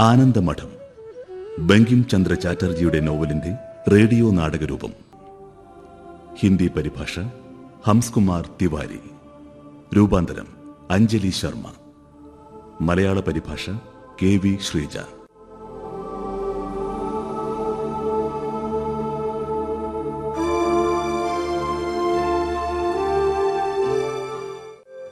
ആനന്ദമഠം. 0.00 0.72
ബങ്കിം 1.58 2.08
ചന്ദ്ര 2.08 2.34
ചാറ്റർജിയുടെ 2.34 3.00
നോവലിന്റെ 3.00 3.56
റേഡിയോ 3.92 4.30
നാടകരൂപം. 4.30 4.92
ഹിന്ദി 6.38 6.68
പരിഭാഷ 6.68 7.18
ഹംസ്കുമാർ 7.86 8.48
തിവാരി. 8.62 9.00
രൂപാന്തരം 9.96 10.46
അഞ്ജലി 10.90 11.30
ശർമ്മ. 11.30 11.72
മലയാള 12.80 13.20
പരിഭാഷ 13.20 13.70
കെ 14.22 14.26
വി 14.26 14.58
ശ്രീജ. 14.62 14.98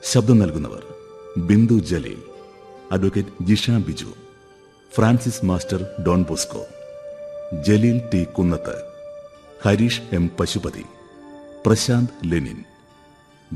ശബ്ദം 0.03 0.39
നൽകുന്നവർ 0.39 0.83
Bindu 1.37 1.73
Jaleel 1.73 2.23
advocate 2.91 3.43
Jisha 3.43 3.71
Biju. 3.71 4.30
Francis 4.95 5.45
master 5.45 6.03
Don 6.07 6.23
Bosco 6.23 6.61
Jaleel 7.61 8.01
T 8.13 8.23
Kunnath 8.23 8.73
Harish 9.65 10.01
M 10.11 10.31
Pashupathi 10.39 10.85
Prashanth 11.65 12.31
Lenin 12.31 12.63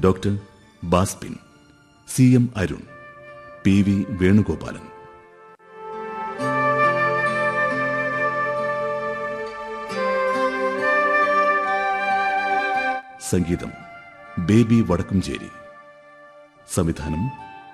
doctor 0.03 0.39
Baspin 0.83 1.35
C 2.15 2.23
M 2.23 2.53
Arun 2.55 2.83
P 3.63 3.81
V 3.81 4.05
Venugopalan. 4.09 4.85
സംഗീതം 13.29 13.71
baby 14.39 14.85
Vadakkumchery. 14.87 15.51
സംവിധാനം 16.73 17.29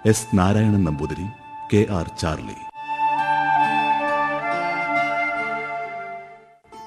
S 0.05 0.27
Narayanan 0.33 0.83
Namboothiri 0.83 1.29
K 1.73 1.85
R 1.93 2.11
Charlie. 2.19 2.59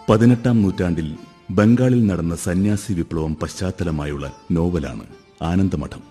പതിനെട്ടാം 0.08 0.62
നൂറ്റാണ്ടിൽ 0.62 1.14
ബംഗാളിൽ 1.50 2.06
നടന്ന 2.06 2.36
സന്യാസി 2.36 2.92
വിപ്ലവം 2.92 3.36
പശ്ചാത്തലമായുള്ള 3.42 4.32
നോവലാണ് 4.50 5.06
Anandamath. 5.42 6.02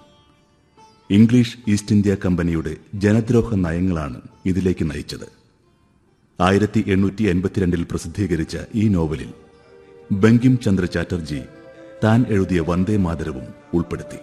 English 1.09 1.57
east 1.67 1.95
India 1.95 2.15
കമ്പനിയുടെ 2.15 2.75
ജനദ്രോഹ 2.95 3.55
നയങ്ങളാണ് 3.55 4.21
ഇതിലേക്ക് 4.45 4.91
നയിച്ചത്. 4.91 5.27
ആയിരത്തി 6.41 6.83
എണ്ണൂറ്റി 6.87 7.23
എൺപത്തിരണ്ടിൽ 7.23 7.83
പ്രസിദ്ധീകരിച്ച 7.83 8.57
ഈ 8.75 8.87
നോവലിൽ 8.87 9.31
ബങ്കിം 10.11 10.59
ചന്ദ്ര 10.59 10.85
ചാറ്റർജി 10.85 11.41
താൻ 12.03 12.25
എഴുതിയ 12.29 12.59
വന്ദേ 12.59 12.97
മാതരവും 12.97 13.47
ഉൾപ്പെടുത്തി. 13.73 14.19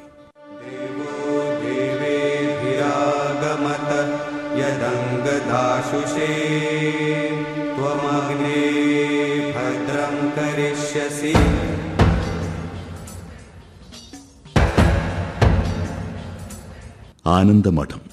യദംഗദാശുഷേ 4.60 6.30
ത്വമഗ്നേ 7.76 8.79
करिष्यसि 10.37 11.33
ആനന്ദമഠം 17.35 18.08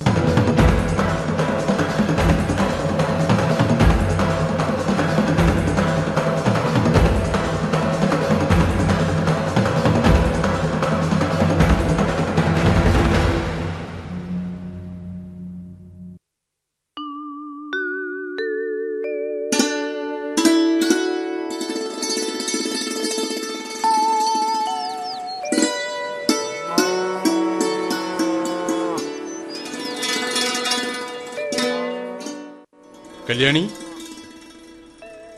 കല്യാണി? 33.37 33.69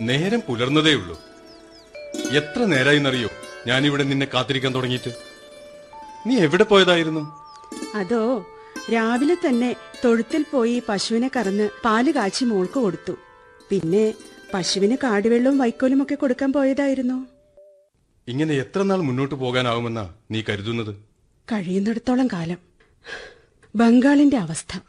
നേരം 0.02 0.40
പുലർന്നതേ 0.40 0.94
ഉള്ളൂ. 0.94 1.22
എത്ര 2.32 2.66
നേരായിന്നറിയോ? 2.66 3.30
ഞാനിവിടെ 3.68 4.04
നിന്നെ 4.04 4.28
കാത്തിരിക്കാൻ 4.34 4.76
തുടങ്ങിയിട്ട്. 4.76 5.12
നീ 6.28 6.36
എവിടെ 6.38 6.64
പോയതായിരുന്നു? 6.64 7.24
അതോ 7.96 8.46
രാവിലെ 8.94 9.36
തന്നെ 9.36 9.76
തൊഴുത്തിൽ 10.06 10.46
പോയി 10.52 10.84
പശുവിനെ 10.90 11.32
കറന്ന് 11.36 11.70
പാൽ 11.86 12.12
കാച്ചി 12.12 12.46
മോൾക്ക് 12.46 12.74
കൊടുത്തു. 12.74 13.12
പിന്നെ 13.70 14.14
പശുവിന് 14.54 14.98
കാടുവെള്ളവും 15.04 15.58
വൈക്കോലും 15.58 16.04
ഒക്കെ 16.04 16.16
കൊടുക്കാൻ 16.16 16.54
പോയതായിരുന്നു. 16.54 17.28
ഇങ്ങനെ 18.28 18.54
എത്ര 18.54 18.82
നാൾ 18.82 19.02
മുന്നോട്ട് 19.02 19.36
പോകാനാവുമെന്നാ 19.36 20.14
നീ 20.32 20.44
കരുതുന്നത്? 20.50 20.96
കഴിയുന്നിടത്തോളം 21.52 22.28
കാലം. 22.28 22.58
ബംഗാളിന്റെ 23.76 24.38
അവസ്ഥ. 24.38 24.80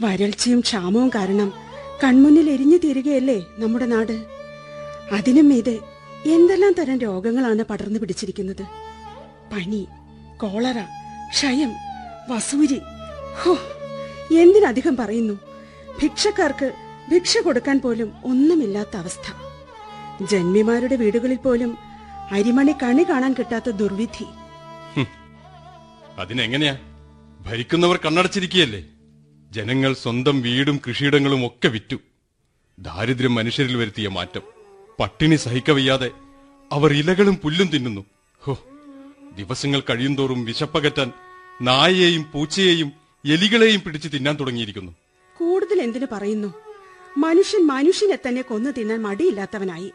വരൾച്ചയും 0.00 0.60
ക്ഷാമവും 0.60 1.08
കാരണം 1.08 1.67
കൺമുന്നിൽ 2.04 2.50
എരിഞ്ഞു 2.50 2.76
തീരുകയല്ലേ 2.76 3.38
നമ്മുടെ 3.58 3.86
നാട്? 3.86 4.16
അതിനും 5.12 5.48
മീതെ 5.48 5.76
എന്തെല്ലാം 6.34 6.72
തരം 6.72 6.98
രോഗങ്ങളാണ് 6.98 7.62
പടർന്നു 7.62 7.98
പിടിച്ചിരിക്കുന്നത്? 7.98 8.64
പനി 9.52 9.80
കോളറ 10.42 10.78
ക്ഷയം 11.32 11.72
വസൂരി. 12.30 12.80
ഹോ 13.40 13.52
എന്തിനധികം 14.42 14.96
പറയുന്നു? 14.96 15.34
ഭിക്ഷക്കാർക്ക് 16.02 16.68
ഭിക്ഷ 17.12 17.38
കൊടുക്കാൻ 17.38 17.80
പോലും 17.80 18.12
ഒന്നുമില്ലാത്ത 18.24 18.94
അവസ്ഥ. 18.96 19.26
ജന്മിമാരുടെ 20.30 20.96
വീടുകളിൽ 20.96 21.36
പോലും 21.36 21.72
അരിമണി 22.36 22.74
കണി 22.82 23.04
കാണാൻ 23.10 23.32
കിട്ടാത്ത 23.34 23.70
ദുർവിധി. 23.80 24.26
അതിനെങ്ങനെയാ? 26.18 26.74
ഭരിക്കുന്നവർ 27.46 27.96
കണ്ണടച്ചിരിക്കുകയല്ലേ? 28.04 28.82
ജനങ്ങൾ 29.50 29.94
സ്വന്തം 29.94 30.42
വീടും 30.42 30.80
കൃഷിയിടങ്ങളും 30.88 31.46
ഒക്കെ 31.46 31.68
വിറ്റു. 31.68 31.96
ദാരിദ്ര്യം 32.78 33.34
മനുഷ്യരിൽ 33.34 33.76
വരുത്തിയ 33.76 34.08
മാറ്റം. 34.08 34.42
പട്ടിണി 35.00 35.36
സഹിക്കവയ്യാതെ 35.36 36.10
അവർ 36.72 36.92
ഇലകളും 36.92 37.36
പുല്ലും 37.36 37.66
തിന്നുന്നു. 37.66 38.04
ഹോ 38.42 38.58
ദിവസങ്ങൾ 39.36 39.80
കഴിയുന്തോറും 39.80 40.44
വിശപ്പകറ്റാൻ 40.44 41.12
നായയെയും 41.62 42.26
പൂച്ചയെയും 42.32 42.92
എലികളെയും 43.26 43.80
പിടിച്ച് 43.80 44.08
തിന്നാൻ 44.14 44.36
തുടങ്ങിയിരിക്കുന്നു. 44.40 44.92
കൂടുതൽ 45.38 45.82
എന്തിനു 45.82 46.06
പറയുന്നു? 46.12 46.54
മനുഷ്യൻ 47.16 47.66
മനുഷ്യനെ 47.66 48.18
തന്നെ 48.28 48.42
കൊന്നു 48.42 48.70
തിന്നാൻ 48.70 49.02
മടിയില്ലാത്തവനായി. 49.02 49.92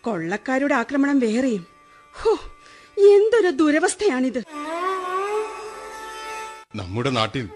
കൊള്ളക്കാരുടെ 0.00 0.74
ആക്രമണം 0.74 1.18
വേറെയും. 1.18 1.66
ഹോ 2.12 2.32
എന്തൊരു 2.98 3.50
ദുരവസ്ഥയാണിത്. 3.50 4.42
നമ്മുടെ 6.76 7.10
നാട്ടിൽ 7.10 7.48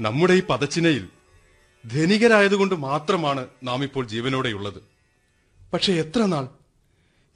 നമ്മുടെ 0.00 0.34
ഈ 0.34 0.42
പതച്ചിനയിൽ 0.50 1.08
ധനികരായതുകൊണ്ട് 1.92 2.74
മാത്രമാണ് 2.74 3.46
നാം 3.62 3.84
ഇപ്പോൾ 3.84 4.06
ജീവനോടെയുള്ളത്. 4.06 4.82
പക്ഷെ 5.72 5.92
എത്ര 5.92 6.22
നാൾ? 6.22 6.48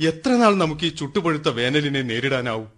എത്ര 0.00 0.30
നാൾ 0.30 0.54
നമുക്ക് 0.54 0.84
ഈ 0.84 0.88
ചുട്ടുപഴുത്ത 0.88 1.48
വേനലിനെ 1.48 2.02
നേരിടാനാവും? 2.02 2.72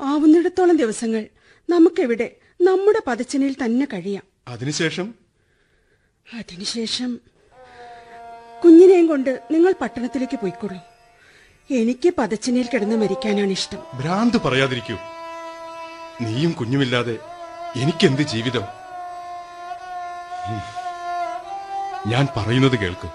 ആവുന്നിടത്തോളം 0.00 0.76
ദിവസങ്ങൾ 0.76 1.26
നമുക്കെവിടെ 1.70 2.36
നമ്മുടെ 2.60 3.02
പതച്ചിനയിൽ 3.06 3.56
തന്നെ 3.64 3.86
കഴിയാം. 3.92 4.22
അതിനുശേഷം? 4.48 5.14
അതിനുശേഷം 6.34 7.20
കുഞ്ഞിനെയും 8.64 9.06
കൊണ്ട് 9.06 9.42
നിങ്ങൾ 9.50 9.74
പട്ടണത്തിലേക്ക് 9.80 10.36
പോയിക്കൊള്ളൂ. 10.36 10.80
എനിക്ക് 11.74 12.12
പതച്ചിനയിൽ 12.18 12.68
കിടന്ന് 12.74 12.96
മരിക്കാനാണ് 12.96 13.50
ഇഷ്ടം. 13.50 13.78
ഭ്രാന്ത് 14.00 14.40
പറയാതിരിക്കൂ. 14.40 14.94
നീയും 16.20 16.50
കുഞ്ഞുമില്ലാതെ 16.50 17.18
എനിക്കെന്ത് 17.76 18.22
ജീവിതം. 18.22 18.79
ഞാൻ 22.06 22.28
പറയുന്നത് 22.36 22.78
കേൾക്ക്. 22.78 23.06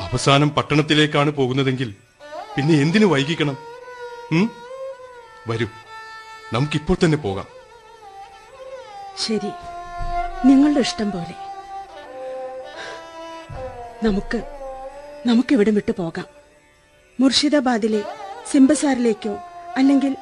അവസാനം 0.00 0.50
പട്ടണത്തിലേക്കാണ് 0.50 1.30
പോകുന്നതെങ്കിൽ 1.30 1.94
പിന്നെ 2.56 2.74
എന്തിനു 2.74 3.06
വൈകിക്കണം? 3.06 3.56
വരൂ. 5.48 5.66
നമുക്കിപ്പോൾ 6.52 6.96
തന്നെ 7.04 7.18
പോകാം. 7.18 7.46
ശരി. 9.26 9.50
നിങ്ങളുടെ 10.44 10.80
ഇഷ്ടം 10.80 11.10
പോലെ. 11.10 11.34
നമുക്ക് 14.06 14.42
നമുക്കിവിടെ 15.26 15.70
വിട്ട് 15.70 15.92
പോകാം. 15.92 16.26
മുർഷിദാബാദിലെ 17.20 18.02
സിംബസാറിലേക്കോ 18.50 19.38
അല്ലെങ്കിൽ 19.76 20.16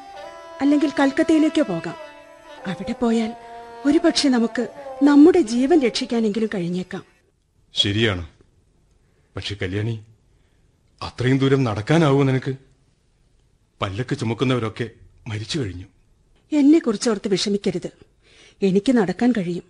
അല്ലെങ്കിൽ 0.61 0.91
കൽക്കത്തയിലേക്കോ 0.99 1.61
പോകാം. 1.61 1.95
അവിടെ 2.67 2.91
പോയാൽ 2.91 3.35
ഒരുപക്ഷെ 3.85 4.29
നമുക്ക് 4.29 4.84
നമ്മുടെ 5.03 5.41
ജീവൻ 5.41 5.81
രക്ഷിക്കാനെങ്കിലും 5.81 6.49
കഴിഞ്ഞേക്കാം. 6.55 7.03
ശരിയാണ്. 7.73 8.27
പക്ഷെ 9.35 9.55
കല്യാണി 9.61 10.05
അത്രയും 11.01 11.37
ദൂരം 11.37 11.63
നടക്കാനാവൂ 11.63 12.23
നിനക്ക്? 12.23 12.55
പല്ലക്ക് 13.81 14.17
ചുമക്കുന്നവരൊക്കെ 14.17 14.89
മരിച്ചു 15.27 15.59
കഴിഞ്ഞു. 15.59 15.85
എന്നെ 16.51 16.79
കുറിച്ച് 16.79 17.09
ഓർത്ത് 17.09 17.27
വിഷമിക്കരുത്. 17.27 17.91
എനിക്ക് 18.61 18.91
നടക്കാൻ 18.91 19.31
കഴിയും. 19.31 19.63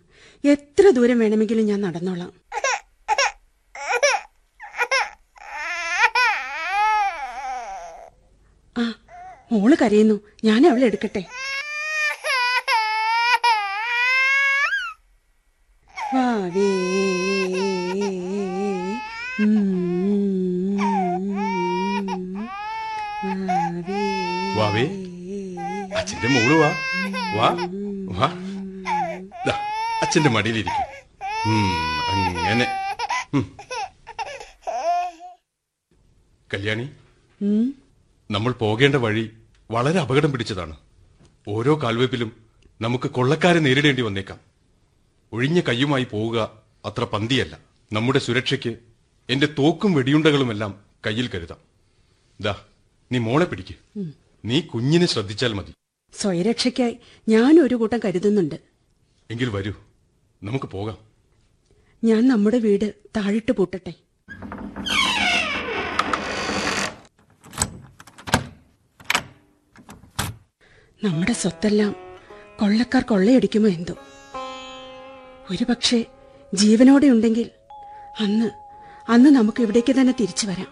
എത്ര 0.45 0.89
ദൂരം 0.89 1.19
വേണമെങ്കിലും 1.19 1.65
ഞാൻ 1.65 1.81
നടന്നോളാം. 1.81 2.33
ആ 8.77 8.93
മോൾ 9.51 9.75
കരയുന്നു. 9.81 10.19
ഞാൻ 10.43 10.67
അവളെ 10.67 10.85
എടുക്കട്ടെ? 10.85 11.25
വാവേ 24.57 24.83
അച്ഛന്റെ 25.95 26.27
മോൾ 26.27 26.59
വാ. 26.59 26.67
വാ 27.35 27.47
വാ. 28.17 28.27
അച്ഛന്റെ 30.01 30.29
മടിയിലിരിക്കും. 30.29 30.95
അങ്ങനെ. 32.45 32.67
കല്യാണി. 36.53 36.89
നമ്മൾ 38.31 38.51
പോകേണ്ട 38.51 38.95
വഴി 38.95 39.31
വളരെ 39.71 39.99
അപകടം 39.99 40.31
പിടിച്ചതാണ്. 40.31 40.75
ഓരോ 41.47 41.79
കാൽവെപ്പിലും 41.83 42.31
നമുക്ക് 42.81 43.09
കൊള്ളക്കാരെ 43.09 43.59
നേരിടേണ്ടി 43.59 44.01
വന്നേക്കാം. 44.01 44.54
ഒഴിഞ്ഞ 45.33 45.59
കൈയുമായി 45.59 46.03
പോവുക 46.03 46.63
അത്ര 46.85 47.03
പന്തിയല്ല. 47.03 47.57
നമ്മുടെ 47.93 48.19
സുരക്ഷയ്ക്ക് 48.19 48.77
എന്റെ 49.29 49.47
തോക്കും 49.59 49.93
വെടിയുണ്ടകളുമെല്ലാം 49.93 50.81
കയ്യിൽ 51.05 51.29
കരുതാം. 51.29 51.57
ദാ 52.41 52.55
നീ 53.11 53.17
മോളെ 53.17 53.45
പിടിക്ക്. 53.45 53.75
നീ 54.45 54.61
കുഞ്ഞിനെ 54.61 55.05
ശ്രദ്ധിച്ചാൽ 55.05 55.53
മതി. 55.53 55.73
സ്വയരക്ഷയ്ക്കായി 56.13 56.99
ഞാൻ 57.29 57.59
ഒരു 57.59 57.75
കൂട്ടം 57.75 57.99
കരുതുന്നുണ്ട്. 58.05 58.55
എങ്കിൽ 59.31 59.49
വരൂ. 59.49 59.73
നമുക്ക് 60.43 60.65
പോകാം. 60.65 60.97
ഞാൻ 62.03 62.27
നമ്മുടെ 62.27 62.57
വീട് 62.57 62.93
താഴിട്ട് 63.17 63.51
പൂട്ടട്ടെ. 63.51 63.93
നമ്മുടെ 71.03 71.33
സ്വത്തെല്ലാം 71.33 71.95
കൊള്ളക്കാർ 72.59 73.01
കൊള്ളയടിക്കുമോ 73.01 73.69
എന്തോ? 73.69 73.93
ഒരുപക്ഷെ 75.51 76.05
ജീവനോടെ 76.53 77.07
ഉണ്ടെങ്കിൽ 77.07 77.49
അന്ന് 78.19 78.51
അന്ന് 79.09 79.29
നമുക്ക് 79.29 79.63
ഇവിടേക്ക് 79.63 79.93
തന്നെ 79.93 80.13
തിരിച്ചു 80.19 80.47
വരാം. 80.47 80.69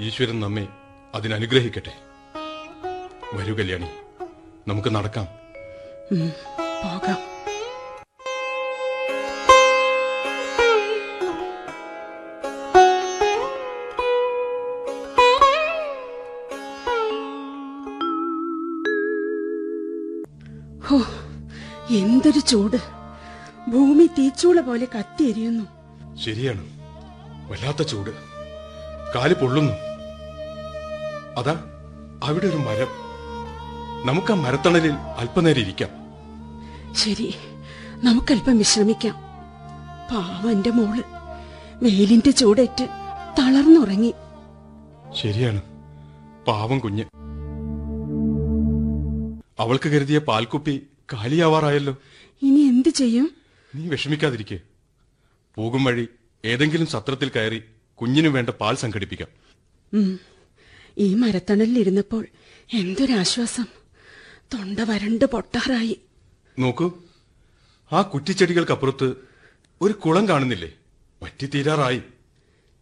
ഈശ്വരൻ 0.00 0.40
നമ്മെ 0.40 0.68
അതിനനുഗ്രഹിക്കട്ടെ 1.14 1.92
വരൂ 3.34 3.54
കല്യാണി 3.54 3.86
നമുക്ക് 4.68 4.94
നടക്കാം. 4.94 5.26
പോകാം. 6.84 7.31
എന്തൊരു 22.22 22.46
ചൂട്. 22.46 22.76
ഭൂമി 23.70 24.06
തീച്ചൂള 24.06 24.60
പോലെ 24.60 24.88
കത്തിയെരിയുന്നു 24.98 25.64
ശരിയാണ്. 26.16 26.60
വല്ലാത്ത 27.50 27.82
ചൂട്. 27.82 28.10
കാൽ 29.14 29.34
പൊള്ളുന്നു. 29.34 29.72
അതാ 31.38 31.64
അവിടെ 32.24 32.46
ഒരു 32.46 32.56
മരം. 32.56 32.86
നമുക്ക് 34.06 34.32
ആ 34.32 34.34
മരത്തണലിൽ 34.34 34.92
അല്പനേരം 34.92 35.60
ഇരിക്കാം. 35.60 35.88
ശരി 36.94 37.34
നമുക്കല്പം 38.04 38.58
വിശ്രമിക്കാം. 38.58 39.14
പാവന്റെ 40.12 40.70
മോൾ. 40.70 41.02
വെയിലിന്റെ 41.82 42.30
ചൂടേറ്റ് 42.30 42.84
തളർന്നുറങ്ങി. 43.38 44.14
ശരിയാണ്. 45.12 45.62
പാവം 46.46 46.78
കുഞ്ഞ്. 46.78 47.04
അവൾക്ക് 49.58 49.88
കരുതിയ 49.88 50.18
പാൽക്കുപ്പി 50.18 50.86
കാലിയാവാറായല്ലോ. 51.12 51.96
ഇനി 52.42 52.60
എന്ത് 52.60 52.88
ചെയ്യും? 52.88 53.34
നീ 53.74 53.88
വിഷമിക്കാതിരിക്കെ. 53.88 54.60
പോകും 55.54 55.84
വഴി 55.84 56.08
ഏതെങ്കിലും 56.44 56.86
സത്രത്തിൽ 56.86 57.28
കയറി 57.28 57.62
കുഞ്ഞിനു 57.94 58.28
വേണ്ട 58.28 58.50
പാൽ 58.50 58.74
സംഘടിപ്പിക്കാം. 58.74 59.28
ഈ 60.98 61.14
മരത്തണലിൽ 61.14 61.78
ഇരുന്നപ്പോൾ 61.78 62.26
എന്തൊരാശ്വാസം. 62.72 63.66
തൊണ്ട 64.54 64.80
വരണ്ട് 64.80 65.24
പൊട്ടാറായി. 65.24 66.00
നോക്കൂ. 66.58 67.02
ആ 67.92 68.02
കുറ്റിച്ചെടികൾക്കപ്പുറത്ത് 68.02 69.14
ഒരു 69.80 69.92
കുളം 69.92 70.28
കാണുന്നില്ലേ? 70.28 70.72
വറ്റിത്തീരാറായി. 71.22 72.02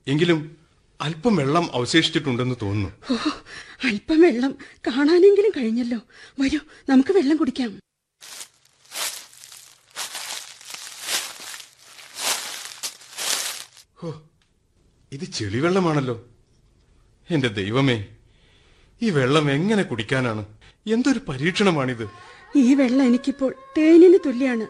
എങ്കിലും 0.07 0.57
അല്പം 1.01 1.37
വെള്ളം 1.37 1.71
അവശേഷിച്ചിട്ടുണ്ടെന്ന് 1.73 2.55
തോന്നുന്നു. 2.63 3.15
അല്പം 3.85 4.21
വെള്ളം 4.21 4.59
കാണാനെങ്കിലും 4.87 5.53
കഴിഞ്ഞല്ലോ. 5.57 5.99
വരൂ 6.41 6.59
നമുക്ക് 6.89 7.13
വെള്ളം 7.13 7.37
കുടിക്കാം. 7.37 7.81
ഹോ 14.03 14.23
ഇത് 15.13 15.25
ചെളിവെള്ളമാണല്ലോ. 15.25 16.25
എന്റെ 17.31 17.49
ദൈവമേ 17.49 18.07
ഈ 19.03 19.11
വെള്ളം 19.11 19.51
എങ്ങനെ 19.51 19.83
കുടിക്കാനാണ്? 19.83 20.47
എന്തൊരു 20.93 21.19
പരീക്ഷണമാണിത്? 21.29 22.11
ഈ 22.57 22.75
വെള്ളം 22.75 23.07
എനിക്കിപ്പോൾ 23.07 23.55
തേനിന് 23.79 24.19
തുല്യാണ്. 24.27 24.67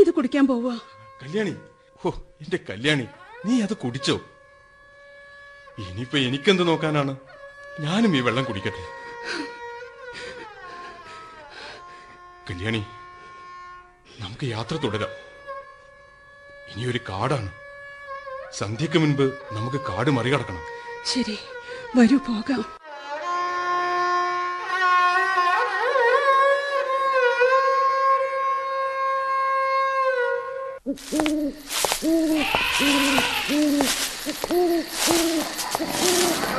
ഇത് 0.00 0.10
കുടിക്കാൻ 0.10 0.46
പോവാ. 0.46 0.78
കല്യാണി 1.22 1.54
ഹോ 2.00 2.10
എന്റെ 2.40 2.58
കല്യാണി 2.70 3.06
നീ 3.46 3.60
അത് 3.60 3.76
കുടിച്ചോ? 3.76 4.20
ഇനിയിപ്പോ 5.78 6.18
എനിക്കെന്ത് 6.18 6.68
നോക്കാനാണ്? 6.68 7.16
ഞാനും 7.80 8.16
ഈ 8.16 8.20
വെള്ളം 8.20 8.44
കുടിക്കട്ടെ. 8.44 8.84
കല്യാണി 12.50 12.84
നമുക്ക് 14.20 14.46
യാത്ര 14.46 14.76
തുടരാം. 14.76 15.10
ഇനിയൊരു 16.68 17.00
കാടാണ്. 17.08 17.63
സന്ധ്യക്ക് 18.58 18.98
മുൻപ് 18.98 19.22
നമുക്ക് 19.52 19.80
കാട് 19.88 20.10
മറികടക്കണം. 20.10 20.62
ശരി 21.04 21.38
വരൂ 21.96 22.18
പോകാം. 22.18 22.64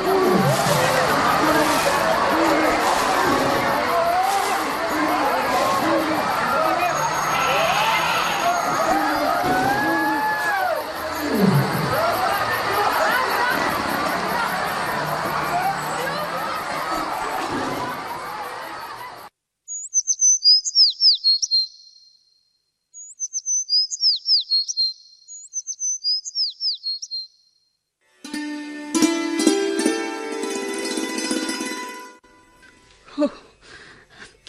ഓ 0.08 1.25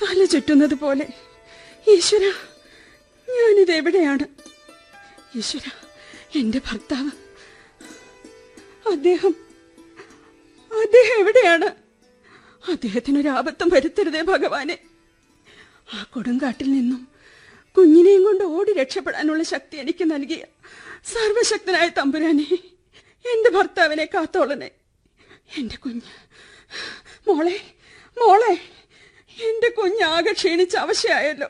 തല 0.01 0.25
ചുറ്റുന്നത് 0.25 0.73
പോലെ. 0.73 1.07
ഈശ്വര 1.87 2.33
ഞാനിത് 3.29 3.71
എവിടെയാണ്? 3.71 4.25
ഈശ്വര 5.37 5.71
എന്റെ 6.37 6.61
ഭർത്താവ്. 6.71 7.11
അദ്ദേഹം 8.91 9.35
അദ്ദേഹം 10.81 11.19
എവിടെയാണ്? 11.19 11.65
അദ്ദേഹത്തിനൊരു 12.71 13.27
ആപത്തം 13.27 13.69
വരുത്തരുതേ 13.69 14.21
ഭഗവാനെ. 14.21 14.77
ആ 15.93 16.03
കൊടുങ്കാട്ടിൽ 16.03 16.71
നിന്നും 16.71 17.07
കുഞ്ഞിനെയും 17.77 18.23
കൊണ്ട് 18.23 18.43
ഓടി 18.43 18.73
രക്ഷപ്പെടാനുള്ള 18.73 19.43
ശക്തി 19.43 19.77
എനിക്ക് 19.77 20.11
നൽകിയ 20.11 20.45
സർവശക്തനായ 21.05 21.87
തമ്പുരാനെ 21.87 22.47
എന്റെ 23.31 23.49
ഭർത്താവിനെ 23.49 24.05
കാത്തോളനെ 24.05 24.71
എന്റെ 25.57 25.75
കുഞ്ഞ് 25.75 26.01
മോളെ 27.27 27.76
മോളെ 28.19 28.53
എന്റെ 29.43 29.69
കുഞ്ഞാകെ 29.69 30.31
ക്ഷീണിച്ച് 30.33 30.77
അവശയായല്ലോ. 30.77 31.47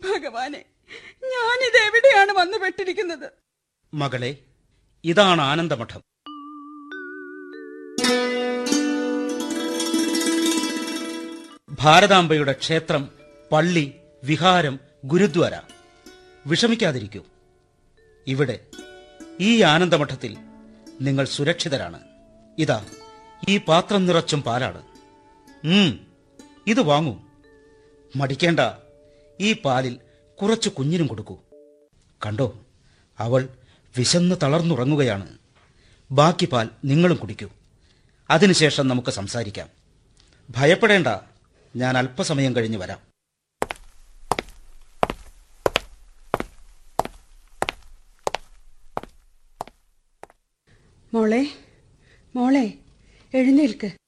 ഭഗവാനെ 0.00 0.64
ഞാനിത് 1.24 1.76
എവിടെയാണ് 1.76 2.32
വന്നു 2.32 2.58
പെട്ടിരിക്കുന്നത് 2.58 3.32
മകളെ 3.94 4.36
ഇതാണ് 5.04 5.40
ആനന്ദമഠം. 5.40 6.00
ഭാരതാംബയുടെ 11.70 12.52
ക്ഷേത്രം 12.52 13.10
പള്ളി 13.52 13.94
വിഹാരം 14.24 14.80
ഗുരുദ്വാര. 15.04 15.60
വിഷമിക്കാതിരിക്കൂ. 16.46 17.24
ഇവിടെ 18.26 18.66
ഈ 19.40 19.62
ആനന്ദമഠത്തിൽ 19.62 20.36
നിങ്ങൾ 21.00 21.24
സുരക്ഷിതരാണ്. 21.24 22.00
ഇതാ 22.58 22.86
ഈ 23.48 23.58
പാത്രം 23.58 24.06
നിറച്ചും 24.06 24.42
പാലാണ്. 24.42 24.91
ഇത് 26.66 26.80
വാങ്ങൂ. 26.80 27.14
മടിക്കേണ്ട. 28.16 28.60
ഈ 29.40 29.52
പാലിൽ 29.52 29.98
കുറച്ച് 30.42 30.68
കുഞ്ഞിനും 30.68 31.06
കൊടുക്കൂ. 31.06 31.38
കണ്ടോ? 32.26 32.58
അവൾ 33.18 33.48
വിശന്ന് 33.98 34.36
തളർന്നുറങ്ങുകയാണ്. 34.42 35.38
ബാക്കി 36.10 36.46
പാൽ 36.46 36.70
നിങ്ങളും 36.84 37.16
കുടിക്കൂ. 37.16 37.48
അതിനുശേഷം 38.30 38.88
നമുക്ക് 38.88 39.10
സംസാരിക്കാം. 39.10 39.68
ഭയപ്പെടേണ്ട. 40.50 41.06
ഞാൻ 41.76 41.98
അല്പസമയം 41.98 42.56
കഴിഞ്ഞ് 42.56 42.78
വരാം. 42.78 42.98
മോളെ 51.14 51.46
മോളെ 52.36 52.74
എഴുന്നേൽക്ക്. 53.34 54.01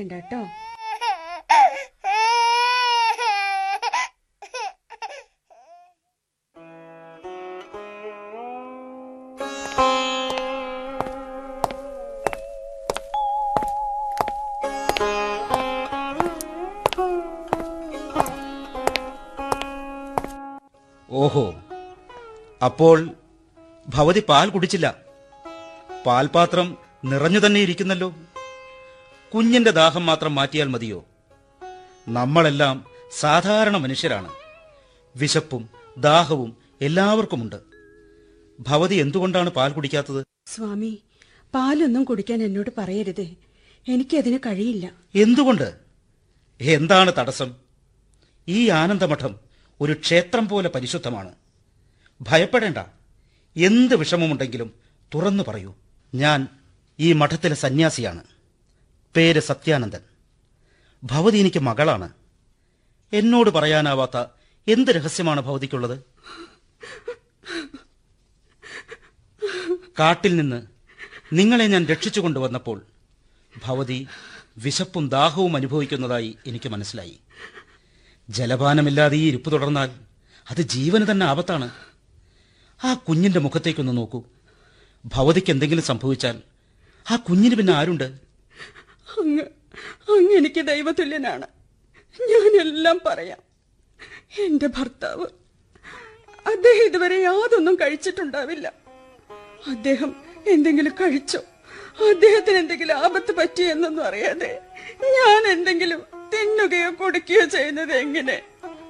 കരയണ്ട 0.00 0.12
കേട്ടോ. 0.12 0.40
ഓഹോ. 21.08 21.42
അപ്പോൾ 22.66 22.98
ഭവതി 23.86 24.20
പാൽ 24.28 24.48
കുടിച്ചില്ല. 24.50 24.86
പാൽപാത്രം 26.06 26.66
നിറഞ്ഞു 27.10 27.40
തന്നെ 27.44 27.60
ഇരിക്കുന്നല്ലോ 27.60 28.08
കുഞ്ഞിന്റെ 29.34 29.70
ദാഹം 29.70 30.06
മാത്രം 30.06 30.34
മാറ്റിയാൽ 30.34 30.68
മതിയോ? 30.68 31.04
നമ്മളെല്ലാം 32.08 32.84
സാധാരണ 33.18 33.76
മനുഷ്യരാണ്. 33.76 34.28
വിശപ്പും 35.16 35.68
ദാഹവും 35.98 36.56
എല്ലാവർക്കുമുണ്ട്. 36.80 37.56
ഭവതി 38.60 38.94
എന്തുകൊണ്ടാണ് 38.94 39.50
പാൽ 39.50 39.72
കുടിക്കാത്തത്? 39.72 40.24
സ്വാമി 40.46 41.02
പാലൊന്നും 41.54 42.04
കുടിക്കാൻ 42.04 42.42
എന്നോട് 42.42 42.70
പറയരുതേ. 42.78 43.34
എനിക്കതിന് 43.88 44.38
കഴിയില്ല. 44.38 44.92
എന്തുകൊണ്ട്? 45.14 45.74
എന്താണ് 46.60 47.12
തടസ്സം? 47.18 47.54
ഈ 48.48 48.68
ആനന്ദമഠം 48.68 49.36
ഒരു 49.80 49.92
ക്ഷേത്രം 49.92 50.48
പോലെ 50.48 50.68
പരിശുദ്ധമാണ്. 50.68 51.32
ഭയപ്പെടേണ്ട. 52.22 52.78
എന്ത് 53.56 53.96
വിഷമമുണ്ടെങ്കിലും 53.96 54.72
തുറന്നു 55.14 55.44
പറയൂ. 55.48 55.74
ഞാൻ 56.14 56.48
ഈ 57.00 57.12
മഠത്തിലെ 57.12 57.54
സന്യാസിയാണ്. 57.54 58.24
പേര് 59.16 59.40
സത്യാനന്ദൻ. 59.40 60.00
ഭവതി 61.04 61.38
എനിക്ക് 61.38 61.58
മകളാണ്. 61.58 62.08
എന്നോട് 63.12 63.50
പറയാനാവാത്ത 63.50 64.26
എന്ത് 64.68 64.90
രഹസ്യമാണ് 64.90 65.40
ഭവതിക്കുള്ളത്? 65.40 65.98
കാട്ടിൽ 69.98 70.36
നിന്ന് 70.36 70.62
നിങ്ങളെ 71.32 71.66
ഞാൻ 71.66 71.86
രക്ഷിച്ചു 71.86 72.20
കൊണ്ടുവന്നപ്പോൾ 72.20 72.82
ഭവതി 73.64 74.06
വിശപ്പും 74.58 75.08
ദാഹവും 75.08 75.56
അനുഭവിക്കുന്നതായി 75.56 76.36
എനിക്ക് 76.46 76.68
മനസ്സിലായി. 76.68 77.20
ജലപാനമില്ലാതെ 78.28 79.16
ഈ 79.16 79.28
ഇരിപ്പ് 79.28 79.52
തുടർന്നാൽ 79.52 79.90
അത് 80.50 80.62
ജീവന് 80.62 81.10
തന്നെ 81.10 81.26
ആപത്താണ്. 81.26 81.70
ആ 82.84 82.94
കുഞ്ഞിന്റെ 82.94 83.40
മുഖത്തേക്കൊന്ന് 83.40 83.96
നോക്കൂ. 83.96 84.22
ഭവതിക്ക് 85.04 85.50
എന്തെങ്കിലും 85.50 85.84
സംഭവിച്ചാൽ 85.84 86.42
ആ 87.10 87.16
കുഞ്ഞിന് 87.16 87.54
പിന്നെ 87.54 87.72
ആരുണ്ട്? 87.72 88.29
അങ്ങ് 89.18 89.42
അങ്ങ് 90.10 90.32
എനിക്ക് 90.32 90.66
ദൈവതുല്യനാണ്. 90.66 91.46
ഞാനെല്ലാം 92.20 93.00
പറയാം. 93.06 93.38
എന്റെ 94.44 94.66
ഭർത്താവ് 94.66 95.26
അദ്ദേഹം 96.46 96.84
ഇതുവരെ 96.84 97.20
യാതൊന്നും 97.20 97.74
കഴിച്ചിട്ടുണ്ടാവില്ല. 97.74 98.72
അദ്ദേഹം 99.66 100.16
എന്തെങ്കിലും 100.46 100.92
കഴിച്ചോ? 100.92 101.38
അദ്ദേഹത്തിന് 102.10 102.56
എന്തെങ്കിലും 102.56 102.98
ആപത്ത് 102.98 103.36
പറ്റി 103.36 103.62
എന്നൊന്നും 103.62 104.04
അറിയാതെ 104.04 104.60
ഞാൻ 105.02 105.52
എന്തെങ്കിലും 105.52 106.02
തിന്നുകയോ 106.16 106.90
കൊടുക്കുകയോ 106.90 107.44
ചെയ്യുന്നത് 107.44 107.92
എങ്ങനെ? 107.92 108.42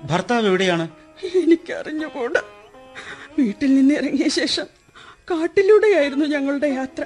ഭർത്താവ് 0.02 0.46
എവിടെയാണ്? 0.46 0.90
എനിക്കറിഞ്ഞുകൂടാ. 1.34 2.42
വീട്ടിൽ 3.38 3.74
നിന്ന് 3.74 3.94
ഇറങ്ങിയ 3.94 4.28
ശേഷം 4.28 4.66
കാട്ടിലൂടെയായിരുന്നു 5.30 6.26
ഞങ്ങളുടെ 6.26 6.66
യാത്ര. 6.66 7.04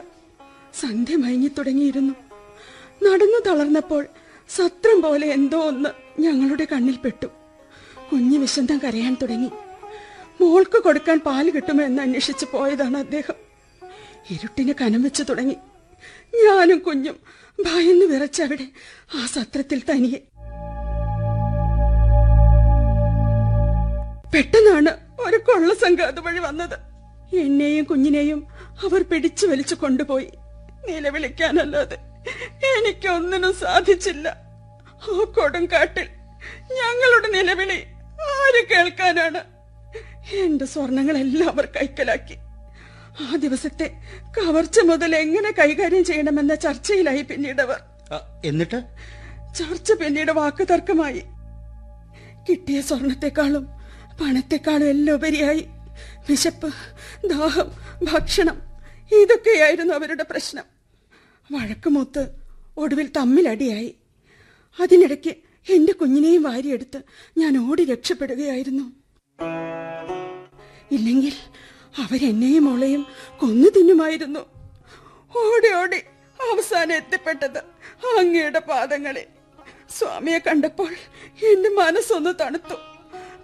സന്ധ്യ 0.81 1.17
മയങ്ങി 1.17 1.49
തുടങ്ങിയിരുന്നു. 1.49 2.15
നടന്നു 3.05 3.39
തളർന്നപ്പോൾ 3.47 4.07
സത്രം 4.49 5.03
പോലെ 5.03 5.27
എന്തോ 5.27 5.59
ഒന്ന് 5.59 5.89
ഞങ്ങളുടെ 6.21 6.67
കണ്ണിൽ 6.73 6.97
പെട്ടു. 6.97 7.27
കുഞ്ഞ് 8.13 8.39
വിശന്തം 8.39 8.81
കരയാൻ 8.85 9.17
തുടങ്ങി. 9.23 9.51
മോൾക്ക് 10.41 10.83
കൊടുക്കാൻ 10.83 11.19
പാൽ 11.19 11.51
കിട്ടുമോ 11.51 11.85
എന്ന് 11.85 12.03
അന്വേഷിച്ച് 12.03 12.47
പോയതാണ് 12.53 12.97
അദ്ദേഹം. 12.97 13.35
ഇരുട്ടിന് 14.31 14.73
കനം 14.81 15.03
വെച്ച് 15.03 15.23
തുടങ്ങി. 15.29 15.57
ഞാനും 16.35 16.79
കുഞ്ഞും 16.79 17.17
ഭയന്ന് 17.65 18.05
വിറച്ചവിടെ 18.05 18.67
ആ 19.15 19.27
സത്രത്തിൽ 19.27 19.83
തനിയെ. 19.91 20.19
പെട്ടെന്നാണ് 24.35 25.21
ഒരു 25.21 25.37
കൊള്ളസംഘം 25.37 26.07
അതുവഴി 26.07 26.39
വന്നത്. 26.39 26.79
എന്നെയും 27.37 27.85
കുഞ്ഞിനെയും 27.85 28.47
അവർ 28.85 29.03
പിടിച്ചു 29.03 29.47
വലിച്ചു 29.47 29.75
കൊണ്ടുപോയി. 29.75 30.31
നിലവിളിക്കാനല്ലാതെ. 30.87 32.14
എനിക്കൊന്നിനും 32.73 33.55
സാധിച്ചില്ല. 33.55 34.29
ആ 35.05 35.25
കൊടുങ്കാട്ടിൽ 35.37 36.09
ഞങ്ങളുടെ 36.79 37.29
നിലവിളി 37.37 37.79
ആര് 38.29 38.61
കേൾക്കാനാണ്? 38.71 39.43
എന്റെ 40.37 40.65
സ്വർണങ്ങളെല്ലാം 40.65 41.51
അവർ 41.51 41.67
കൈക്കലാക്കി. 41.77 42.37
ആ 43.21 43.37
ദിവസത്തെ 43.37 43.87
കവർച്ച 44.39 44.81
മുതൽ 44.81 45.17
എങ്ങനെ 45.17 45.51
കൈകാര്യം 45.51 46.05
ചെയ്യണമെന്ന 46.05 46.55
ചർച്ചയിലായി 46.55 47.23
പിന്നീടവർ 47.23 47.81
എന്നിട്ട്? 48.45 48.81
ചർച്ച 49.55 49.93
പിന്നീട് 49.93 50.33
വാക്ക് 50.33 50.65
തർക്കമായി. 50.71 51.23
കിട്ടിയ 52.49 52.81
സ്വർണത്തെക്കാളും 52.81 53.65
പണത്തെക്കാളും 54.21 54.89
എല്ലാം 54.89 55.15
ഉപരിയായി. 55.15 55.65
വിശപ്പ് 56.29 56.69
ദാഹം 57.27 57.69
ഭക്ഷണം 58.03 58.63
ഇതൊക്കെയായിരുന്നു 59.23 59.95
അവരുടെ 59.95 60.25
പ്രശ്നം. 60.31 60.74
വഴക്കുമൊത്ത് 61.51 62.31
ഒടുവിൽ 62.77 63.11
തമ്മിലടിയായി. 63.17 63.97
അതിനിടയ്ക്ക് 64.81 65.37
എന്റെ 65.73 65.93
കുഞ്ഞിനെയും 65.93 66.43
വാരിയെടുത്ത് 66.43 67.03
ഞാൻ 67.39 67.71
ഓടി 67.71 67.85
രക്ഷപ്പെടുകയായിരുന്നു. 67.85 68.83
ഇല്ലെങ്കിൽ 70.93 71.33
അവരെന്നെയും 71.99 72.65
മോളെയും 72.65 73.07
കൊന്നു 73.39 73.69
തിന്നുമായിരുന്നു. 73.69 74.41
ഓടി 75.37 75.73
ഓടി 75.73 75.97
അവസാനം 76.53 76.97
എത്തിപ്പെട്ടത് 76.97 77.59
അങ്ങയുടെ 78.19 78.59
പാദങ്ങളിൽ. 78.59 79.25
സ്വാമിയെ 79.91 80.39
കണ്ടപ്പോൾ 80.39 80.93
എന്റെ 81.47 81.69
മനസ്സൊന്ന് 81.69 82.35
തണുത്തു. 82.41 82.75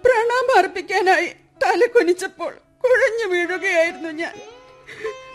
പ്രണാമം 0.03 0.57
അർപ്പിക്കാനായി 0.57 1.27
തല 1.63 1.85
കുനിച്ചപ്പോൾ 1.85 2.53
കുഴഞ്ഞു 2.83 3.35
വീഴുകയായിരുന്നു 3.35 4.09
ഞാൻ. 4.09 4.33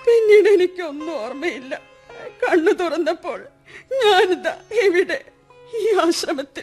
പിന്നീട് 0.07 0.49
എനിക്കൊന്നും 0.49 1.17
ഓർമ്മയില്ല. 1.17 1.96
കണ്ണു 2.26 2.73
തുറന്നപ്പോൾ 2.73 3.47
ഞാനിതാ 3.92 4.62
ഇവിടെ 4.85 5.25
ഈ 5.78 5.97
ആശ്രമത്തിൽ. 6.06 6.62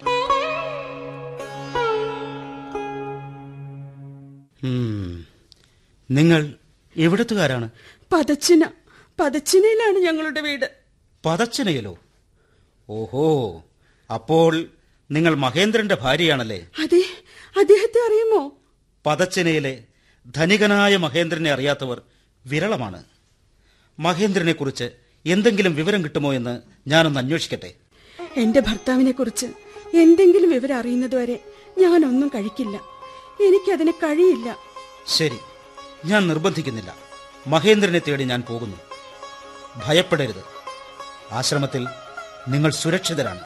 നിങ്ങൾ 6.11 6.53
എവിടത്തുകാരാണ്? 6.97 7.69
പതച്ചിന. 8.13 8.65
പതച്ചിനയിലാണ് 9.19 9.97
ഞങ്ങളുടെ 9.97 10.41
വീട്. 10.41 10.71
പതച്ചിനയിലോ? 11.25 11.99
ഓഹോ. 12.89 13.63
അപ്പോൾ 14.13 14.65
നിങ്ങൾ 15.11 15.35
മഹേന്ദ്രന്റെ 15.35 15.95
ഭാര്യയാണല്ലേ? 15.95 16.69
അതെ. 16.79 17.05
അദ്ദേഹത്തെ 17.57 18.07
അറിയുമോ? 18.07 18.57
പതച്ചിനയിലെ 19.05 19.83
ധനികനായ 20.35 20.97
മഹേന്ദ്രനെ 20.97 21.51
അറിയാത്തവർ 21.51 22.01
വിരളമാണ്. 22.45 23.03
മഹേന്ദ്രനെക്കുറിച്ച് 23.99 25.02
എന്തെങ്കിലും 25.25 25.75
വിവരം 25.75 26.03
കിട്ടുമോ 26.03 26.33
എന്ന് 26.33 26.61
ഞാനൊന്ന് 26.87 27.19
അന്വേഷിക്കട്ടെ. 27.19 27.73
എന്റെ 28.37 28.59
ഭർത്താവിനെ 28.59 29.11
കുറിച്ച് 29.11 29.45
എന്തെങ്കിലും 29.93 30.49
വിവരം 30.49 30.77
അറിയുന്നതുവരെ 30.77 31.39
ഞാനൊന്നും 31.77 32.31
കഴിക്കില്ല. 32.35 32.77
എനിക്കതിന് 33.43 33.91
കഴിയില്ല. 33.91 34.57
ശരി. 35.07 35.37
ഞാൻ 36.05 36.27
നിർബന്ധിക്കുന്നില്ല. 36.27 36.95
മഹേന്ദ്രനെ 37.47 38.01
തേടി 38.07 38.23
ഞാൻ 38.23 38.41
പോകുന്നു. 38.41 38.77
ഭയപ്പെടരുത്. 39.85 40.43
ആശ്രമത്തിൽ 41.31 41.87
നിങ്ങൾ 42.47 42.71
സുരക്ഷിതരാണ്. 42.71 43.45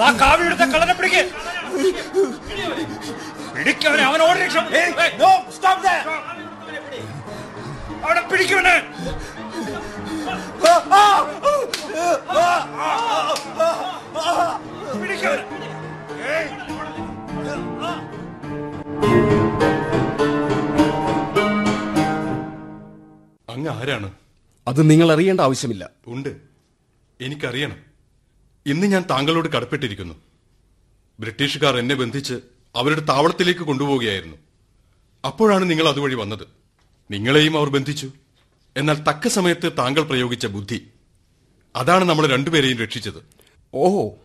അതാ 0.00 0.10
കാവ്യെടുത്ത 0.20 0.64
കള്ളനെ 0.72 0.94
പിടിക്ക്. 0.94 1.22
പിടിക്കവനെ 3.56 4.02
അവനോട് 4.02 4.38
രക്ഷ 4.38 4.56
അവിടെ 8.04 8.20
പിടിക്കവനെ 8.20 8.74
അങ്ങ് 23.50 23.70
ആരാണ്? 23.70 24.08
അത് 24.68 24.90
നിങ്ങൾ 24.90 25.12
അറിയേണ്ട 25.12 25.40
ആവശ്യമില്ല. 25.40 25.90
ഉണ്ട്. 26.06 26.32
എനിക്കറിയണം. 27.20 27.89
ഇന്ന് 28.66 28.86
ഞാൻ 28.86 29.04
താങ്കളോട് 29.10 29.48
കടപ്പെട്ടിരിക്കുന്നു. 29.48 30.14
ബ്രിട്ടീഷുകാർ 31.20 31.76
എന്നെ 31.76 31.94
ബന്ധിച്ച് 31.94 32.34
അവരുടെ 32.76 33.00
താവളത്തിലേക്ക് 33.00 33.60
കൊണ്ടുപോവുകയായിരുന്നു. 33.60 34.36
അപ്പോഴാണ് 35.24 35.70
നിങ്ങൾ 35.70 35.88
അതുവഴി 35.88 36.14
വന്നത്. 36.14 36.46
നിങ്ങളെയും 37.10 37.58
അവർ 37.58 37.68
ബന്ധിച്ചു. 37.68 38.12
എന്നാൽ 38.76 38.94
തക്ക 38.94 39.28
സമയത്ത് 39.28 39.72
താങ്കൾ 39.78 40.02
പ്രയോഗിച്ച 40.02 40.46
ബുദ്ധി. 40.46 40.86
അതാണ് 41.76 42.04
നമ്മൾ 42.04 42.26
രണ്ടുപേരെയും 42.26 42.78
രക്ഷിച്ചത്. 42.78 43.26
ഓഹോ. 43.74 44.18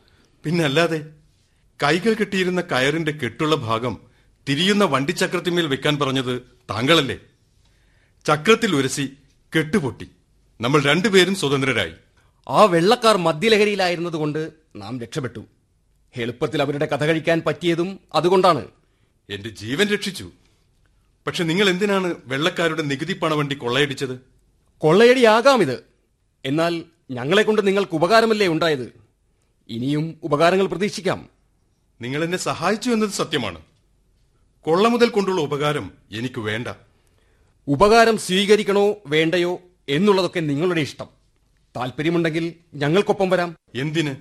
പിന്നല്ലാതെ 0.44 1.06
കൈകൾ 1.84 2.14
കെട്ടിയിരുന്ന 2.14 2.62
കയറിന്റെ 2.62 3.12
കെട്ടുള്ള 3.12 3.56
ഭാഗം 3.56 3.98
തിരിയുന്ന 4.50 4.84
വണ്ടിച്ചക്രത്തിന്മേൽ 4.84 5.68
വെക്കാൻ 5.68 5.98
പറഞ്ഞത് 5.98 6.42
താങ്കളല്ലേ? 6.70 7.18
ചക്രത്തിൽ 8.26 8.76
ഉരസി 8.76 9.10
കെട്ടുപൊട്ടി. 9.58 10.10
നമ്മൾ 10.62 10.82
രണ്ടുപേരും 10.82 11.36
സ്വതന്ത്രരായി. 11.36 11.92
ആ 12.48 12.64
വെള്ളക്കാർ 12.66 13.18
മദ്യലഹരിയിലായിരുന്നതുകൊണ്ട് 13.18 14.52
നാം 14.76 15.02
രക്ഷപ്പെട്ടു. 15.02 15.46
എളുപ്പത്തിൽ 16.16 16.62
അവരുടെ 16.62 16.86
കഥ 16.86 17.04
കഴിക്കാൻ 17.04 17.42
പറ്റിയതും 17.48 18.00
അതുകൊണ്ടാണ്. 18.16 18.68
എന്റെ 19.30 19.50
ജീവൻ 19.50 19.88
രക്ഷിച്ചു. 19.88 20.32
പക്ഷെ 21.28 21.44
നിങ്ങൾ 21.44 21.70
എന്തിനാണ് 21.70 22.16
വെള്ളക്കാരുടെ 22.26 22.82
നികുതി 22.82 23.14
പണവണ്ടി 23.14 23.56
കൊള്ളയടിച്ചത്? 23.56 24.20
കൊള്ളയടിയാകാം 24.78 25.62
ഇത് 25.62 25.84
എന്നാൽ 26.46 26.84
ഞങ്ങളെ 27.12 27.44
കൊണ്ട് 27.44 27.68
നിങ്ങൾക്ക് 27.68 27.96
ഉപകാരമല്ലേ 27.96 28.48
ഉണ്ടായത്? 28.48 29.00
ഇനിയും 29.70 30.20
ഉപകാരങ്ങൾ 30.24 30.68
പ്രതീക്ഷിക്കാം. 30.68 31.30
നിങ്ങൾ 32.02 32.24
എന്നെ 32.24 32.38
സഹായിച്ചു 32.38 32.90
എന്നത് 32.90 33.10
സത്യമാണ്. 33.10 33.62
കൊള്ള 34.62 34.88
മുതൽ 34.88 35.10
കൊണ്ടുള്ള 35.10 35.42
ഉപകാരം 35.42 35.92
എനിക്ക് 36.12 36.40
വേണ്ട. 36.40 36.68
ഉപകാരം 37.68 38.18
സ്വീകരിക്കണോ 38.18 38.96
വേണ്ടയോ 39.08 39.62
എന്നുള്ളതൊക്കെ 39.90 40.40
നിങ്ങളുടെ 40.40 40.82
ഇഷ്ടം. 40.82 41.25
താല്പര്യമുണ്ടെങ്കിൽ 41.76 42.54
ഞങ്ങൾക്കൊപ്പം 42.76 43.30
വരാം. 43.30 43.56
എന്തിന്? 43.76 44.16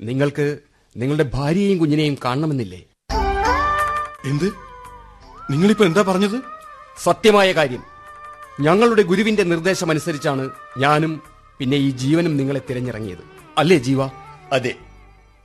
നിങ്ങൾക്ക് 0.00 0.58
നിങ്ങളുടെ 0.96 1.30
ഭാര്യയെയും 1.34 1.78
കുഞ്ഞിനെയും 1.78 2.16
കാണണമെന്നില്ലേ? 2.24 2.84
എന്ത്? 4.24 4.52
നിങ്ങളിപ്പോ 5.50 5.84
എന്താ 5.84 6.02
പറഞ്ഞത്? 6.02 6.42
സത്യമായ 7.02 7.52
കാര്യം. 7.52 7.82
ഞങ്ങളുടെ 8.60 9.02
ഗുരുവിന്റെ 9.02 9.42
നിർദ്ദേശമനുസരിച്ചാണ് 9.42 10.50
ഞാനും 10.78 11.22
പിന്നെ 11.58 11.76
ഈ 11.76 11.90
ജീവനും 11.90 12.36
നിങ്ങളെ 12.36 12.60
തിരഞ്ഞിറങ്ങിയത്. 12.70 13.24
അല്ലേ 13.58 13.76
ജീവ? 13.76 14.04
അതെ. 14.52 14.74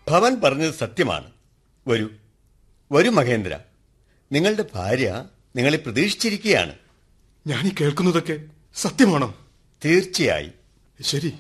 ഭവൻ 0.10 0.42
പറഞ്ഞത് 0.42 0.74
സത്യമാണ്. 0.74 1.32
വരൂ. 1.88 2.10
വരൂ 2.92 3.12
മഹേന്ദ്ര. 3.12 3.60
നിങ്ങളുടെ 4.32 4.66
ഭാര്യ 4.76 5.26
നിങ്ങളെ 5.56 5.78
പ്രതീക്ഷിച്ചിരിക്കുകയാണ്. 5.78 6.74
ഞാൻ 7.48 7.68
ഈ 7.68 7.72
കേൾക്കുന്നതൊക്കെ 7.82 8.44
സത്യമാണോ? 8.76 9.36
തീർച്ചയായി. 9.86 10.52
ശരി. 11.02 11.34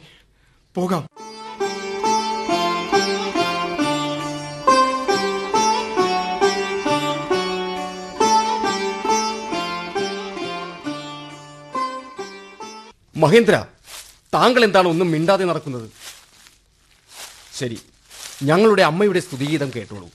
പോകാം. 0.76 1.10
മഹേന്ദ്ര 13.18 13.66
താങ്കൾ 14.34 14.64
എന്താണ് 14.64 14.88
ഒന്നും 14.88 15.12
മിണ്ടാതെ 15.12 15.46
നടക്കുന്നത്? 15.46 15.90
ശരി 17.58 17.80
ഞങ്ങളുടെ 18.44 18.82
അമ്മയുടെ 18.82 19.20
സ്തുതിഗീതം 19.20 19.72
കേട്ടോളൂ. 19.76 20.10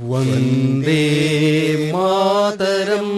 വന്ദേ 0.00 1.02
മാതരം. 1.94 3.08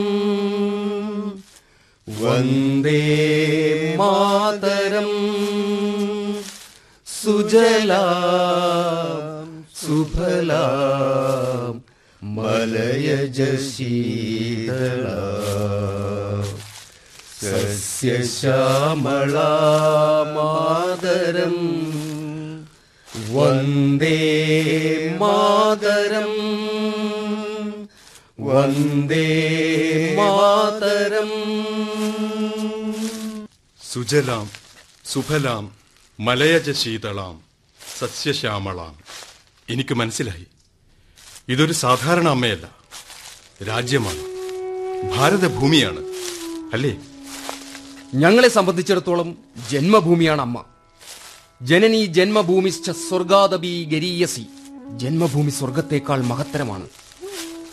വന്ദേ 2.23 3.01
മാതരം. 3.97 5.54
സുജലാം 7.27 9.21
സുഫലാം 9.79 11.75
മലയജ 12.23 13.39
ശീതളാം 13.67 15.25
സസ്യശ്യാമളാമാതരം 20.25 21.57
വന്ദേ 23.33 24.19
മാതരം 25.23 26.33
വന്ദേ 28.47 29.27
മാതരം 30.19 31.33
സുജലാം 33.81 34.47
സുഫലാം 35.05 35.65
മലയജ 36.21 36.71
ശീതളാം 36.71 37.43
സസ്യശ്യാമളാം. 37.99 38.97
എനിക്ക് 39.71 39.95
മനസ്സിലായി. 39.95 40.47
ഇതൊരു 41.49 41.73
സാധാരണ 41.73 42.29
അമ്മയല്ല 42.29 42.69
രാജ്യമാണ് 43.69 44.23
ഭാരതഭൂമിയാണ് 45.17 46.01
അല്ലേ? 46.73 46.97
ഞങ്ങളെ 48.15 48.49
സംബന്ധിച്ചിടത്തോളം 48.49 49.39
ജന്മഭൂമിയാണ് 49.71 50.43
അമ്മ. 50.43 50.65
ജനനി 51.63 52.05
ജന്മഭൂമിശ്ച 52.05 52.91
സ്വർഗാദപി 52.91 53.85
ഗരീയസി. 53.85 54.47
ജന്മഭൂമി 54.97 55.51
സ്വർഗത്തേക്കാൾ 55.51 56.25
മഹത്തരമാണ്. 56.25 56.89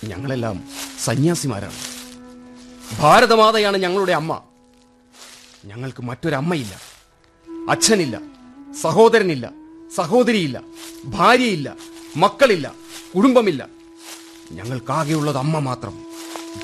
ഞങ്ങളെല്ലാം 0.04 0.64
സന്യാസിമാരാണ്. 1.04 1.76
ഭാരതമാതയാണ് 3.00 3.78
ഞങ്ങളുടെ 3.78 4.12
അമ്മ. 4.12 4.42
ഞങ്ങൾക്ക് 5.66 6.04
മറ്റൊരമ്മയില്ല. 6.04 6.91
അച്ഛനില്ല 7.70 8.20
സഹോദരനില്ല 8.82 9.52
സഹോദരിയില്ല 9.96 10.62
ഭാര്യയില്ല 11.06 11.76
മക്കളില്ല 12.18 12.74
കുടുംബമില്ല. 13.16 13.68
ഞങ്ങൾക്കാകെയുള്ളത് 14.52 15.38
അമ്മ 15.38 15.60
മാത്രം 15.60 16.06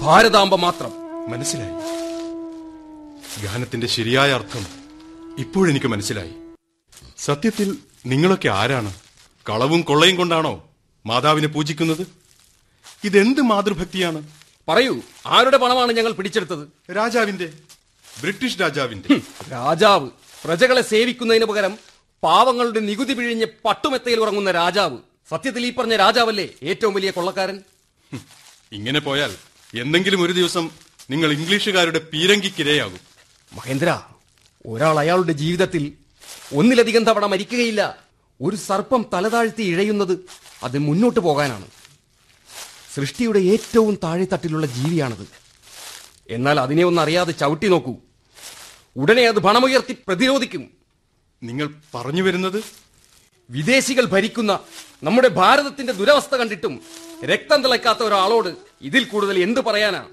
ഭാരതാംബ 0.01 0.55
മാത്രം. 0.55 0.91
മനസ്സിലായി. 1.29 1.73
ഗാനത്തിന്റെ 3.43 3.87
ശരിയായ 3.87 4.33
അർത്ഥം 4.33 4.65
ഇപ്പോഴെനിക്ക് 5.37 5.87
മനസ്സിലായി. 5.87 6.31
സത്യത്തിൽ 7.17 7.77
നിങ്ങളൊക്കെ 8.05 8.47
ആരാണ്? 8.47 8.95
കളവും 9.49 9.81
കൊള്ളയും 9.81 10.15
കൊണ്ടാണോ 10.15 10.69
മാതാവിനെ 11.05 11.47
പൂജിക്കുന്നത്? 11.47 12.07
ഇതെന്ത് 13.03 13.41
മാതൃഭക്തിയാണ്? 13.41 14.23
പറയൂ 14.67 15.01
ആരുടെ 15.25 15.57
പണമാണ് 15.57 15.91
ഞങ്ങൾ 15.91 16.11
പിടിച്ചെടുത്തത്? 16.11 16.67
രാജാവിന്റെ 16.95 17.53
ബ്രിട്ടീഷ് 18.21 18.61
രാജാവിന്റെ. 18.61 19.21
രാജാവ്. 19.51 20.09
പ്രജകളെ 20.43 20.81
സേവിക്കുന്നതിന് 20.81 21.45
പകരം 21.45 21.77
പാവങ്ങളുടെ 22.23 22.79
നികുതി 22.79 23.13
പിഴിഞ്ഞ് 23.13 23.45
പട്ടുമെത്തയിൽ 23.65 24.19
ഉറങ്ങുന്ന 24.19 24.51
രാജാവ്. 24.51 24.97
സത്യത്തിൽ 25.29 25.65
ഈ 25.65 25.73
പറഞ്ഞ 25.73 25.95
രാജാവല്ലേ 25.95 26.49
ഏറ്റവും 26.63 26.93
വലിയ 26.93 27.11
കൊള്ളക്കാരൻ? 27.11 27.59
ഇങ്ങനെ 28.71 28.99
പോയാൽ 28.99 29.35
എന്തെങ്കിലും 29.77 30.21
ഒരു 30.21 30.33
ദിവസം 30.33 30.69
നിങ്ങൾ 31.09 31.31
ഇംഗ്ലീഷുകാരുടെ 31.31 31.99
പീരങ്കിക്കിരയാകും. 31.99 32.99
മഹേന്ദ്ര 33.53 34.01
ഒരാൾ 34.65 34.99
അയാളുടെ 34.99 35.31
ജീവിതത്തിൽ 35.31 35.93
ഒന്നിലധികം 36.53 37.03
തവണ 37.03 37.25
മരിക്കുകയില്ല. 37.25 37.81
ഒരു 38.41 38.55
സർപ്പം 38.55 39.05
തലതാഴ്ത്തി 39.13 39.63
ഇഴയുന്നത് 39.63 40.19
അത് 40.63 40.77
മുന്നോട്ട് 40.77 41.19
പോകാനാണ്. 41.19 41.67
സൃഷ്ടിയുടെ 42.95 43.39
ഏറ്റവും 43.39 43.99
താഴെത്തട്ടിലുള്ള 44.03 44.65
ജീവിയാണത്. 44.65 45.27
എന്നാൽ 46.29 46.59
അതിനെ 46.59 46.83
ഒന്നറിയാതെ 46.85 47.31
ചവിട്ടി 47.31 47.67
നോക്കൂ. 47.67 47.95
ഉടനെ 48.97 49.27
അത് 49.27 49.39
പണമുയർത്തി 49.39 49.97
പ്രതിരോധിക്കും. 50.07 50.71
നിങ്ങൾ 51.43 51.69
പറഞ്ഞു 51.93 52.21
വരുന്നത്? 52.21 52.63
വിദേശികൾ 53.49 54.05
ഭരിക്കുന്ന 54.05 54.59
നമ്മുടെ 55.03 55.27
ഭാരതത്തിന്റെ 55.27 55.93
ദുരവസ്ഥ 55.93 56.35
കണ്ടിട്ടും 56.35 56.81
രക്തം 57.25 57.63
തിളക്കാത്ത 57.63 57.99
ഒരാളോട് 57.99 58.55
ഇതിൽ 58.81 59.03
കൂടുതൽ 59.03 59.39
എന്ത് 59.39 59.59
പറയാനാ? 59.59 60.05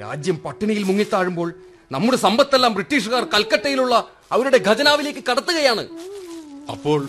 രാജ്യം 0.00 0.36
പട്ടിണിയിൽ 0.36 0.82
മുങ്ങിത്താഴുമ്പോൾ 0.82 1.54
നമ്മുടെ 1.92 2.16
സമ്പത്തെല്ലാം 2.16 2.74
ബ്രിട്ടീഷുകാർ 2.74 3.24
കൽക്കട്ടയിലുള്ള 3.24 4.08
അവരുടെ 4.32 4.64
ഖജനാവിലേക്ക് 4.68 5.24
കടത്തുകയാണ്. 5.30 5.88
അപ്പോൾ 6.70 7.08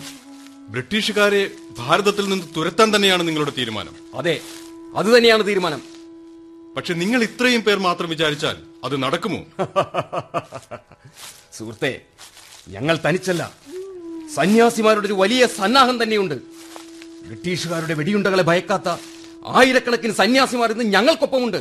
ബ്രിട്ടീഷുകാരെ 0.68 1.50
ഭാരതത്തിൽ 1.78 2.28
നിന്ന് 2.28 2.44
തുരത്താൻ 2.56 2.96
തന്നെയാണ് 2.96 3.28
നിങ്ങളുടെ 3.28 3.52
തീരുമാനം. 3.58 3.94
അതെ 4.14 4.40
അത് 4.96 5.06
തന്നെയാണ് 5.16 5.46
തീരുമാനം. 5.46 5.82
പക്ഷെ 6.76 6.94
നിങ്ങൾ 6.94 7.22
ഇത്രയും 7.22 7.60
പേർ 7.60 7.78
മാത്രം 7.78 8.08
വിചാരിച്ചാൽ 8.10 8.56
അത് 8.84 9.02
നടക്കുമോ? 9.02 9.40
സുഹൃത്തെ 11.56 12.02
ഞങ്ങൾ 12.68 12.98
തനിച്ചല്ല. 13.06 13.52
സന്യാസിമാരുടെ 14.34 15.06
ഒരു 15.06 15.12
വലിയ 15.12 15.46
സന്നാഹം 15.46 16.02
തന്നെയുണ്ട്. 16.02 16.34
ബ്രിട്ടീഷുകാരുടെ 17.26 17.94
വെടിയുണ്ടകളെ 17.94 18.42
ഭയക്കാത്ത 18.42 18.88
ആയിരക്കണക്കിന് 19.46 20.12
സന്യാസിമാർ 20.12 20.70
ഇന്ന് 20.72 20.84
ഞങ്ങൾക്കൊപ്പമുണ്ട്. 20.84 21.60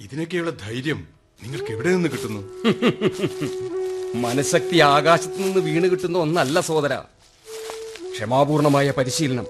ഇതിനൊക്കെയുള്ള 0.00 0.50
ധൈര്യം 0.50 1.08
നിങ്ങൾക്ക് 1.42 1.72
എവിടെ 1.72 1.88
നിന്ന് 1.88 2.08
കിട്ടുന്നു? 2.08 2.42
മനഃശക്തി 4.24 4.78
ആകാശത്ത് 4.78 5.42
നിന്ന് 5.42 5.60
വീണ് 5.60 5.86
കിട്ടുന്ന 5.86 6.18
ഒന്നല്ല 6.18 6.60
സോദര 6.60 6.94
ക്ഷമാപൂർണമായ 8.12 8.90
പരിശീലനം 8.90 9.46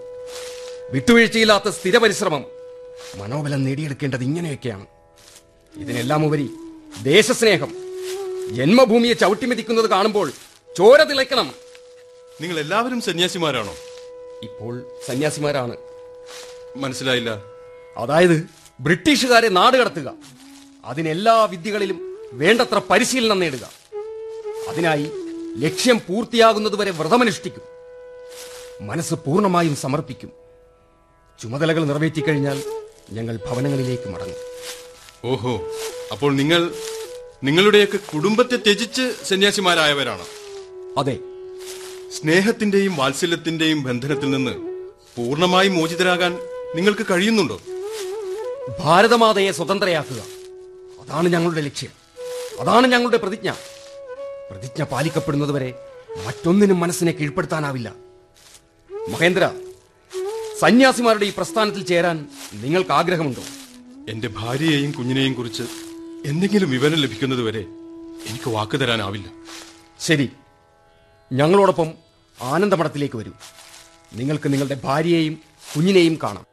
വിട്ടുവീഴ്ചയില്ലാത്ത 0.92 1.68
സ്ഥിര 1.68 1.96
പരിശ്രമം 1.98 2.44
മനോബലം 3.16 3.64
നേടിയെടുക്കേണ്ടത് 3.64 4.22
ഇങ്ങനെയൊക്കെയാണ്. 4.22 4.86
ഇതിനെല്ലാം 5.74 6.26
ഉപരി 6.26 6.48
ദേശസ്നേഹം. 7.02 7.76
ജന്മഭൂമിയെ 8.54 9.12
ചവിട്ടിമെതിക്കുന്നത് 9.12 9.90
കാണുമ്പോൾ 9.90 10.32
ചോര 10.78 11.02
തിളയ്ക്കണം. 11.02 11.54
നിങ്ങൾ 12.40 12.60
എല്ലാവരും 12.60 13.00
സന്യാസിമാരാണോ? 13.00 13.74
ഇപ്പോൾ 14.42 14.82
സന്യാസിമാരാണ്. 15.06 15.76
മനസ്സിലായില്ല. 16.76 17.42
അതായത് 17.96 18.46
ബ്രിട്ടീഷുകാരെ 18.80 19.48
നാട് 19.48 19.76
കടത്തുക. 19.76 20.12
അതിനെല്ലാ 20.84 21.44
വിദ്യകളിലും 21.44 22.18
വേണ്ടത്ര 22.32 22.80
പരിശീലനം 22.90 23.38
നേടുക. 23.38 23.70
അതിനായി 24.68 25.10
ലക്ഷ്യം 25.58 25.98
പൂർത്തിയാകുന്നതുവരെ 25.98 26.90
വ്രതമനുഷ്ഠിക്കും. 26.90 27.62
മനസ്സ് 28.86 29.14
പൂർണമായും 29.14 29.76
സമർപ്പിക്കും. 29.76 30.32
ചുമതലകൾ 31.42 31.84
നിറവേറ്റിക്കഴിഞ്ഞാൽ 31.84 32.62
ഞങ്ങൾ 33.12 33.36
ഭവനങ്ങളിലേക്ക് 33.36 34.08
മടങ്ങും. 34.08 34.50
ഓഹോ 35.24 35.60
അപ്പോൾ 36.12 36.32
നിങ്ങൾ 36.32 36.72
നിങ്ങളുടെയൊക്കെ 37.44 37.96
കുടുംബത്തെ 37.96 38.56
ത്യജിച്ച് 38.56 39.14
സന്യാസിമാരായവരാണ്. 39.24 40.22
അതെ. 40.98 41.18
സ്നേഹത്തിന്റെയും 42.20 42.96
വാത്സല്യത്തിന്റെയും 42.96 43.82
ബന്ധനത്തിൽ 43.82 44.30
നിന്ന് 44.30 44.50
പൂർണമായി 45.16 45.68
മോചിതരാകാൻ 45.68 46.38
നിങ്ങൾക്ക് 46.74 47.06
കഴിയുന്നുണ്ടോ? 47.10 47.60
ഭാരതമാതയെ 48.78 49.52
സ്വതന്ത്രയാക്കുക. 49.52 50.24
അതാണ് 51.00 51.28
ഞങ്ങളുടെ 51.28 51.60
ലക്ഷ്യം. 51.60 51.90
അതാണ് 52.60 52.86
ഞങ്ങളുടെ 52.86 53.16
പ്രതിജ്ഞ. 53.16 53.54
പ്രതിജ്ഞ 54.50 54.84
പാലിക്കപ്പെടുന്നതുവരെ 54.84 55.74
മറ്റൊന്നിനും 56.26 56.80
മനസ്സിനെ 56.80 57.12
കീഴ്പ്പെടുത്താനാവില്ല. 57.12 57.94
മഹേന്ദ്ര 59.08 59.50
സന്യാസിമാരുടെ 60.60 61.26
ഈ 61.26 61.32
പ്രസ്ഥാനത്തിൽ 61.36 61.82
ചേരാൻ 61.82 62.26
നിങ്ങൾക്ക് 62.54 62.90
ആഗ്രഹമുണ്ടോ 62.90 63.42
എന്റെ 64.10 64.28
ഭാര്യയെയും 64.28 64.92
കുഞ്ഞിനെയും 64.92 65.34
കുറിച്ച് 65.34 65.62
എന്തെങ്കിലും 66.24 66.70
വിവരം 66.70 66.94
ലഭിക്കുന്നതുവരെ 66.94 67.60
എനിക്ക് 68.26 68.50
വാക്ക് 68.50 68.80
തരാനാവില്ല. 68.80 69.30
ശരി. 70.00 70.30
ഞങ്ങളോടൊപ്പം 71.32 71.92
ആനന്ദമഠത്തിലേക്ക് 72.42 73.16
വരൂ. 73.16 73.32
നിങ്ങൾക്ക് 74.14 74.52
നിങ്ങളുടെ 74.52 74.80
ഭാര്യയെയും 74.84 75.38
കുഞ്ഞിനെയും 75.76 76.18
കാണാം. 76.22 76.46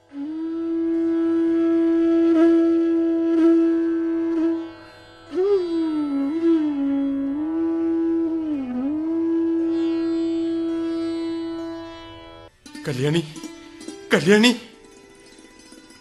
കല്യാണി 12.87 13.23
കല്യാണി. 14.13 14.55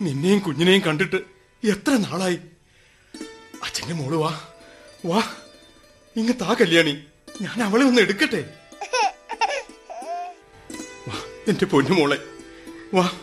നിന്നെയും 0.03 0.38
കുഞ്ഞിനെയും 0.38 0.83
കണ്ടിട്ട് 0.83 1.36
എത്ര 1.64 1.90
നാളായി? 1.90 2.38
അച്ഛന്റെ 3.62 3.95
മോൾ 3.95 4.14
വാ. 4.14 4.40
വാ. 5.05 5.23
ഇങ്ങ 6.16 6.33
താ 6.33 6.55
കല്യാണി. 6.55 7.05
ഞാൻ 7.42 7.62
അവളെ 7.62 7.85
ഒന്ന് 7.85 8.01
എടുക്കട്ടെ? 8.01 8.55
വാ 11.09 11.14
എന്റെ 11.49 11.66
പൊന്നുമോളെ 11.66 12.25
വാ. 12.95 13.21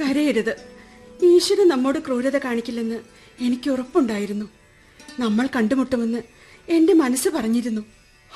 കരയരുത്. 0.00 0.56
ഈശ്വരൻ 1.22 1.68
നമ്മോട് 1.68 1.98
ക്രൂരത 1.98 2.36
കാണിക്കില്ലെന്ന് 2.36 3.00
എനിക്ക് 3.40 3.70
ഉറപ്പുണ്ടായിരുന്നു. 3.70 4.46
നമ്മൾ 5.18 5.48
കണ്ടുമുട്ടുമെന്ന് 5.56 6.22
എന്റെ 6.68 6.92
മനസ്സ് 6.92 7.28
പറഞ്ഞിരുന്നു. 7.28 7.82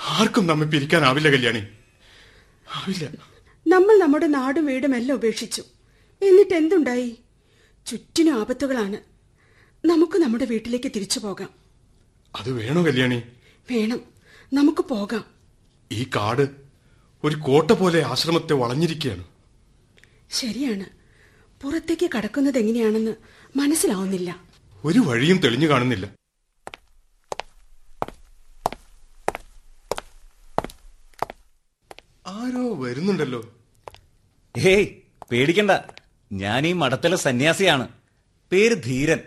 ആർക്കും 0.09 0.46
നമ്മെ 0.46 0.66
പിരിക്കാനാവില്ല 0.66 1.31
കല്യാണി. 1.31 1.59
ആവില്ല. 2.75 3.09
നമ്മൾ 3.66 3.99
നമ്മുടെ 3.99 4.27
നാടും 4.27 4.66
വീടും 4.66 4.96
എല്ലാം 4.96 5.16
ഉപേക്ഷിച്ചു. 5.16 5.64
എന്നിട്ട് 6.22 6.55
എന്തുണ്ടായി? 6.55 7.18
ചുറ്റിനും 7.87 8.40
ആപത്തുകളാണ്. 8.40 8.96
നമുക്ക് 9.87 10.18
നമ്മുടെ 10.18 10.44
വീട്ടിലേക്ക് 10.44 10.90
തിരിച്ചു 10.96 11.20
പോകാം. 11.20 11.51
അത് 12.37 12.53
വേണോ 12.53 12.87
കല്യാണി? 12.87 13.22
വേണം. 13.70 14.01
നമുക്ക് 14.53 14.81
പോകാം. 14.81 15.25
ഈ 15.92 16.05
കാട് 16.05 16.51
ഒരു 17.25 17.37
കോട്ട 17.37 17.70
പോലെ 17.70 18.03
ആശ്രമത്തെ 18.03 18.53
വളഞ്ഞിരിക്കുകയാണ്. 18.53 19.25
ശരിയാണ്. 20.31 20.85
പുറത്തേക്ക് 21.62 22.11
കടക്കുന്നത് 22.16 22.59
എങ്ങനെയാണെന്ന് 22.59 23.14
മനസ്സിലാവുന്നില്ല. 23.57 24.40
ഒരു 24.85 24.99
വഴിയും 24.99 25.38
തെളിഞ്ഞു 25.38 25.68
കാണുന്നില്ല. 25.68 26.07
ആരോ 32.27 32.83
വരുന്നുണ്ടല്ലോ. 32.83 33.55
ഹേയ് 34.59 34.87
പേടിക്കണ്ട. 35.31 35.95
ഞാൻ 36.32 36.66
ഈ 36.66 36.72
മഠത്തിലെ 36.72 37.16
സന്യാസിയാണ്. 37.16 37.88
പേര് 38.52 38.82
ധീരൻ. 38.84 39.20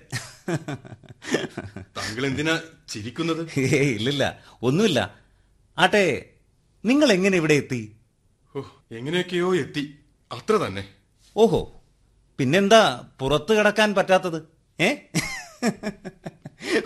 താങ്കൾ 1.97 2.25
എന്തിനാ 2.25 2.61
ചിരിക്കുന്നത്? 2.87 3.59
ഏ 3.59 3.91
ഇല്ലില്ല 3.91 4.43
ഒന്നുമില്ല. 4.61 5.15
ആട്ടെ 5.77 6.29
നിങ്ങൾ 6.85 7.11
എങ്ങനെ 7.11 7.37
ഇവിടെ 7.37 7.53
എത്തി? 7.53 7.95
ഓ 8.55 8.61
എങ്ങനെയൊക്കെയോ 8.91 9.55
എത്തി. 9.55 9.99
അത്ര 10.31 10.53
തന്നെ. 10.53 10.87
ഓഹോ 11.37 11.81
പിന്നെന്താ 12.37 13.07
പുറത്തു 13.19 13.53
കിടക്കാൻ 13.53 13.95
പറ്റാത്തത്? 13.95 14.43
ഏ? 14.81 14.95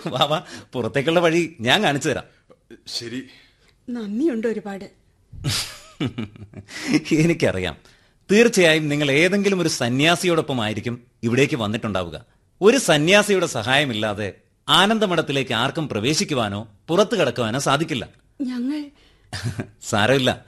വാവാ 0.06 0.24
വാ 0.24 0.44
പുറത്തേക്കുള്ള 0.72 1.20
വഴി 1.20 1.56
ഞാൻ 1.60 1.82
കാണിച്ചു 1.82 2.08
തരാം. 2.08 2.24
ശരി. 2.86 3.28
നന്ദിയുണ്ട് 3.90 4.46
ഒരുപാട്. 4.46 4.90
എനിക്കറിയാം. 7.14 7.93
തീർച്ചയായും 8.30 8.88
നിങ്ങൾ 8.88 9.10
ഏതെങ്കിലും 9.10 9.60
ഒരു 9.60 9.68
സന്യാസിയോടൊപ്പം 9.68 10.60
ആയിരിക്കും 10.60 11.06
ഇവിടേക്ക് 11.22 11.56
വന്നിട്ടുണ്ടാവുക. 11.56 12.24
ഒരു 12.60 12.76
സന്യാസിയുടെ 12.76 13.46
സഹായമില്ലാതെ 13.46 14.32
ആനന്ദമഠത്തിലേക്ക് 14.68 15.54
ആർക്കും 15.54 15.88
പ്രവേശിക്കുവാനോ 15.88 16.68
പുറത്തു 16.88 17.16
കടക്കുവാനോ 17.16 17.58
സാധിക്കില്ല. 17.58 18.08
ഞങ്ങൾ 18.40 18.90
സാരമില്ല. 19.82 20.44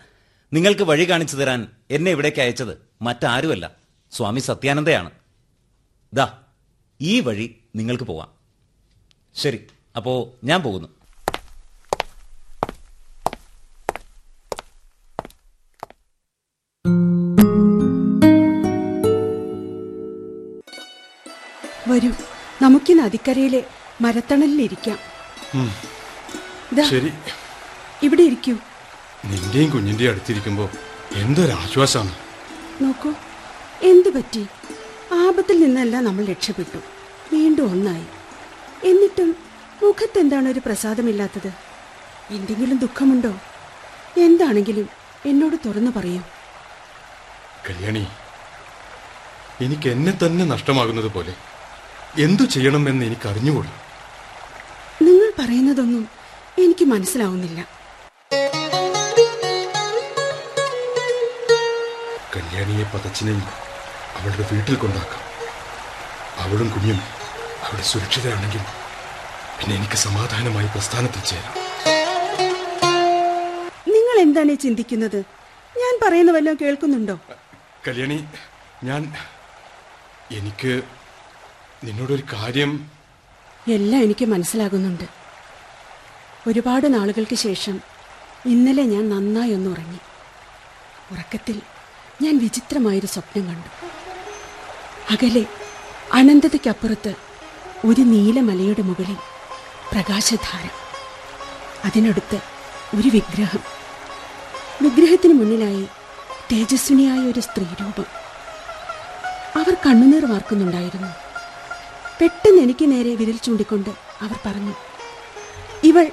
നിങ്ങൾക്ക് 0.52 0.82
വഴി 0.82 1.10
കാണിച്ചു 1.10 1.36
തരാൻ 1.36 1.68
എന്നെ 1.90 2.10
ഇവിടേക്ക് 2.10 2.40
അയച്ചത് 2.40 2.78
മറ്റാരുമല്ല. 3.02 3.70
സ്വാമി 4.12 4.40
സത്യാനന്ദയാണ്. 4.40 5.10
ദാ 6.14 6.38
ഈ 7.00 7.20
വഴി 7.20 7.56
നിങ്ങൾക്ക് 7.76 8.04
പോവാം. 8.04 8.28
ശരി 9.34 9.60
അപ്പോ 9.96 10.34
ഞാൻ 10.44 10.62
പോകുന്നു. 10.62 10.88
വരൂ. 21.96 22.12
നമുക്ക് 22.62 22.92
നദിക്കരയിലെ 22.92 23.64
മരത്തണലിലിരിക്കാം. 24.00 24.98
ശരി. 26.90 27.12
ഇവിടെ 28.02 28.22
ഇരിക്കൂ. 28.22 28.52
നിന്റെയും 29.24 29.70
കുഞ്ഞിന്റെയും 29.70 30.10
അടുത്തിരിക്കുമ്പോ 30.10 30.70
എന്തൊരാശ്വാസാണ്. 31.14 32.14
നോക്കൂ 32.80 33.10
എന്തു 33.82 34.08
പറ്റി? 34.08 34.46
ആപത്തിൽ 35.28 35.60
നിന്നല്ല 35.60 36.00
നമ്മൾ 36.00 36.24
രക്ഷപ്പെട്ടു. 36.24 36.78
വീണ്ടും 37.32 37.70
ഒന്നായി. 37.70 38.06
എന്നിട്ടും 38.84 39.36
മുഖത്തെന്താണ് 39.82 40.48
ഒരു 40.48 40.60
പ്രസാദമില്ലാത്തത്? 40.66 41.52
എന്തെങ്കിലും 42.30 42.78
ദുഃഖമുണ്ടോ? 42.78 43.32
എന്താണെങ്കിലും 44.16 44.88
എന്നോട് 45.26 45.56
തുറന്നു 45.66 45.90
പറയൂ. 45.90 46.20
കല്യാണി 47.70 48.06
എനിക്ക് 49.60 49.88
എന്നെ 49.88 50.12
തന്നെ 50.12 50.44
നഷ്ടമാകുന്നത് 50.44 51.10
പോലെ. 51.10 51.34
എന്തു 52.24 52.44
ചെയ്യണമെന്ന് 52.52 53.04
എനിക്ക് 53.08 53.26
അറിഞ്ഞുകൂടാ 53.30 53.72
നിങ്ങൾ 55.06 55.30
പറയുന്നതൊന്നും 55.38 56.04
എനിക്ക് 56.64 56.84
മനസ്സിലാവുന്നില്ല. 56.92 57.60
കല്യാണിയെ 62.34 62.84
പതച്ചിനെയും 62.94 63.42
അവളുടെ 64.18 64.44
വീട്ടിൽ 64.52 64.76
കൊണ്ടാക്കാം. 64.76 65.22
അവളും 66.44 66.68
കുഞ്ഞും 66.70 66.98
അവിടെ 67.66 67.84
സുരക്ഷിതരാണെങ്കിൽ 67.90 68.62
പിന്നെ 69.58 69.74
എനിക്ക് 69.76 69.98
സമാധാനമായി 70.06 70.68
പ്രസ്ഥാനത്തിൽ 70.74 71.22
ചേരാം. 71.30 71.54
നിങ്ങൾ 73.94 74.16
എന്താണ് 74.26 74.54
ചിന്തിക്കുന്നത്? 74.64 75.20
ഞാൻ 75.82 75.94
പറയുന്ന 76.02 76.32
വല്ലതും 76.32 76.58
കേൾക്കുന്നുണ്ടോ? 76.62 77.16
കല്യാണി 77.88 78.18
ഞാൻ 78.84 79.02
എനിക്ക് 80.38 80.72
നിന്നോടൊരു 81.86 82.22
കാര്യം. 82.32 82.90
എല്ലാം 83.68 84.02
എനിക്ക് 84.02 84.24
മനസ്സിലാകുന്നുണ്ട്. 84.24 85.04
ഒരുപാട് 86.46 86.94
നാളുകൾക്ക് 86.94 87.34
ശേഷം 87.34 87.80
ഇന്നലെ 88.46 88.82
ഞാൻ 88.82 89.08
നന്നായി 89.08 89.52
ഒന്ന് 89.52 89.70
ഉറങ്ങി. 89.70 89.98
ഉറക്കത്തിൽ 91.12 91.62
ഞാൻ 92.22 92.38
വിചിത്രമായൊരു 92.38 93.06
സ്വപ്നം 93.06 93.46
കണ്ടു. 93.46 93.86
അകലെ 95.12 95.46
അനന്തതയ്ക്കപ്പുറത്ത് 96.12 97.14
ഒരു 97.86 98.00
നീലമലയുടെ 98.00 98.82
മുകളിൽ 98.82 99.16
പ്രകാശധാര. 99.92 100.70
അതിനടുത്ത് 101.84 102.36
ഒരു 102.96 103.08
വിഗ്രഹം. 103.08 103.60
വിഗ്രഹത്തിന് 104.82 105.32
മുന്നിലായി 105.32 105.84
തേജസ്വിനിയായ 106.52 107.18
ഒരു 107.18 107.40
സ്ത്രീരൂപം. 107.40 108.06
അവർ 109.56 109.76
കണ്ണുനീർ 109.86 110.26
വാർക്കുന്നുണ്ടായിരുന്നു. 110.26 111.25
പെട്ടെന്ന് 112.20 112.60
എനിക്ക് 112.62 112.92
നേരെ 112.92 113.14
വിരൽ 113.14 113.36
ചൂണ്ടിക്കൊണ്ട് 113.36 113.90
അവർ 114.22 114.36
പറഞ്ഞു 114.46 114.74
ഇവൾ 115.84 116.06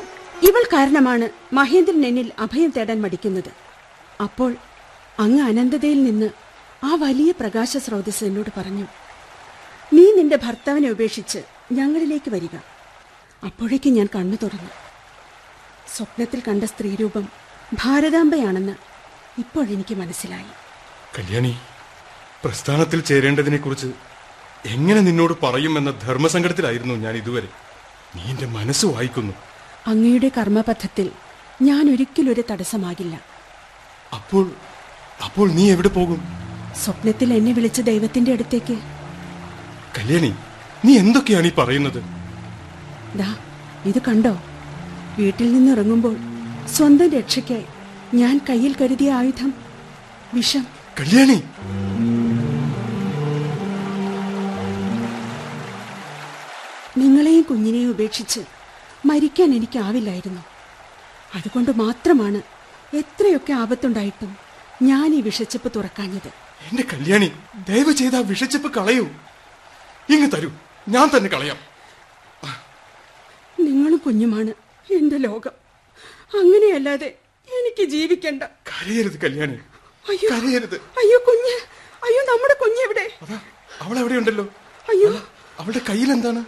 ഇവൾ 0.49 0.63
കാരണമാണ് 0.73 1.29
മഹേന്ദ്രൻ 1.53 2.05
എന്നിൽ 2.05 2.31
അഭയം 2.39 2.73
തേടാൻ 2.77 3.01
മടിക്കുന്നത്. 3.01 3.51
അപ്പോൾ 4.21 4.55
അങ്ങ് 5.19 5.43
അനന്തതയിൽ 5.43 6.03
നിന്ന് 6.03 6.29
ആ 6.83 6.95
വലിയ 6.95 7.31
പ്രകാശ 7.31 7.77
സ്രോതസ് 7.77 8.23
എന്നോട് 8.23 8.51
പറഞ്ഞു 8.57 8.85
നീ 9.93 10.05
നിന്റെ 10.11 10.35
ഭർത്താവിനെ 10.35 10.89
ഉപേക്ഷിച്ച് 10.89 11.39
ഞങ്ങളിലേക്ക് 11.71 12.29
വരിക. 12.31 12.55
അപ്പോഴേക്ക് 13.45 13.89
ഞാൻ 13.89 14.07
കണ്ണു 14.15 14.37
തുറന്നു. 14.43 14.71
സ്വപ്നത്തിൽ 15.95 16.41
കണ്ട 16.47 16.63
സ്ത്രീരൂപം 16.63 17.25
ഭാരതാംബയാണെന്ന് 17.83 18.75
ഇപ്പോഴെനിക്ക് 19.39 19.95
മനസ്സിലായി. 19.95 20.51
കല്യാണി 21.19 21.57
പ്രസ്ഥാനത്തിൽ 22.43 23.01
ചേരേണ്ടതിനെ 23.01 23.57
കുറിച്ച് 23.57 23.87
എങ്ങനെ 24.65 25.01
നിന്നോട് 25.01 25.33
പറയുമെന്ന 25.43 25.91
ധർമ്മസങ്കടത്തിലായിരുന്നു 25.91 26.93
ഞാൻ 26.93 27.15
ഇതുവരെ. 27.15 27.47
നീ 28.15 28.23
എന്റെ 28.23 28.45
മനസ്സ് 28.45 28.85
വായിക്കുന്നു. 28.85 29.33
അങ്ങയുടെ 29.87 30.31
കർമ്മപഥത്തിൽ 30.37 31.09
ഞാൻ 31.61 31.89
ഒരിക്കലൊരു 31.91 32.43
തടസ്സമാകില്ല. 32.51 33.19
അപ്പോൾ 34.13 34.51
അപ്പോൾ 35.23 35.51
നീ 35.51 35.71
എവിടെ 35.71 35.87
പോകും? 35.87 36.21
സ്വപ്നത്തിൽ 36.83 37.33
എന്നെ 37.33 37.51
വിളിച്ച 37.51 37.81
ദൈവത്തിന്റെ 37.81 38.31
അടുത്തേക്ക്. 38.31 38.73
കല്യാണി 39.97 40.33
നീ 40.85 40.97
എന്തൊക്കെയാണ് 40.97 41.47
ഈ 41.47 41.51
പറയുന്നത്? 41.57 42.03
ദാ 43.17 43.35
ഇത് 43.85 44.01
കണ്ടോ? 44.07 44.39
വീട്ടിൽ 45.19 45.53
നിന്ന് 45.53 45.71
ഇറങ്ങുമ്പോൾ 45.71 46.15
സ്വന്തം 46.67 47.09
രക്ഷയ്ക്കായി 47.11 47.65
ഞാൻ 48.13 48.41
കയ്യിൽ 48.49 48.75
കരുതിയ 48.81 49.11
ആയുധം 49.11 49.53
വിഷം. 50.33 50.67
കല്യാണി! 50.99 51.43
നിങ്ങളെയും 56.97 57.41
കുഞ്ഞിനെയും 57.41 57.89
ഉപേക്ഷിച്ച് 57.89 58.39
മരിക്കാൻ 59.05 59.55
എനിക്കാവില്ലായിരുന്നു. 59.55 60.41
അതുകൊണ്ട് 61.35 61.71
മാത്രമാണ് 61.75 62.41
എത്രയൊക്കെ 62.95 63.53
ആപത്തുണ്ടായിട്ടും 63.53 64.37
ഞാൻ 64.81 65.15
ഈ 65.15 65.21
വിഷച്ചപ്പ് 65.21 65.71
തുറക്കാഞ്ഞത്. 65.75 66.27
എന്റെ 66.71 66.83
കല്യാണി 66.93 67.31
ദയവ് 67.69 67.91
ചെയ്ത് 67.93 68.15
ആ 68.15 68.19
വിഷച്ചപ്പ് 68.19 68.73
കളയൂ. 68.73 69.03
ഇങ്ങ് 70.09 70.31
തരൂ. 70.31 70.51
ഞാൻ 70.87 71.09
തന്നെ 71.17 71.29
കളയാം. 71.29 71.57
നിങ്ങളും 73.59 73.97
കുഞ്ഞുമാണ് 73.97 74.49
എന്റെ 74.93 75.17
ലോകം. 75.17 75.51
അങ്ങനെയല്ലാതെ 76.39 77.13
എനിക്ക് 77.47 77.89
ജീവിക്കണ്ട. 77.89 78.43
കരയരുത് 78.43 79.21
കല്യാണി. 79.21 79.53
അയ്യോ 80.09 80.29
കരയരുത്. 80.31 80.75
അയ്യോ 80.75 81.17
കുഞ്ഞ്. 81.27 81.55
അയ്യോ 82.03 82.21
നമ്മുടെ 82.21 82.53
കുഞ്ഞെവിടെ 82.61 83.35
അവൾ 83.81 83.99
എവിടെയുണ്ടല്ലോ 83.99 84.43
അയ്യോ. 84.89 85.27
അവളുടെ 85.59 85.81
കയ്യിൽ 85.89 86.11
എന്താണ് 86.11 86.45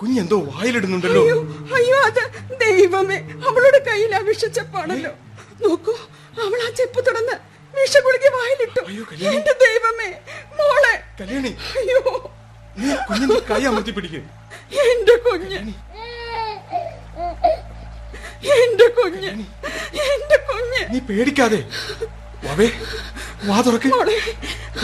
കുഞ്ഞെന്തോ 0.00 0.40
വായിലിടുന്നുണ്ടല്ലോ. 0.40 1.22
അയ്യോ 1.22 1.36
അയ്യോ 1.76 1.96
അത് 1.96 2.22
ദൈവമേ 2.60 3.16
അവളുടെ 3.18 3.78
കയ്യിൽ 3.78 4.14
ആ 4.14 4.18
വിഷച്ചപ്പാണല്ലോ. 4.18 5.10
നോക്കൂ 5.62 5.92
അവൾ 6.42 6.58
ആ 6.66 6.70
ചെപ്പ് 6.78 7.06
തുടർന്ന് 7.06 7.32
വിഷഗുളിക 7.80 8.26
വായിലിട്ടു. 8.36 8.80
എന്റെ 9.14 9.52
ദൈവമേ 9.64 10.08
മോളെ. 10.58 11.02
കല്യാണി. 11.20 11.48
അയ്യോ. 11.48 12.32
നീ 12.78 12.94
കുഞ്ഞിന്റെ 12.94 13.40
കൈ 13.40 13.64
അമർത്തി 13.64 13.90
പിടിക്കേ. 13.90 14.18
എന്റെ 14.80 15.16
കുഞ്ഞ്. 15.16 15.58
എന്റെ 18.58 18.88
കുഞ്ഞ്. 18.88 19.30
എന്റെ 20.06 20.36
കുഞ്ഞ്. 20.36 20.94
നീ 20.94 20.98
പേടിക്കാതെ. 20.98 21.64
വാവേ 22.44 22.70
വാ 23.44 23.60
തുറക്ക്. 23.60 23.88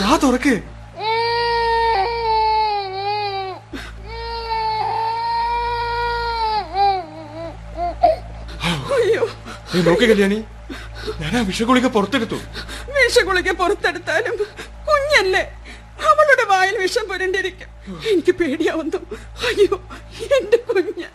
വാ 0.01 0.19
തുറക്ക്. 0.23 0.74
നീ 9.75 9.81
നോക്ക് 9.81 10.05
കല്യാണി. 10.09 10.35
ഞാൻ 11.21 11.37
ആ 11.37 11.41
വിഷഗുളിക 11.47 11.87
പുറത്തെടുത്തു. 11.87 12.35
വിഷഗുളിക 12.97 13.51
പുറത്തെടുത്താലും 13.51 14.35
കുഞ്ഞല്ലേ. 14.87 15.41
അവളുടെ 16.09 16.45
വായിൽ 16.51 16.77
വിഷം 16.77 17.05
പുരണ്ടിരിക്കും. 17.09 17.69
എനിക്ക് 18.11 18.31
പേടിയാവുന്നു. 18.31 18.97
അയ്യോ 19.47 19.77
എന്റെ 20.37 20.57
കുഞ്ഞ്. 20.57 21.07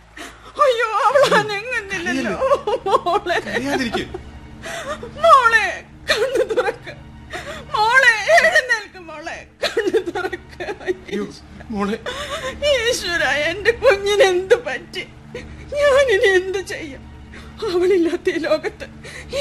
അയ്യോ 0.65 0.87
അവൾ 1.07 1.21
അനങ്ങുന്നില്ലല്ലോ. 1.39 2.37
മോളെ. 2.87 3.37
മോളെ 5.25 5.67
കണ്ണു 6.09 6.43
തുറക്ക്. 6.53 6.93
മോളെ 7.75 8.13
എഴുന്നേൽക്ക് 8.37 8.99
മോളെ. 9.09 9.37
കണ്ണു 9.63 9.99
തുറക്ക്. 10.11 10.65
മോളെ. 11.69 11.99
ഈശ്വര 12.71 13.23
എന്റെ 13.23 13.71
കുഞ്ഞിന് 13.71 14.23
എന്ത് 14.23 14.55
പറ്റി? 14.65 15.07
ഞാനിനി 15.77 16.29
എന്ത് 16.39 16.61
ചെയ്യും? 16.73 17.10
അവളില്ലാത്ത 17.69 18.27
ഈ 18.35 18.39
ലോകത്ത് 18.45 18.85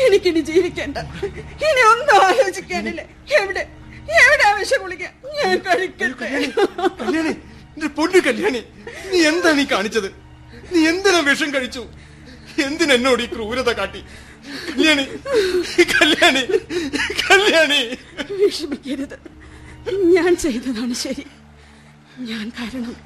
എനിക്കിനി 0.00 0.40
ജീവിക്കേണ്ട. 0.50 0.98
ഇനി 1.66 1.83
ഒന്നും 1.92 2.16
ആലോചിക്കാനില്ല. 2.26 3.02
എവിടെ? 3.40 3.62
എവിടെ 4.22 4.44
ആവശ്യം 4.50 4.80
വിളിക്ക 4.85 5.04
ഞാൻ 5.38 5.56
കഴിക്കട്ടെ. 5.66 6.28
കല്യാണി 7.02 7.33
എന്റെ 7.74 7.88
പൊന്നു 7.98 8.20
കല്യാണി 8.28 8.62
നീ 9.12 9.18
എന്താ 9.30 9.50
നീ 9.59 9.64
കാണിച്ചത്? 9.74 10.09
നീ 10.72 10.80
എന്തിനാ 10.92 11.20
വിഷം 11.28 11.50
കഴിച്ചു? 11.54 11.83
എന്തിനെന്നോട് 12.66 13.22
ഈ 13.26 13.28
ക്രൂരത 13.35 13.70
കാട്ടി? 13.80 14.00
കല്യാണി 14.68 15.04
കല്യാണി 15.94 16.42
കല്യാണി. 17.22 17.80
വിഷമിക്കരുത്. 18.40 19.16
ഞാൻ 20.16 20.33
ചെയ്തതാണ് 20.44 20.94
ശരി. 21.04 21.24
ഞാൻ 22.30 22.46
കാരണം 22.59 22.96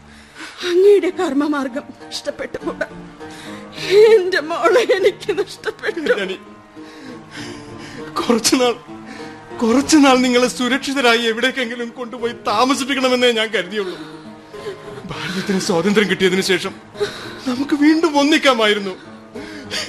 അങ്ങയുടെ 0.68 1.10
കർമ്മമാർഗം 1.18 1.86
ഇഷ്ടപ്പെട്ടു 2.12 2.58
കൂടാ 2.64 2.86
എന്റെ 3.78 4.40
മോളെ 4.40 4.96
എനിക്ക് 4.96 5.38
നഷ്ടപ്പെട്ടു. 5.38 6.34
കുറച്ചുനാൾ 8.12 8.94
കുറച്ചുനാൾ 9.56 10.16
നിങ്ങളെ 10.16 10.48
സുരക്ഷിതരായി 10.48 11.18
എവിടേക്കെങ്കിലും 11.18 11.88
കൊണ്ടുപോയി 11.88 12.32
താമസിപ്പിക്കണമെന്നേ 12.32 13.30
ഞാൻ 13.30 13.48
കരുതിയുള്ളൂ. 13.48 13.98
ഭാരതത്തിന് 15.04 15.60
സ്വാതന്ത്ര്യം 15.60 16.10
കിട്ടിയതിനു 16.10 16.40
ശേഷം 16.40 16.74
നമുക്ക് 17.48 17.74
വീണ്ടും 17.74 18.18
ഒന്നിക്കാമായിരുന്നു. 18.18 18.90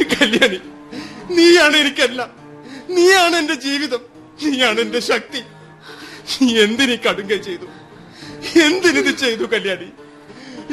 കല്യാണി 0.01 0.59
നീയാണ് 1.33 1.77
എനിക്കല്ല. 1.77 2.29
നീയാണ് 2.89 3.35
എന്റെ 3.35 3.53
ജീവിതം. 3.53 3.99
നീയാണ് 4.43 4.79
എന്റെ 4.79 4.99
ശക്തി. 4.99 5.43
നീ 6.41 6.59
എന്തിനീ 6.59 6.95
കടുങ്കൈ 6.95 7.37
ചെയ്തു? 7.37 7.65
എന്തിനിത് 8.59 9.17
ചെയ്തു 9.17 9.43
കല്യാണി? 9.43 9.87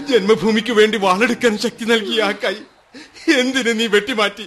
ജന്മഭൂമിക്ക് 0.01 0.72
വേണ്ടി 0.72 0.98
വാളെടുക്കാൻ 0.98 1.59
ശക്തി 1.59 1.85
നൽകിയ 1.85 2.22
ആ 2.22 2.31
കൈ 2.31 2.55
എന്തിന് 3.40 3.72
നീ 3.80 3.87
വെട്ടിമാറ്റി? 3.94 4.46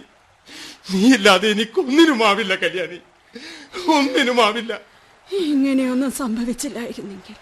നീയില്ലാതെ 0.91 1.47
എനിക്കൊന്നിനുമാവില്ല 1.53 2.53
കല്യാണി. 2.63 2.99
ഒന്നിനുമാവില്ല 3.95 4.71
ഇങ്ങനെയൊന്നും 5.27 6.11
സംഭവിച്ചില്ലായിരുന്നെങ്കിൽ 6.19 7.35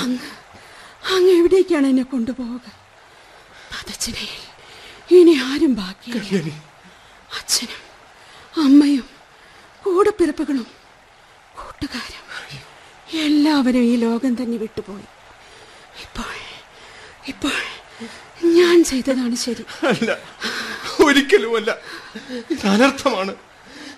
അങ്ങ് 0.00 0.28
അങ്ങ് 1.14 1.32
എവിടേക്കാണ് 1.40 1.86
എന്നെ 1.92 2.04
കൊണ്ടുപോവുക? 2.04 2.66
പതച്ചിനയിൽ 3.72 4.40
ഇനി 5.10 5.34
ആരും 5.48 5.72
ബാക്കി 5.80 6.08
കല്യാണി. 6.14 6.54
അച്ഛനും 7.38 7.80
അമ്മയും 8.64 9.06
കൂടപ്പിറപ്പുകളും 9.84 10.68
കൂട്ടുകാരും 11.58 12.18
എല്ലാവരും 13.22 13.84
ഈ 13.84 13.96
ലോകം 13.96 14.32
തന്നെ 14.34 14.56
വിട്ടുപോയി. 14.62 15.08
ഇപ്പോൾ 16.04 16.30
ഇപ്പോൾ 17.32 17.56
ഞാൻ 18.44 18.84
ചെയ്തതാണ് 18.84 19.34
ശരി. 19.34 19.64
അല്ല 19.86 20.18
ഒരിക്കലുമല്ല. 21.04 21.78
അനർത്ഥമാണ് 22.64 23.36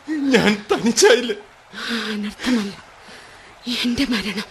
ഞാൻ 0.09 0.65
തനിച്ചായില്ല. 0.73 1.33
അനർത്ഥമല്ല. 2.13 2.85
എന്റെ 3.85 4.07
മരണം 4.09 4.45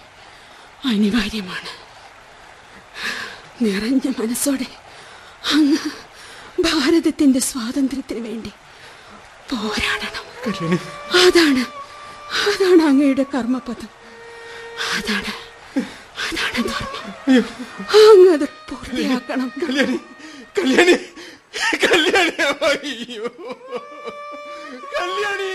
അനിവാര്യമാണ്. 0.85 1.83
നിറഞ്ഞ 3.63 4.09
മനസ്സോടെ 4.09 4.65
അങ്ങ് 5.51 5.77
ഭാരതത്തിന്റെ 6.61 7.39
സ്വാതന്ത്ര്യത്തിന് 7.39 8.19
വേണ്ടി 8.19 8.51
പോരാടണം. 9.51 10.49
അതാണ് 11.21 11.65
അതാണ് 12.49 12.81
അങ്ങയുടെ 12.81 13.25
കർമ്മപഥം. 13.35 13.89
അതാണ് 14.93 15.42
അയ്യോ 16.23 17.43
അങ്ങ് 18.01 18.31
അത് 18.33 18.45
പൂർത്തിയാക്കണം. 18.69 19.49
കല്യാണി 19.61 19.97
കല്യാണി 20.59 20.95
കല്യാണി 21.83 22.35
അയ്യോ. 22.67 23.29
കല്യാണി. 24.95 25.49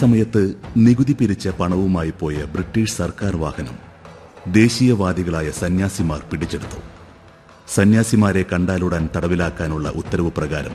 സമയത്ത് 0.00 0.42
നികുതി 0.76 1.12
പിരിച്ച 1.12 1.48
പണവുമായി 1.48 2.12
പോയ 2.20 2.44
ബ്രിട്ടീഷ് 2.44 2.94
സർക്കാർ 2.94 3.36
വാഹനം 3.36 3.76
ദേശീയവാദികളായ 4.52 5.50
സന്യാസിമാർ 5.50 6.20
പിടിച്ചെടുത്തു. 6.32 6.80
സന്യാസിമാരെ 7.68 8.44
കണ്ടാലുടൻ 8.52 9.08
തടവിലാക്കാനുള്ള 9.16 9.88
ഉത്തരവ് 9.88 10.30
പ്രകാരം 10.30 10.74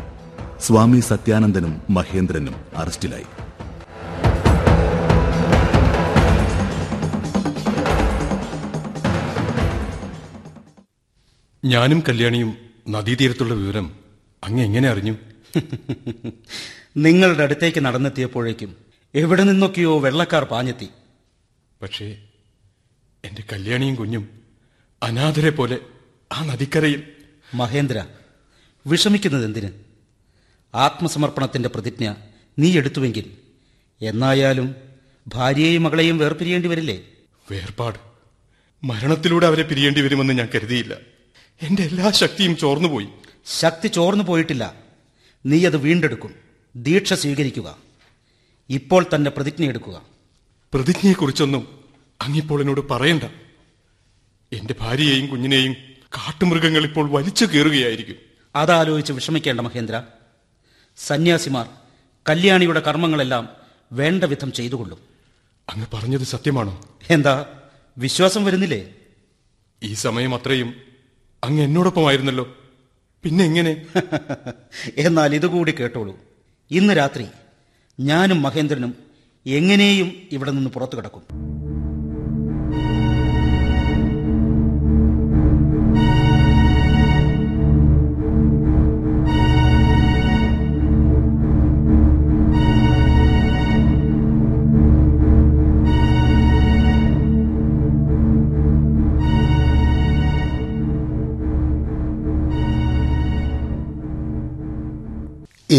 സ്വാമി 0.62 1.00
സത്യാനന്ദനും 1.00 1.82
മഹേന്ദ്രനും 1.90 2.56
അറസ്റ്റിലായി. 2.76 3.28
ഞാനും 11.66 12.04
കല്യാണിയും 12.10 12.52
നദീതീരത്തുള്ള 12.90 13.54
വിവരം 13.54 13.88
അങ്ങ് 14.44 14.64
എങ്ങനെ 14.64 14.90
അറിഞ്ഞു? 14.90 15.16
നിങ്ങളുടെ 16.98 17.44
അടുത്തേക്ക് 17.44 17.80
നടന്നെത്തിയപ്പോഴേക്കും 17.86 18.89
എവിടെ 19.16 19.44
നിന്നൊക്കെയോ 19.44 20.00
വെള്ളക്കാർ 20.00 20.44
പാഞ്ഞെത്തി. 20.44 20.90
പക്ഷേ 21.82 22.18
എന്റെ 23.26 23.44
കല്യാണിയും 23.52 23.96
കുഞ്ഞും 23.96 24.42
അനാഥരെ 25.04 25.50
പോലെ 25.50 25.80
ആ 26.32 26.46
നദിക്കരയിൽ. 26.46 27.04
മഹേന്ദ്ര 27.54 28.06
വിഷമിക്കുന്നത് 28.88 29.46
എന്തിന്? 29.46 29.70
ആത്മസമർപ്പണത്തിന്റെ 30.76 31.70
പ്രതിജ്ഞ 31.70 32.14
നീ 32.60 32.78
എടുത്തുവെങ്കിൽ 32.78 33.38
എന്നായാലും 34.02 34.76
ഭാര്യയെയും 35.28 35.84
മകളെയും 35.84 36.18
വേർപിരിയേണ്ടി 36.18 36.68
വരില്ലേ? 36.68 37.02
വേർപാട്. 37.52 38.00
മരണത്തിലൂടെ 38.84 39.48
അവരെ 39.48 39.64
പിരിയേണ്ടി 39.64 40.02
വരുമെന്ന് 40.02 40.34
ഞാൻ 40.34 40.50
കരുതിയില്ല. 40.56 40.98
എന്റെ 41.62 41.84
എല്ലാ 41.84 42.12
ശക്തിയും 42.12 42.58
ചോർന്നുപോയി. 42.58 43.08
ശക്തി 43.46 43.88
ചോർന്നു 43.88 44.24
പോയിട്ടില്ല. 44.24 44.76
നീ 45.46 45.66
അത് 45.66 45.78
വീണ്ടെടുക്കും. 45.78 46.36
ദീക്ഷ 46.76 47.14
സ്വീകരിക്കുക. 47.14 47.89
ഇപ്പോൾ 48.70 49.06
തന്നെ 49.16 49.32
പ്രതിജ്ഞ 49.32 49.66
എടുക്കുക. 49.66 50.02
പ്രതിജ്ഞയെക്കുറിച്ചൊന്നും 50.74 51.80
അങ്ങിപ്പോൾ 52.22 52.62
എന്നോട് 52.62 52.90
പറയണ്ട. 52.90 53.24
എന്റെ 54.54 54.76
ഭാര്യയെയും 54.82 55.28
കുഞ്ഞിനെയും 55.28 55.74
കാട്ടുമൃഗങ്ങൾ 56.04 56.84
ഇപ്പോൾ 56.84 57.10
വലിച്ചു 57.10 57.46
കയറുകയായിരിക്കും. 57.46 58.16
അതാലോചിച്ച് 58.56 59.14
വിഷമിക്കേണ്ട 59.14 59.60
മഹേന്ദ്ര. 59.60 60.04
സന്യാസിമാർ 60.98 61.70
കല്യാണിയുടെ 62.30 62.80
കർമ്മങ്ങളെല്ലാം 62.80 63.50
വേണ്ട 63.92 64.24
വിധം 64.24 64.52
ചെയ്തുകൊള്ളും. 64.52 65.00
അങ്ങ് 65.70 65.88
പറഞ്ഞത് 65.94 66.22
സത്യമാണോ? 66.22 66.98
എന്താ? 67.10 67.60
വിശ്വാസം 67.98 68.46
വരുന്നില്ലേ? 68.46 68.94
ഈ 69.84 69.94
സമയം 69.94 70.36
അത്രയും 70.36 70.76
അങ്ങ് 71.44 71.64
എന്നോടൊപ്പമായിരുന്നല്ലോ. 71.64 72.56
പിന്നെ 73.24 73.46
എങ്ങനെ? 73.46 73.86
എന്നാൽ 74.98 75.36
ഇതുകൂടി 75.36 75.72
കേട്ടോളൂ. 75.72 76.18
ഇന്ന് 76.72 76.98
രാത്രി 76.98 77.26
ഞാനും 78.00 78.42
മഹേന്ദ്രനും 78.42 78.92
എങ്ങനെയും 79.46 80.12
ഇവിടെ 80.32 80.52
നിന്ന് 80.52 80.70
പുറത്തു 80.70 80.98
കിടക്കും 80.98 81.24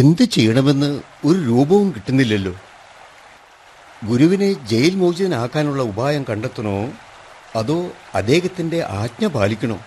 എന്ത് 0.01 0.25
ചെയ്യണമെന്ന് 0.25 1.03
ഒരു 1.25 1.39
രൂപവും 1.39 1.91
കിട്ടുന്നില്ലല്ലോ. 1.91 2.55
ഗുരുവിനെ 4.05 4.53
ജയിൽ 4.53 4.95
മോചിതനാക്കാനുള്ള 4.95 5.83
ഉപായം 5.83 6.25
കണ്ടെത്തണോ? 6.31 6.93
അതോ 7.57 7.91
അദ്ദേഹത്തിന്റെ 8.15 8.83
ആജ്ഞ 8.83 9.27
പാലിക്കണോ? 9.27 9.79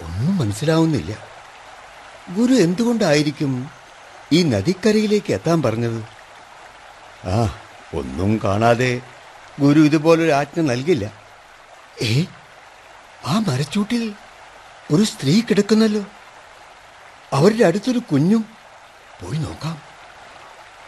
ഒന്നും 0.00 0.38
മനസ്സിലാവുന്നില്ല. 0.38 1.12
ഗുരു 2.36 2.54
എന്തുകൊണ്ടായിരിക്കും 2.54 3.70
ഈ 4.32 4.42
നദിക്കരയിലേക്ക് 4.42 5.32
എത്താൻ 5.32 5.62
പറഞ്ഞത്? 5.62 6.04
ആ 7.28 7.58
ഒന്നും 7.94 8.40
കാണാതെ 8.44 9.00
ഗുരു 9.60 9.80
ഇതുപോലൊരു 9.80 10.30
ആജ്ഞ 10.30 10.62
നൽകില്ല. 10.62 11.12
ഏ 12.02 12.24
ആ 13.26 13.44
മരച്ചൂട്ടിൽ 13.48 14.12
ഒരു 14.92 15.02
സ്ത്രീ 15.02 15.40
കിടക്കുന്നല്ലോ. 15.40 16.04
അവരുടെ 17.32 17.64
അടുത്തൊരു 17.64 17.98
കുഞ്ഞും 17.98 18.57
പോയി 19.22 19.38
നോക്കാം. 19.38 19.82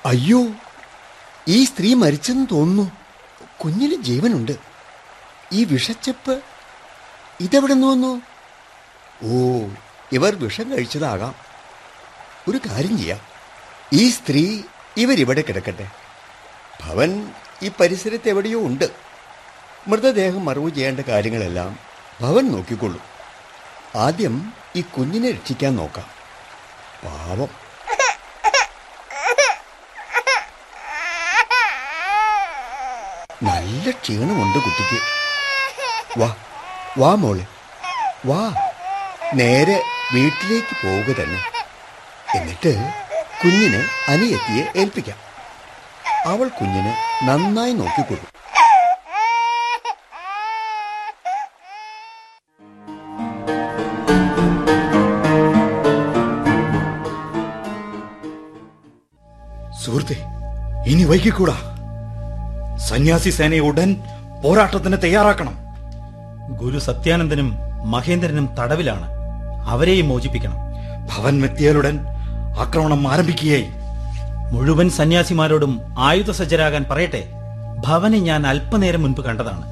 അയ്യോ 0.07 0.47
ഈ 1.49 1.65
സ്ത്രീ 1.65 1.95
മരിച്ചെന്ന് 1.95 2.47
തോന്നുന്നു. 2.51 2.93
കുഞ്ഞിന് 3.65 4.03
ജീവനുണ്ട്. 4.03 4.53
ഈ 5.53 5.65
വിഷച്ചെപ്പ് 5.65 6.43
ഇതെവിടെ 7.41 7.73
നിന്ന് 7.73 7.87
വന്നു? 7.87 8.23
ഓ 9.23 9.69
ഇവർ 10.13 10.35
വിഷം 10.35 10.71
കഴിച്ചതാകാം. 10.71 11.35
ഒരു 12.49 12.61
കാര്യം 12.71 12.99
ചെയ്യാം. 12.99 13.21
ഈ 13.93 14.11
സ്ത്രീ 14.11 14.63
ഇവരിവിടെ 14.97 15.41
കിടക്കട്ടെ. 15.41 15.91
ഭവൻ 16.85 17.33
ഈ 17.63 17.71
പരിസരത്ത് 17.81 18.29
എവിടെയോ 18.29 18.61
ഉണ്ട്. 18.61 18.91
മൃതദേഹം 19.89 20.45
മറവ് 20.45 20.71
ചെയ്യേണ്ട 20.71 21.01
കാര്യങ്ങളെല്ലാം 21.01 21.79
ഭവൻ 22.21 22.53
നോക്കിക്കൊള്ളു. 22.53 23.01
ആദ്യം 23.99 24.53
ഈ 24.77 24.81
കുഞ്ഞിനെ 24.81 25.31
രക്ഷിക്കാൻ 25.31 25.77
നോക്കാം. 25.77 26.07
പാവം. 27.05 27.60
ക്ഷീണമുണ്ട് 33.91 34.59
കുട്ടിക്ക്. 34.59 35.03
വാ 36.21 36.37
വാ 36.99 37.15
മോളെ. 37.15 37.47
വാ. 38.27 38.55
നേരെ 39.35 39.83
വീട്ടിലേക്ക് 40.15 40.87
പോവുക 40.87 41.23
തന്നെ. 41.23 41.43
എന്നിട്ട് 42.37 42.93
കുഞ്ഞിന് 43.45 44.11
അനിയത്തിയെ 44.11 44.81
ഏൽപ്പിക്കാം. 44.81 45.17
അവൾ 46.27 46.49
കുഞ്ഞിന് 46.49 46.95
നന്നായി 47.29 47.73
നോക്കിക്കൊള്ളും. 47.73 48.31
സുഹൃത്തെ 59.85 60.17
ഇനി 60.87 61.05
വൈകിക്കൂടാ. 61.05 61.70
സന്യാസി 62.89 63.31
സേനയെ 63.31 63.59
ഉടൻ 63.59 63.97
പോരാട്ടത്തിന് 64.45 64.97
തയ്യാറാക്കണം. 65.05 65.55
ഗുരു 66.61 66.79
സത്യാനന്ദനും 66.79 67.57
മഹേന്ദ്രനും 67.85 68.55
തടവിലാണ്. 68.59 69.07
അവരെയും 69.69 70.09
മോചിപ്പിക്കണം. 70.09 70.57
ഭവൻ 71.07 71.41
മെത്തിയാലുടൻ 71.41 72.01
ആക്രമണം 72.59 73.13
ആരംഭിക്കുകയായി. 73.13 73.65
മുഴുവൻ 74.53 74.91
സന്യാസിമാരോടും 74.91 75.81
ആയുധ 75.99 75.99
ആയുധസജ്ജരാകാൻ 75.99 76.85
പറയട്ടെ. 76.91 77.29
ഭവനെ 77.87 78.19
ഞാൻ 78.19 78.47
അല്പനേരം 78.47 79.03
മുൻപ് 79.03 79.21
കണ്ടതാണ്. 79.21 79.65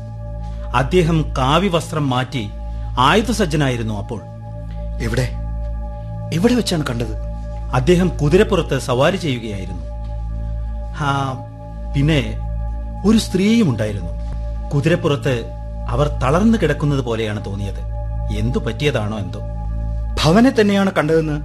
അദ്ദേഹം 0.76 1.34
കാവി 1.38 1.68
വസ്ത്രം 1.68 2.10
മാറ്റി 2.10 2.48
ആയുധ 2.98 3.00
ആയുധസജ്ജനായിരുന്നു 3.00 3.94
അപ്പോൾ. 3.94 4.20
എവിടെ? 5.02 5.28
എവിടെ 6.32 6.54
വെച്ചാണ് 6.54 6.86
കണ്ടത്? 6.86 7.16
അദ്ദേഹം 7.74 8.08
കുതിരപ്പുറത്ത് 8.08 8.78
സവാരി 8.78 9.16
ചെയ്യുകയായിരുന്നു. 9.16 9.84
പിന്നെ 11.94 12.38
ഒരു 13.06 13.18
സ്ത്രീയും 13.18 13.70
ഉണ്ടായിരുന്നു. 13.70 14.10
കുതിരപ്പുറത്ത് 14.70 15.44
അവർ 15.88 16.08
തളർന്നു 16.08 16.58
കിടക്കുന്നത് 16.58 17.00
പോലെയാണ് 17.00 17.44
തോന്നിയത്. 17.44 17.80
എന്തു 18.38 18.58
പറ്റിയതാണോ 18.58 19.18
എന്തോ. 19.18 19.40
ഭവനെ 20.24 20.50
തന്നെയാണ് 20.50 20.92
കണ്ടതെന്ന് 20.92 21.42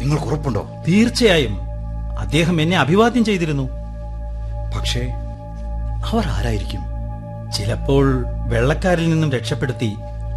നിങ്ങൾക്ക് 0.00 0.24
ഉറപ്പുണ്ടോ? 0.24 0.68
തീർച്ചയായും. 0.88 1.58
അദ്ദേഹം 2.18 2.62
എന്നെ 2.62 2.78
അഭിവാദ്യം 2.78 3.24
ചെയ്തിരുന്നു. 3.24 3.68
പക്ഷേ 4.78 5.00
അവർ 6.12 6.26
ആരായിരിക്കും? 6.26 6.80
ചിലപ്പോൾ 7.56 8.24
വെള്ളക്കാരിൽ 8.48 9.10
നിന്നും 9.10 9.32
രക്ഷപ്പെടുത്തി 9.32 9.96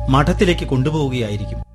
മഠത്തിലേക്ക് 0.10 0.68
കൊണ്ടുപോവുകയായിരിക്കും. 0.68 1.75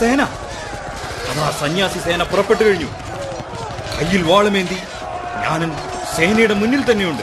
സേന. 0.00 0.22
അതാ 1.30 1.50
സന്യാസി 1.60 1.98
സേന 1.98 2.22
പുറപ്പെട്ടു 2.22 2.64
കഴിഞ്ഞു. 2.64 2.86
കയ്യിൽ 4.00 4.22
വാളുമേന്തി 4.22 4.82
ഞാനും 5.36 5.90
സേനയുടെ 6.16 6.54
മുന്നിൽ 6.54 6.90
തന്നെയുണ്ട്. 6.90 7.22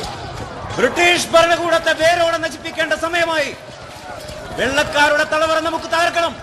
ബ്രിട്ടീഷ് 0.78 1.28
ഭരണകൂടത്തെ 1.28 1.94
വേരോടെ 1.94 2.38
നശിപ്പിക്കേണ്ട 2.38 2.94
സമയമായി. 2.94 3.56
വെള്ളക്കാരുടെ 4.50 5.24
തലവറ 5.24 5.60
നമുക്ക് 5.60 5.86
തകർക്കണം. 5.86 6.36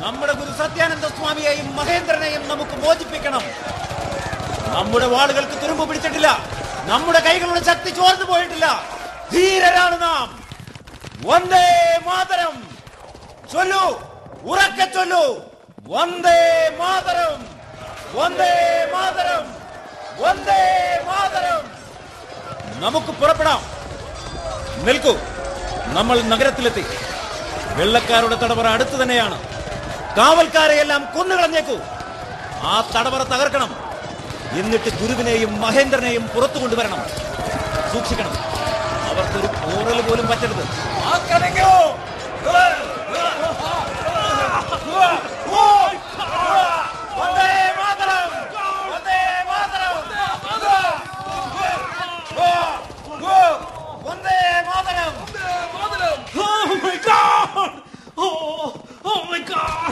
നമ്മുടെ 0.00 0.32
ഗുരു 0.32 0.50
സത്യാനന്ദ 0.50 1.06
സ്വാമിയെയും 1.06 1.76
മഹേന്ദ്രനെയും 1.76 2.48
നമുക്ക് 2.48 2.70
മോചിപ്പിക്കണം. 2.70 3.42
നമ്മുടെ 4.66 5.06
വാളുകൾക്ക് 5.06 5.62
തുരുമ്പ് 5.62 5.88
പിടിച്ചിട്ടില്ല. 5.88 6.38
നമ്മുടെ 6.84 7.20
കൈകളുടെ 7.20 7.64
ശക്തി 7.64 7.90
ചോർന്നു 7.90 8.24
പോയിട്ടില്ല. 8.24 8.82
ധീരരാണ് 9.32 10.02
നാം. 10.02 10.44
വന്ദേ 11.24 11.98
മാതരം. 12.06 12.64
ചൊല്ലു. 13.52 14.02
ഉറക്കെ 14.42 14.84
ചൊല്ലു. 14.84 15.49
വന്ദേ 15.90 16.70
മാതരം 16.78 17.46
വന്ദേ 18.12 18.52
മാതരം 18.92 19.44
വന്ദേ 20.18 20.60
മാതരം. 21.06 21.62
നമുക്ക് 22.80 23.12
പുറപ്പെടാം. 23.12 23.62
നിൽക്കൂ. 24.84 25.14
നമ്മൾ 25.86 26.22
നഗരത്തിലെത്തി. 26.22 26.84
വെള്ളക്കാരുടെ 27.74 28.36
തടവറ 28.36 28.66
അടുത്തു 28.66 29.02
തന്നെയാണ്. 29.02 29.38
കാവൽക്കാരെ 30.16 30.74
എല്ലാം 30.74 31.08
കൊന്നുകളഞ്ഞേക്കൂ. 31.16 31.76
ആ 32.62 32.90
തടവറ 32.96 33.22
തകർക്കണം. 33.22 33.76
എന്നിട്ട് 34.52 34.90
ഗുരുവിനെയും 34.90 35.60
മഹേന്ദ്രനെയും 35.60 36.26
പുറത്തു 36.28 36.58
കൊണ്ടുവരണം. 36.58 37.02
സൂക്ഷിക്കണം. 37.92 38.34
അവർക്കൊരു 39.10 39.46
പോറൽ 39.46 40.00
പോലും 40.02 40.28
പറ്റരുത്. 40.28 40.64
ആക്രമിക്കൂ 41.14 42.00
Vande 47.20 47.72
Mataram 47.78 48.30
Vande 48.92 49.20
Mataram 49.48 49.96
Vande 54.04 54.40
Mataram 54.66 55.14
Oh 56.42 56.76
my 56.82 56.96
god! 57.06 57.70
Oh, 58.18 58.72
oh 59.10 59.22
my 59.30 59.40
god! 59.50 59.90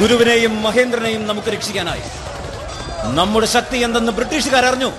ഗുരുവിനെയും 0.00 0.62
മഹേന്ദ്രനെയും 0.62 1.26
നമുക്ക് 1.26 1.48
രക്ഷിക്കാനായി. 1.48 2.02
നമ്മുടെ 3.14 3.46
ശക്തി 3.46 3.76
എന്തെന്ന് 3.76 4.12
ബ്രിട്ടീഷുകാർ 4.12 4.64
അറിഞ്ഞു. 4.66 4.92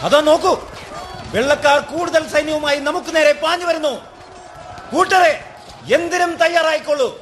അതാ 0.00 0.20
നോക്കൂ 0.20 0.60
വെള്ളക്കാർ 1.34 1.80
കൂടുതൽ 1.80 2.28
സൈന്യവുമായി 2.28 2.78
നമുക്ക് 2.78 3.16
നേരെ 3.16 3.32
പാഞ്ഞു 3.32 3.66
വരുന്നു. 3.66 4.00
കൂട്ടരെ 4.92 5.44
എന്തിനും 5.94 6.36
തയ്യാറായിക്കൊള്ളൂ. 6.36 7.19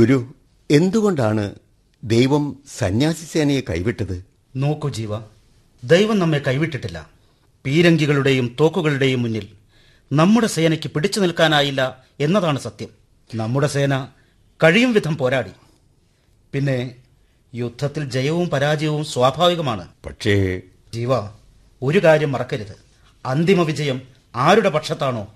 ഗുരു 0.00 0.34
എന്തുകൊണ്ടാണ് 0.70 1.54
ദൈവം 2.04 2.62
സന്യാസി 2.78 3.24
സേനയെ 3.24 3.60
കൈവിട്ടത്? 3.60 4.24
നോക്കൂ 4.56 4.88
ജീവ 4.88 5.18
ദൈവം 5.84 6.18
നമ്മെ 6.18 6.38
കൈവിട്ടിട്ടില്ല. 6.38 7.10
പീരങ്കികളുടെയും 7.66 8.56
തോക്കുകളുടെയും 8.60 9.22
മുന്നിൽ 9.22 9.48
നമ്മുടെ 10.12 10.46
സേനയ്ക്ക് 10.46 10.90
പിടിച്ചു 10.90 11.20
നിൽക്കാനായില്ല 11.20 12.04
എന്നതാണ് 12.20 12.58
സത്യം. 12.58 12.88
നമ്മുടെ 13.34 13.66
സേന 13.66 14.04
കഴിയും 14.62 14.92
വിധം 14.92 15.16
പോരാടി. 15.16 15.50
പിന്നെ 16.52 16.96
യുദ്ധത്തിൽ 17.54 18.10
ജയവും 18.10 18.48
പരാജയവും 18.48 19.04
സ്വാഭാവികമാണ്. 19.04 19.88
പക്ഷേ 20.06 20.60
ജീവ 20.94 21.10
ഒരു 21.82 22.04
കാര്യം 22.04 22.32
മറക്കരുത്. 22.32 22.76
അന്തിമ 23.26 23.62
വിജയം 23.62 24.02
ആരുടെ 24.36 24.68
പക്ഷത്താണോ? 24.68 25.34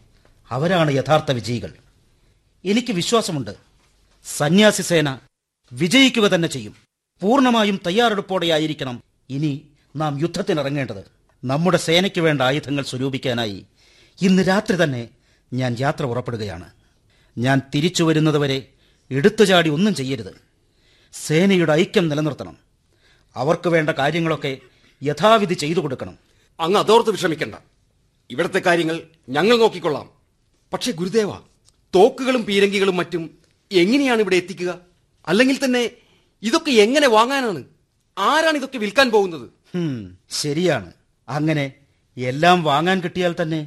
അവരാണ് 0.50 0.92
യഥാർത്ഥ 0.92 1.32
വിജയികൾ. 1.32 1.72
എനിക്ക് 2.64 2.92
വിശ്വാസമുണ്ട്. 2.92 3.73
സന്യാസി 4.24 4.82
സേന 4.82 5.18
വിജയിക്കുക 5.72 6.22
തന്നെ 6.22 6.48
ചെയ്യും. 6.48 6.74
പൂർണമായും 7.20 7.80
തയ്യാറെടുപ്പോടെയായിരിക്കണം 7.86 9.02
ഇനി 9.30 9.68
നാം 9.96 10.20
യുദ്ധത്തിനിറങ്ങേണ്ടത്. 10.20 11.04
നമ്മുടെ 11.44 11.78
സേനയ്ക്ക് 11.78 12.20
വേണ്ട 12.20 12.42
ആയുധങ്ങൾ 12.42 12.84
സ്വരൂപിക്കാനായി 12.84 13.66
ഇന്ന് 14.22 14.48
രാത്രി 14.48 14.84
തന്നെ 14.84 15.08
ഞാൻ 15.52 15.76
യാത്ര 15.80 16.04
പുറപ്പെടുകയാണ്. 16.04 16.70
ഞാൻ 17.38 17.62
തിരിച്ചു 17.74 18.04
വരുന്നതുവരെ 18.04 18.68
എടുത്തുചാടി 19.10 19.70
ഒന്നും 19.70 19.94
ചെയ്യരുത്. 19.94 20.40
സേനയുടെ 21.12 21.72
ഐക്യം 21.72 22.08
നിലനിർത്തണം. 22.08 22.56
അവർക്ക് 23.36 23.68
വേണ്ട 23.68 23.90
കാര്യങ്ങളൊക്കെ 23.90 24.58
യഥാവിധി 25.02 25.54
ചെയ്തു 25.54 25.80
കൊടുക്കണം. 25.80 26.18
അങ്ങ് 26.60 26.78
അതോർത്ത് 26.78 27.10
വിഷമിക്കണ്ട. 27.10 27.54
ഇവിടത്തെ 28.30 28.58
കാര്യങ്ങൾ 28.58 29.02
ഞങ്ങൾ 29.28 29.58
നോക്കിക്കൊള്ളാം. 29.58 30.10
പക്ഷേ 30.72 30.92
ഗുരുദേവ 30.92 31.36
തോക്കുകളും 31.94 32.44
പീരങ്കികളും 32.44 32.96
മറ്റും 32.96 33.43
എങ്ങനെയാണ് 33.82 34.20
ഇവിടെ 34.24 34.36
എത്തിക്കുക? 34.42 34.70
അല്ലെങ്കിൽ 35.30 35.56
തന്നെ 35.64 35.82
ഇതൊക്കെ 36.42 36.72
എങ്ങനെ 36.84 37.08
വാങ്ങാനാണ്? 37.16 37.60
ആരാണ് 38.16 38.56
ഇതൊക്കെ 38.60 38.78
വിൽക്കാൻ 38.84 39.08
പോകുന്നത്? 39.14 39.46
ഹും, 39.74 39.94
ശരിയാണ്. 40.40 40.90
അങ്ങനെ 41.28 41.66
എല്ലാം 42.16 42.58
വാങ്ങാൻ 42.68 42.98
കിട്ടിയാൽ 43.04 43.32
തന്നെ 43.40 43.60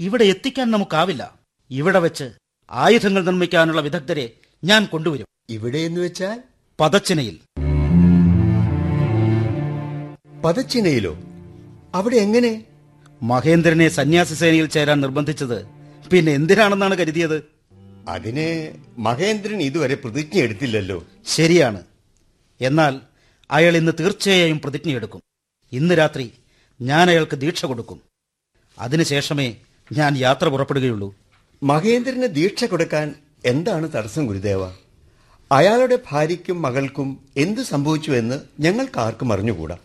ഇവിടെ 0.00 0.24
എത്തിക്കാൻ 0.32 0.66
നമുക്കാവില്ല. 0.74 1.22
ഇവിടെ 1.70 2.00
വെച്ച് 2.06 2.26
ആയുധങ്ങൾ 2.70 3.22
നിർമ്മിക്കാനുള്ള 3.28 3.80
വിദഗ്ധരെ 3.86 4.26
ഞാൻ 4.62 4.82
കൊണ്ടുവരും. 4.92 5.28
ഇവിടെ 5.56 5.80
എന്ന് 5.88 6.00
വെച്ചാൽ? 6.04 6.38
പദച്ചിനയിൽ 6.78 7.36
പദച്ചിനയിലോ 10.44 11.12
അവിടെ 11.98 12.16
എങ്ങനെ? 12.24 12.50
മഹേന്ദ്രനെ 13.20 13.86
സന്യാസി 13.98 14.34
സേനയിൽ 14.40 14.66
ചേരാൻ 14.74 14.98
നിർബന്ധിച്ചത് 15.04 15.58
പിന്നെ 16.12 16.32
എന്തിനാണെന്നാണ് 16.38 16.94
കരുതിയത്? 16.98 17.38
അതിന് 18.08 18.78
മഹേന്ദ്രൻ 18.98 19.62
ഇതുവരെ 19.62 19.94
പ്രതിജ്ഞ 19.94 20.38
എടുത്തില്ലല്ലോ. 20.40 21.04
ശരിയാണ്. 21.26 21.82
എന്നാൽ 22.60 23.00
അയാൾ 23.50 23.76
ഇന്ന് 23.76 23.92
തീർച്ചയായും 24.00 24.60
പ്രതിജ്ഞ 24.60 24.94
എടുക്കും. 24.94 25.22
ഇന്ന് 25.72 25.94
രാത്രി 25.94 26.32
ഞാൻ 26.80 27.10
അയാൾക്ക് 27.10 27.36
ദീക്ഷ 27.36 27.64
കൊടുക്കും. 27.64 28.02
അതിനുശേഷമേ 28.78 29.56
ഞാൻ 29.92 30.16
യാത്ര 30.16 30.48
പുറപ്പെടുകയുള്ളൂ. 30.48 31.14
മഹേന്ദ്രന് 31.62 32.34
ദീക്ഷ 32.34 32.64
കൊടുക്കാൻ 32.64 33.14
എന്താണ് 33.44 33.92
തടസ്സം 33.92 34.26
ഗുരുദേവ? 34.26 34.66
അയാളുടെ 35.52 35.98
ഭാര്യയ്ക്കും 36.10 36.62
മകൾക്കും 36.62 37.24
എന്ത് 37.36 37.60
സംഭവിച്ചുവെന്ന് 37.60 38.40
ഞങ്ങൾക്ക് 38.60 39.00
ആർക്കും 39.00 39.32
അറിഞ്ഞുകൂടാ. 39.32 39.76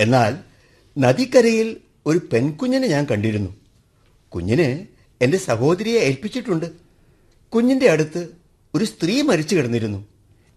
എന്നാൽ 0.00 0.38
നദിക്കരയിൽ 0.98 1.76
ഒരു 2.06 2.20
പെൺകുഞ്ഞിനെ 2.32 2.88
ഞാൻ 2.88 3.04
കണ്ടിരുന്നു. 3.04 3.56
കുഞ്ഞിന് 4.28 4.86
എന്റെ 5.24 5.38
സഹോദരിയെ 5.38 6.00
ഏൽപ്പിച്ചിട്ടുണ്ട്. 6.00 6.87
കുഞ്ഞിന്റെ 7.54 7.90
അടുത്ത് 7.90 8.28
ഒരു 8.74 8.84
സ്ത്രീ 8.84 9.22
മരിച്ചു 9.22 9.56
കിടന്നിരുന്നു. 9.56 10.04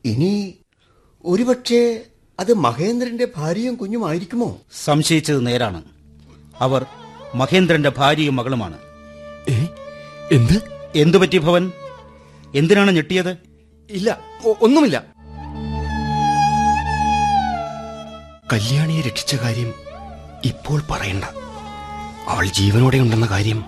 ഇനി 0.05 0.57
ഒരുപക്ഷെ 1.25 2.05
അത് 2.39 2.53
മഹേന്ദ്രന്റെ 2.53 3.27
ഭാര്യയും 3.37 3.75
കുഞ്ഞുമായിരിക്കുമോ? 3.75 4.61
സംശയിച്ചത് 4.83 5.47
നേരാണ്. 5.47 5.83
അവർ 6.59 6.85
മഹേന്ദ്രന്റെ 7.35 7.89
ഭാര്യയും 7.89 8.35
മകളുമാണ്. 8.35 8.77
എന്ത്? 10.31 10.61
എന്തു 10.95 11.17
പറ്റി 11.17 11.37
ഭവൻ? 11.37 11.71
എന്തിനാണ് 12.55 12.91
ഞെട്ടിയത്? 12.91 13.37
ഇല്ല 13.89 14.19
ഒന്നുമില്ല. 14.61 15.05
കല്യാണിയെ 18.53 19.01
രക്ഷിച്ച 19.01 19.35
കാര്യം 19.35 19.73
ഇപ്പോൾ 20.45 20.81
പറയണ്ട. 20.89 21.23
അവൾ 22.27 22.45
ജീവനോടെ 22.45 22.97
ഉണ്ടെന്ന 22.97 23.25
കാര്യം 23.25 23.65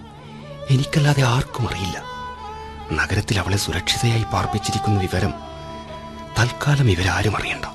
എനിക്കല്ലാതെ 0.70 1.24
ആർക്കും 1.24 1.70
അറിയില്ല. 1.70 2.13
നഗരത്തിൽ 2.92 3.40
അവളെ 3.40 3.58
സുരക്ഷിതയായി 3.58 4.24
പാർപ്പിച്ചിരിക്കുന്ന 4.24 5.00
വിവരം 5.00 5.34
തൽക്കാലം 6.40 6.90
ഇവരാരും 6.90 7.38
അറിയണ്ട. 7.38 7.66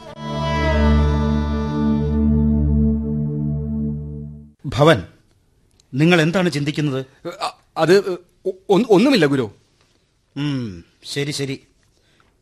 ഭവൻ 4.67 5.07
നിങ്ങൾ 5.95 6.21
എന്താണ് 6.21 6.51
ചിന്തിക്കുന്നത്? 6.51 7.07
അത് 7.77 8.19
ഒന്നുമില്ല 8.91 9.27
ഗുരു. 9.27 9.55
ശരി 11.05 11.31
ശരി. 11.31 11.67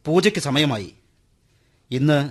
പൂജയ്ക്ക് 0.04 0.38
സമയമായി. 0.38 0.94
ഇന്ന് 1.90 2.30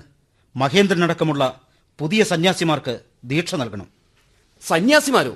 മഹേന്ദ്രനടക്കമുള്ള 0.55 1.61
പുതിയ 1.99 2.23
സന്യാസിമാർക്ക് 2.23 2.99
ദീക്ഷ 3.23 3.55
നൽകണം. 3.55 3.87
സന്യാസിമാരോ? 4.61 5.35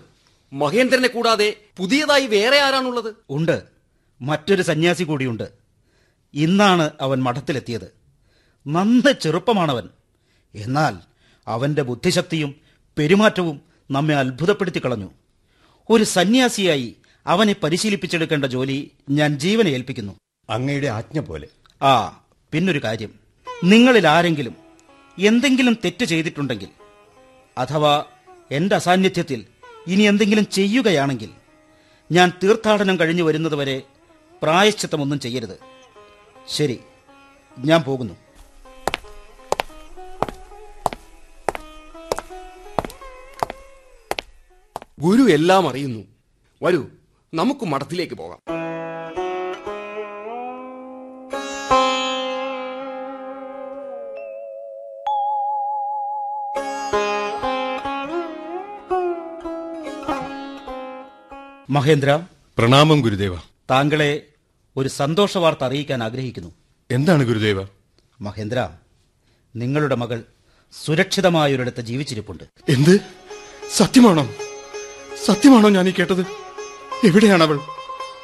മഹേന്ദ്രനെ 0.53 1.07
കൂടാതെ 1.07 1.55
പുതിയതായി 1.77 2.27
വേറെ 2.27 2.61
ആരാണുള്ളത്? 2.61 3.13
ഉണ്ട്. 3.29 3.78
മറ്റൊരു 4.21 4.61
സന്യാസി 4.61 5.03
കൂടിയുണ്ട്. 5.03 5.51
ഇന്നാണ് 6.33 6.91
അവൻ 7.01 7.23
മഠത്തിലെത്തിയത്. 7.23 7.93
നന്ന 8.67 9.11
ചെറുപ്പമാണവൻ. 9.11 9.89
എന്നാൽ 10.55 10.97
അവന്റെ 11.47 11.81
ബുദ്ധിശക്തിയും 11.81 12.55
പെരുമാറ്റവും 12.97 13.61
നമ്മെ 13.91 14.15
അത്ഭുതപ്പെടുത്തി 14.15 14.79
കളഞ്ഞു. 14.79 15.11
ഒരു 15.89 16.03
സന്യാസിയായി 16.03 16.95
അവനെ 17.27 17.55
പരിശീലിപ്പിച്ചെടുക്കേണ്ട 17.63 18.45
ജോലി 18.45 18.91
ഞാൻ 19.09 19.39
ജീവനെ 19.39 19.69
ഏൽപ്പിക്കുന്നു. 19.69 20.13
അങ്ങയുടെ 20.49 20.87
ആജ്ഞ 20.87 21.19
പോലെ. 21.19 21.47
ആ 21.83 22.23
പിന്നൊരു 22.51 22.83
കാര്യം. 22.83 23.13
നിങ്ങളിൽ 23.63 24.07
ആരെങ്കിലും 24.07 24.55
എന്തെങ്കിലും 25.19 25.77
തെറ്റ് 25.85 26.05
ചെയ്തിട്ടുണ്ടെങ്കിൽ 26.05 26.67
അഥവാ 27.57 28.03
എന്റെ 28.51 28.75
അസാന്നിധ്യത്തിൽ 28.75 29.45
ഇനി 29.87 30.03
എന്തെങ്കിലും 30.03 30.47
ചെയ്യുകയാണെങ്കിൽ 30.47 31.29
ഞാൻ 32.11 32.31
തീർത്ഥാടനം 32.43 32.99
കഴിഞ്ഞു 32.99 33.23
വരുന്നതുവരെ 33.23 33.81
പ്രായശ്ചിത്തമൊന്നും 34.43 35.19
ചെയ്യരുത്. 35.19 35.59
ശരി 36.47 36.79
ഞാൻ 37.59 37.81
പോകുന്നു. 37.81 38.13
ഗുരു 44.99 45.31
എല്ലാം 45.33 45.69
അറിയുന്നു. 45.69 46.07
വരൂ 46.63 46.85
നമുക്ക് 47.33 47.65
മഠത്തിലേക്ക് 47.65 48.13
പോകാം. 48.13 48.39
മഹേന്ദ്ര. 61.69 62.19
പ്രണാമം 62.57 63.01
ഗുരുദേവ. 63.01 63.37
താങ്കളെ 63.69 64.21
ഒരു 64.77 64.89
സന്തോഷ 64.89 65.37
വാർത്ത 65.37 65.63
അറിയിക്കാൻ 65.63 66.03
ആഗ്രഹിക്കുന്നു. 66.03 66.51
എന്താണ് 66.91 67.23
ഗുരുദേവ? 67.23 67.67
മഹേന്ദ്ര 68.21 68.69
നിങ്ങളുടെ 69.55 69.95
മകൾ 69.95 70.23
സുരക്ഷിതമായൊരിടത്ത് 70.85 71.81
ജീവിച്ചിരിപ്പുണ്ട്. 71.81 72.43
എന്ത്? 72.69 72.99
സത്യമാണോ? 73.75 74.29
സത്യമാണോ 75.25 75.69
ഞാൻ 75.69 75.89
ഈ 75.89 75.91
കേട്ടത്? 75.91 76.21
എവിടെയാണ് 77.05 77.43
അവൾ 77.43 77.59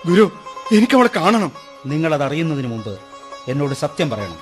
ഗുരു 0.06 0.32
എനിക്ക് 0.72 0.96
അവളെ 0.96 1.10
കാണണം. 1.16 1.52
നിങ്ങളത് 1.86 2.24
അറിയുന്നതിന് 2.24 2.68
മുമ്പ് 2.68 3.00
എന്നോട് 3.48 3.74
സത്യം 3.74 4.10
പറയണം. 4.10 4.40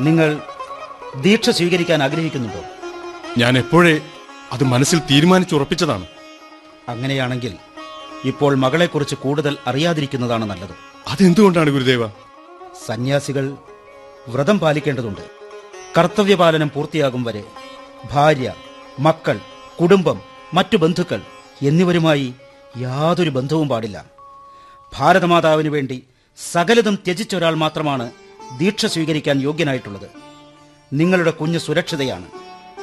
നിങ്ങൾ 0.00 0.42
ദീക്ഷ 1.20 1.50
സ്വീകരിക്കാൻ 1.50 2.02
ആഗ്രഹിക്കുന്നുണ്ടോ? 2.02 2.64
ഞാൻ 3.38 3.58
എപ്പോഴേ 3.58 4.00
അത് 4.52 4.64
മനസ്സിൽ 4.64 4.98
തീരുമാനിച്ചുറപ്പിച്ചതാണ്. 4.98 6.06
അങ്ങനെയാണെങ്കിൽ 6.88 7.54
ഇപ്പോൾ 8.24 8.54
മകളെക്കുറിച്ച് 8.54 9.14
കൂടുതൽ 9.14 9.56
അറിയാതിരിക്കുന്നതാണ് 9.66 10.44
നല്ലത്. 10.50 10.70
അതെന്തുകൊണ്ടാണ് 11.08 11.70
ഗുരുദേവ? 11.70 12.06
സന്യാസികൾ 12.86 13.56
വ്രതം 14.28 14.58
പാലിക്കേണ്ടതുണ്ട്. 14.58 15.20
കർത്തവ്യപാലനം 15.98 16.70
പൂർത്തിയാകും 16.74 17.24
വരെ 17.24 17.44
ഭാര്യ 18.10 18.54
മക്കൾ 18.98 19.40
കുടുംബം 19.80 20.20
മറ്റു 20.54 20.76
ബന്ധുക്കൾ 20.76 21.22
എന്നിവരുമായി 21.62 22.34
യാതൊരു 22.78 23.30
ബന്ധവും 23.30 23.68
പാടില്ല. 23.68 24.04
ഭാരതമാതാവിന് 24.96 25.68
വേണ്ടി 25.68 26.04
സകലതും 26.52 26.94
ത്യജിച്ച 26.94 27.36
ഒരാൾ 27.36 27.54
മാത്രമാണ് 27.54 28.10
ദീക്ഷ 28.58 28.86
സ്വീകരിക്കാൻ 28.86 29.40
യോഗ്യനായിട്ടുള്ളത്. 29.40 30.08
നിങ്ങളുടെ 30.92 31.30
കുഞ്ഞ് 31.30 31.58
സുരക്ഷിതയാണ്. 31.58 32.26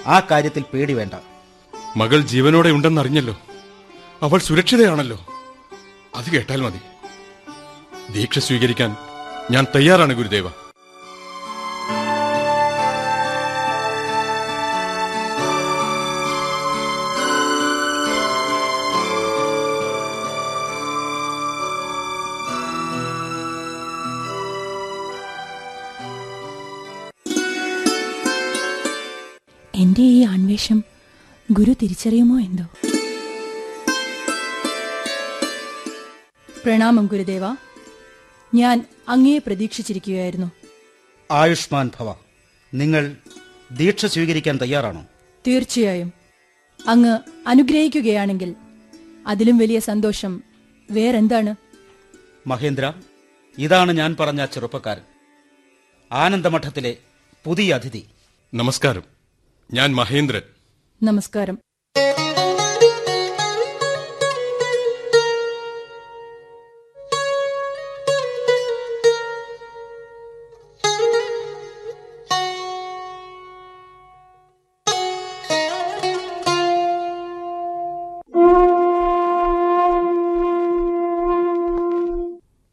ആ 0.08 0.22
കാര്യത്തിൽ 0.32 0.64
പേടി 0.74 0.94
വേണ്ട. 0.94 1.14
മകൾ 1.98 2.22
ജീവനോടെ 2.22 2.70
ഉണ്ടെന്നറിഞ്ഞല്ലോ. 2.70 3.36
അവൾ 4.24 4.40
സുരക്ഷിതയാണല്ലോ. 4.40 5.18
അത് 6.16 6.30
കേട്ടാൽ 6.30 6.62
മതി. 6.62 6.82
ദീക്ഷ 8.14 8.40
സ്വീകരിക്കാൻ 8.40 8.96
ഞാൻ 9.52 9.66
തയ്യാറാണ് 9.76 10.14
ഗുരുദേവ. 10.14 10.48
എന്റെ 29.76 30.02
ഈ 30.02 30.24
ആൺവേഷം 30.24 30.84
ഗുരു 31.52 31.76
തിരിച്ചറിയുമോ 31.82 32.40
എന്തോ? 32.40 32.64
പ്രണാമം 36.68 37.06
ഗുരുദേവ. 37.06 37.42
ഞാൻ 38.54 38.86
അങ്ങയെ 39.10 39.38
പ്രതീക്ഷിച്ചിരിക്കുകയായിരുന്നു. 39.38 40.52
ആയുഷ്മാൻ 41.32 41.92
ഭവ 42.00 42.16
നിങ്ങൾ 42.74 43.16
ദീക്ഷ 43.72 44.06
സ്വീകരിക്കാൻ 44.06 44.58
തയ്യാറാണോ? 44.58 45.06
തീർച്ചയായും. 45.48 46.14
അങ്ങ് 46.88 47.20
അനുഗ്രഹിക്കുകയാണെങ്കിൽ 47.48 48.56
അതിലും 49.28 49.58
വലിയ 49.58 49.80
സന്തോഷം 49.80 50.44
വേറെന്താണ്? 50.92 51.56
മഹേന്ദ്ര 52.48 52.94
ഇതാണ് 53.58 53.92
ഞാൻ 53.92 54.16
പറഞ്ഞ 54.20 54.46
ചെറുപ്പക്കാരൻ. 54.46 55.02
ആനന്ദമഠത്തിലെ 56.12 56.98
പുതിയ 57.46 57.74
അതിഥി. 57.74 58.06
നമസ്കാരം. 58.54 59.04
ഞാൻ 59.74 59.96
മഹേന്ദ്രൻ. 59.96 60.42
നമസ്കാരം. 61.04 61.60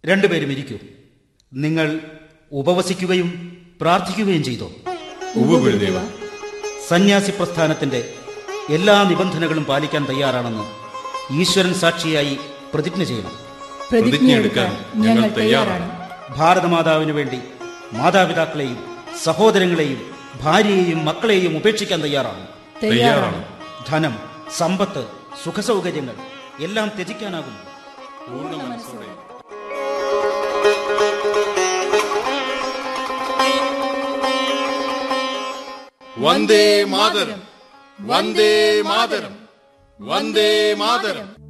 രണ്ടുപേരും 0.07 0.53
ഇരിക്കൂ. 0.53 0.77
നിങ്ങൾ 1.53 2.01
ഉപവസിക്കുകയും 2.53 3.57
പ്രാർത്ഥിക്കുകയും 3.81 4.45
ചെയ്തോ. 4.45 4.71
സന്യാസി 6.89 7.31
പ്രസ്ഥാനത്തിന്റെ 7.31 8.15
എല്ലാ 8.69 9.03
നിബന്ധനകളും 9.03 9.65
പാലിക്കാൻ 9.65 10.05
തയ്യാറാണെന്ന് 10.05 10.65
ഈശ്വരൻ 11.41 11.75
സാക്ഷിയായി 11.75 12.39
പ്രതിജ്ഞ 12.75 13.05
ചെയ്യണം. 13.05 13.33
പ്രതിജ്ഞയെടുക്കാൻ 13.91 14.85
ഞങ്ങൾ 14.95 15.29
തയ്യാറാണ്. 15.29 16.09
ഭാരതമാതാവിനു 16.37 17.13
വേണ്ടി 17.13 17.39
മാതാപിതാക്കളെയും 17.93 18.97
സഹോദരങ്ങളെയും 19.23 20.11
ഭാര്യയെയും 20.41 21.05
മക്കളെയും 21.05 21.57
ഉപേക്ഷിക്കാൻ 21.57 22.03
തയ്യാറാണ്. 22.03 22.47
തയ്യാറാണ്. 22.83 23.45
ധനം 23.89 24.19
സമ്പത്ത് 24.57 25.07
സുഖസൗകര്യങ്ങൾ 25.45 26.15
എല്ലാം 26.61 26.89
ത്യജിക്കാനാകും. 26.89 27.75
വന്ദേ 36.19 36.85
മാതരം. 36.85 37.43
വന്ദേ 38.01 38.83
മാതരം. 38.83 39.37
വന്ദേ 40.01 40.75
മാതരം. 40.75 41.45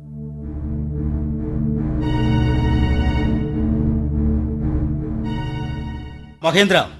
മഹേന്ദ്ര 6.42 6.90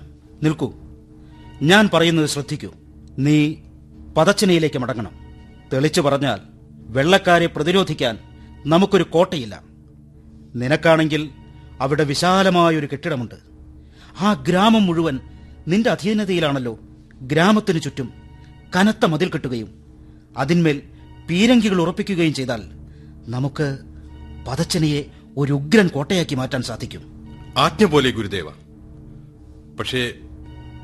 നിൽക്കൂ. 0.43 0.75
ഞാൻ 1.63 1.91
പറയുന്നത് 1.95 2.27
ശ്രദ്ധിക്കൂ. 2.27 2.73
നീ 3.19 3.55
പദച്ചനയിലേക്ക് 4.17 4.79
മടങ്ങണം. 4.79 5.13
തെളിച്ചു 5.73 6.01
പറഞ്ഞാൽ 6.01 6.41
വെള്ളക്കാരെ 6.73 7.47
പ്രതിരോധിക്കാൻ 7.47 8.19
നമുക്കൊരു 8.67 9.03
കോട്ടയില്ല. 9.03 9.63
നിനക്കാണെങ്കിൽ 10.55 11.31
അവിടെ 11.81 12.05
വിശാലമായൊരു 12.05 12.89
കെട്ടിടമുണ്ട്. 12.93 13.35
ആ 14.21 14.33
ഗ്രാമം 14.33 14.87
മുഴുവൻ 14.87 15.21
നിന്റെ 15.69 15.91
അധീനതയിലാണല്ലോ. 15.91 16.79
ഗ്രാമത്തിനു 17.23 17.79
ചുറ്റും 17.79 18.13
കനത്ത 18.77 19.05
മതിൽ 19.05 19.31
കെട്ടുകയും 19.31 19.85
അതിന്മേൽ 20.37 20.83
പീരങ്കികൾ 21.31 21.81
ഉറപ്പിക്കുകയും 21.81 22.35
ചെയ്താൽ 22.35 22.63
നമുക്ക് 23.29 23.79
പതച്ചനയെ 24.49 25.05
ഒരു 25.37 25.53
ഉഗ്രൻ 25.53 25.89
കോട്ടയാക്കി 25.89 26.35
മാറ്റാൻ 26.35 26.63
സാധിക്കും. 26.63 27.03
ആജ്ഞ 27.57 27.85
പോലെ 27.85 28.11
ഗുരുദേവ 28.11 28.45
പക്ഷേ 29.79 30.13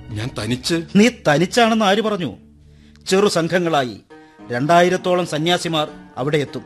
ഞാൻ 0.08 0.30
തനിച്ച് 0.38 0.82
നീ 0.96 1.08
തനിച്ചാണെന്ന് 1.28 1.84
ആര് 1.84 2.02
പറഞ്ഞു? 2.02 2.36
ചെറു 3.06 3.28
സംഘങ്ങളായി 3.28 4.00
രണ്ടായിരത്തോളം 4.50 5.26
സന്യാസിമാർ 5.26 5.88
അവിടെ 6.16 6.38
എത്തും. 6.38 6.62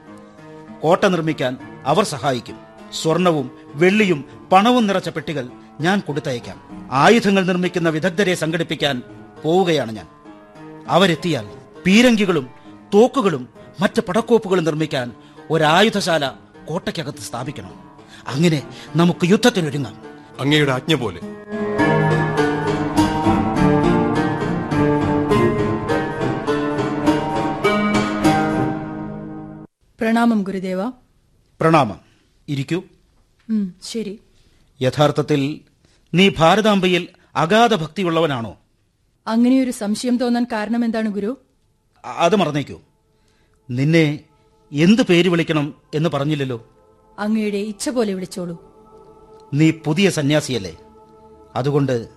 കോട്ട 0.80 1.04
നിർമ്മിക്കാൻ 1.04 1.56
അവർ 1.84 2.04
സഹായിക്കും. 2.04 2.56
സ്വർണവും 3.02 3.50
വെള്ളിയും 3.74 4.24
പണവും 4.52 4.86
നിറച്ച 4.86 5.08
പെട്ടികൾ 5.08 5.48
ഞാൻ 5.80 6.00
കൊടുത്തയക്കാം. 6.00 6.88
ആയുധങ്ങൾ 6.90 7.44
നിർമ്മിക്കുന്ന 7.44 7.88
വിദഗ്ധരെ 7.88 8.34
സംഘടിപ്പിക്കാൻ 8.34 9.02
പോവുകയാണ് 9.44 9.92
ഞാൻ. 9.92 10.06
അവരെത്തിയാൽ 10.88 11.48
പീരങ്കികളും 11.86 12.50
തോക്കുകളും 12.94 13.48
മറ്റ് 13.80 14.00
പടക്കോപ്പുകളും 14.00 14.64
നിർമ്മിക്കാൻ 14.64 15.12
ഒരായുധശാല 15.50 16.28
കോട്ടയ്ക്കകത്ത് 16.68 17.18
സ്ഥാപിക്കണം. 17.18 18.00
അങ്ങനെ 18.26 18.70
നമുക്ക് 18.96 19.26
യുദ്ധത്തിനൊരുങ്ങാം. 19.26 20.02
അങ്ങയുടെ 20.40 20.72
ആജ്ഞ 20.72 20.94
പോലെ. 20.94 21.20
പ്രണാമം 30.00 30.42
ഗുരുദേവ. 30.42 30.88
പ്രണാമം. 31.60 32.00
ഇരിക്കൂ. 32.48 32.82
ശരി. 33.82 34.20
യഥാർത്ഥത്തിൽ 34.82 35.60
നീ 36.14 36.30
ഭാരതാംബയിൽ 36.38 37.08
അഗാധ 37.36 37.74
ഭക്തിയുള്ളവനാണോ? 37.74 38.56
അങ്ങനെയൊരു 39.26 39.70
സംശയം 39.70 40.16
തോന്നാൻ 40.16 40.46
കാരണം 40.52 40.84
എന്താണ് 40.84 41.08
ഗുരു? 41.08 41.38
അത് 42.04 42.36
മറന്നേക്കൂ. 42.36 42.80
നിന്നെ 43.70 44.20
എന്ത് 44.72 45.02
പേര് 45.02 45.28
വിളിക്കണം 45.28 45.74
എന്ന് 45.94 46.08
പറഞ്ഞില്ലല്ലോ? 46.08 46.70
അങ്ങയുടെ 47.18 47.56
ഇച്ഛ 47.56 47.88
പോലെ 47.88 48.14
വിളിച്ചോളൂ. 48.14 48.56
നീ 49.54 49.70
പുതിയ 49.70 50.10
സന്യാസിയല്ലേ? 50.10 50.76
അതുകൊണ്ട് 51.56 52.08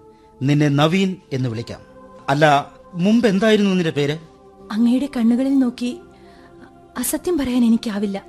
നിന്നെ 0.42 0.70
നവീൻ 0.70 1.16
എന്ന് 1.34 1.50
വിളിക്കാം. 1.50 1.82
അല്ല 2.30 2.72
മുമ്പ് 2.94 3.28
എന്തായിരുന്നു 3.28 3.72
നിന്റെ 3.72 3.90
പേര്? 3.90 4.20
അങ്ങയുടെ 4.72 5.10
കണ്ണുകളിൽ 5.18 5.60
നോക്കി 5.60 6.00
അസത്യം 6.98 7.38
പറയാൻ 7.38 7.66
എനിക്കാവില്ല. 7.66 8.26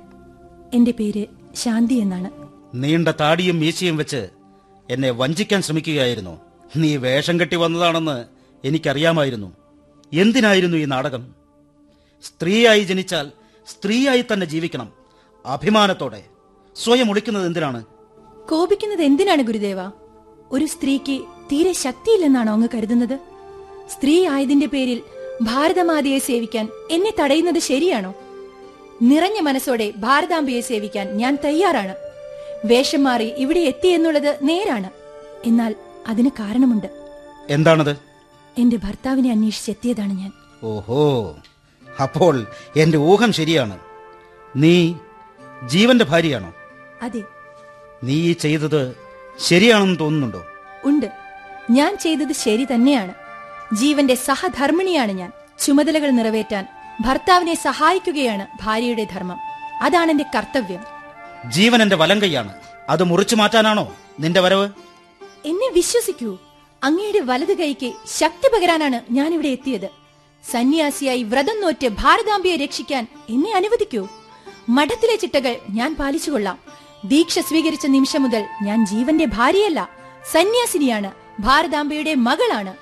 എന്റെ 0.73 0.91
പേര് 0.91 1.25
ശാന്തി 1.55 1.93
എന്നാണ്. 1.93 2.29
നീണ്ട 2.75 3.07
താടിയും 3.07 3.59
മീശയും 3.59 3.97
വെച്ച് 3.97 4.29
എന്നെ 4.89 5.11
വഞ്ചിക്കാൻ 5.11 5.61
ശ്രമിക്കുകയായിരുന്നു. 5.61 6.39
നീ 6.77 6.95
വേഷം 6.95 7.39
കെട്ടി 7.39 7.55
വന്നതാണെന്ന് 7.55 8.38
എനിക്കറിയാമായിരുന്നു. 8.65 9.53
എന്തിനായിരുന്നു 10.13 10.77
ഈ 10.77 10.85
നാടകം? 10.85 11.35
സ്ത്രീയായി 12.23 12.83
ജനിച്ചാൽ 12.83 13.31
സ്ത്രീയായി 13.67 14.25
തന്നെ 14.33 14.45
ജീവിക്കണം. 14.45 14.91
അഭിമാനത്തോടെ. 15.45 16.23
സ്വയം 16.75 17.11
ഒളിക്കുന്നത് 17.11 17.45
എന്തിനാണ്? 17.45 17.85
കോപിക്കുന്നത് 18.49 19.01
എന്തിനാണ് 19.01 19.41
ഗുരുദേവ? 19.41 19.77
ഒരു 20.51 20.65
സ്ത്രീക്ക് 20.65 21.21
തീരെ 21.51 21.73
ശക്തിയില്ലെന്നാണോ 21.73 22.53
അങ്ങ് 22.53 22.67
കരുതുന്നത്? 22.73 23.19
സ്ത്രീ 23.89 24.27
ആയതിന്റെ 24.27 24.65
പേരിൽ 24.65 25.01
ഭാരതമാതയെ 25.41 26.19
സേവിക്കാൻ 26.19 26.69
എന്നെ 26.91 27.13
തടയുന്നത് 27.19 27.59
ശരിയാണോ? 27.59 28.13
നിറഞ്ഞ 29.01 29.39
മനസ്സോടെ 29.39 29.93
ഭാരതാംബയെ 29.97 30.61
സേവിക്കാൻ 30.61 31.17
ഞാൻ 31.17 31.37
തയ്യാറാണ്. 31.45 31.95
വേഷം 32.65 33.03
മാറി 33.03 33.23
ഇവിടെ 33.23 33.59
എത്തി 33.59 33.87
എന്നുള്ളത് 33.87 34.39
നേരാണ്. 34.41 34.89
എന്നാൽ 35.45 35.75
അതിന് 36.07 36.29
കാരണമുണ്ട്. 36.29 36.87
എന്താണത്? 37.49 38.08
എന്റെ 38.59 38.77
ഭർത്താവിനെ 38.77 39.31
അന്വേഷിച്ചെത്തിയതാണ് 39.31 40.13
ഞാൻ. 40.13 40.31
ഓഹോ. 40.63 41.35
അപ്പോൾ 42.03 42.47
എന്റെ 42.75 42.97
ഊഹം 42.97 43.33
ശരിയാണ്. 43.33 43.79
നീ 44.55 44.93
ജീവന്റെ 45.65 46.05
ഭാര്യയാണോ? 46.05 46.53
അതെ. 47.01 47.23
നീ 48.03 48.13
ഈ 48.13 48.33
ചെയ്തത് 48.33 48.95
ശരിയാണെന്ന് 49.39 49.99
തോന്നുന്നുണ്ടോ? 49.99 50.43
ഉണ്ട്. 50.85 51.05
ഞാൻ 51.71 51.97
ചെയ്തത് 51.97 52.33
ശരി 52.33 52.65
തന്നെയാണ്. 52.65 53.13
ജീവന്റെ 53.75 54.15
സഹധർമ്മിണിയാണ് 54.15 55.11
ഞാൻ. 55.11 55.31
ചുമതലകൾ 55.59 56.09
നിറവേറ്റാൻ 56.09 56.67
ഭർത്താവിനെ 57.01 57.55
സഹായിക്കുകയാണ് 57.55 58.47
ഭാര്യയുടെ 58.63 59.03
ധർമ്മം. 59.03 59.37
അതാണ് 59.81 60.11
എന്റെ 60.11 60.25
കർത്തവ്യം. 60.35 60.83
ജീവൻ 61.51 61.81
എന്റെ 61.81 61.95
വലം 61.95 62.21
കൈയാണ്. 62.21 62.53
അത് 62.89 63.03
മുറിച്ചു 63.03 63.35
മാറ്റാനാണോ 63.35 63.93
നിന്റെ 64.19 64.39
വരവ്? 64.39 64.69
എന്നെ 65.45 65.69
വിശ്വസിക്കൂ. 65.73 66.37
അങ്ങയുടെ 66.83 67.19
വലതു 67.19 67.53
കൈക്ക് 67.53 67.93
ശക്തി 68.17 68.47
പകരാനാണ് 68.55 69.01
ഞാനിവിടെ 69.11 69.47
എത്തിയത്. 69.47 69.89
സന്യാസിയായി 70.51 71.23
വ്രതം 71.23 71.61
നോറ്റ് 71.61 71.87
ഭാരതാംബിയെ 71.87 72.55
രക്ഷിക്കാൻ 72.55 73.07
എന്നെ 73.29 73.55
അനുവദിക്കൂ. 73.55 74.07
മഠത്തിലെ 74.69 75.15
ചിട്ടകൾ 75.15 75.55
ഞാൻ 75.69 75.95
പാലിച്ചുകൊള്ളാം. 75.95 76.57
ദീക്ഷ 77.05 77.39
സ്വീകരിച്ച 77.39 77.85
നിമിഷം 77.85 78.23
മുതൽ 78.23 78.45
ഞാൻ 78.63 78.85
ജീവന്റെ 78.85 79.25
ഭാര്യയല്ല 79.25 79.89
സന്യാസിനിയാണ് 80.31 81.11
ഭാരതാംബയുടെ 81.39 82.15
മകളാണ്. 82.15 82.73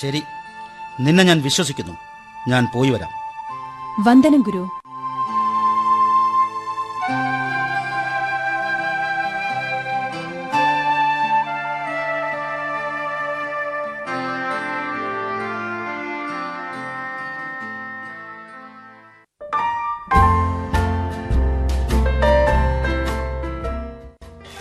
ശരി. 0.00 0.22
നിന്നെ 1.00 1.24
ഞാൻ 1.24 1.42
വിശ്വസിക്കുന്നു. 1.42 1.92
ഞാൻ 2.48 2.66
പോയി 2.74 2.90
വരാം. 2.90 3.10
വന്ദനം 4.06 4.40
ഗുരു. 4.40 4.79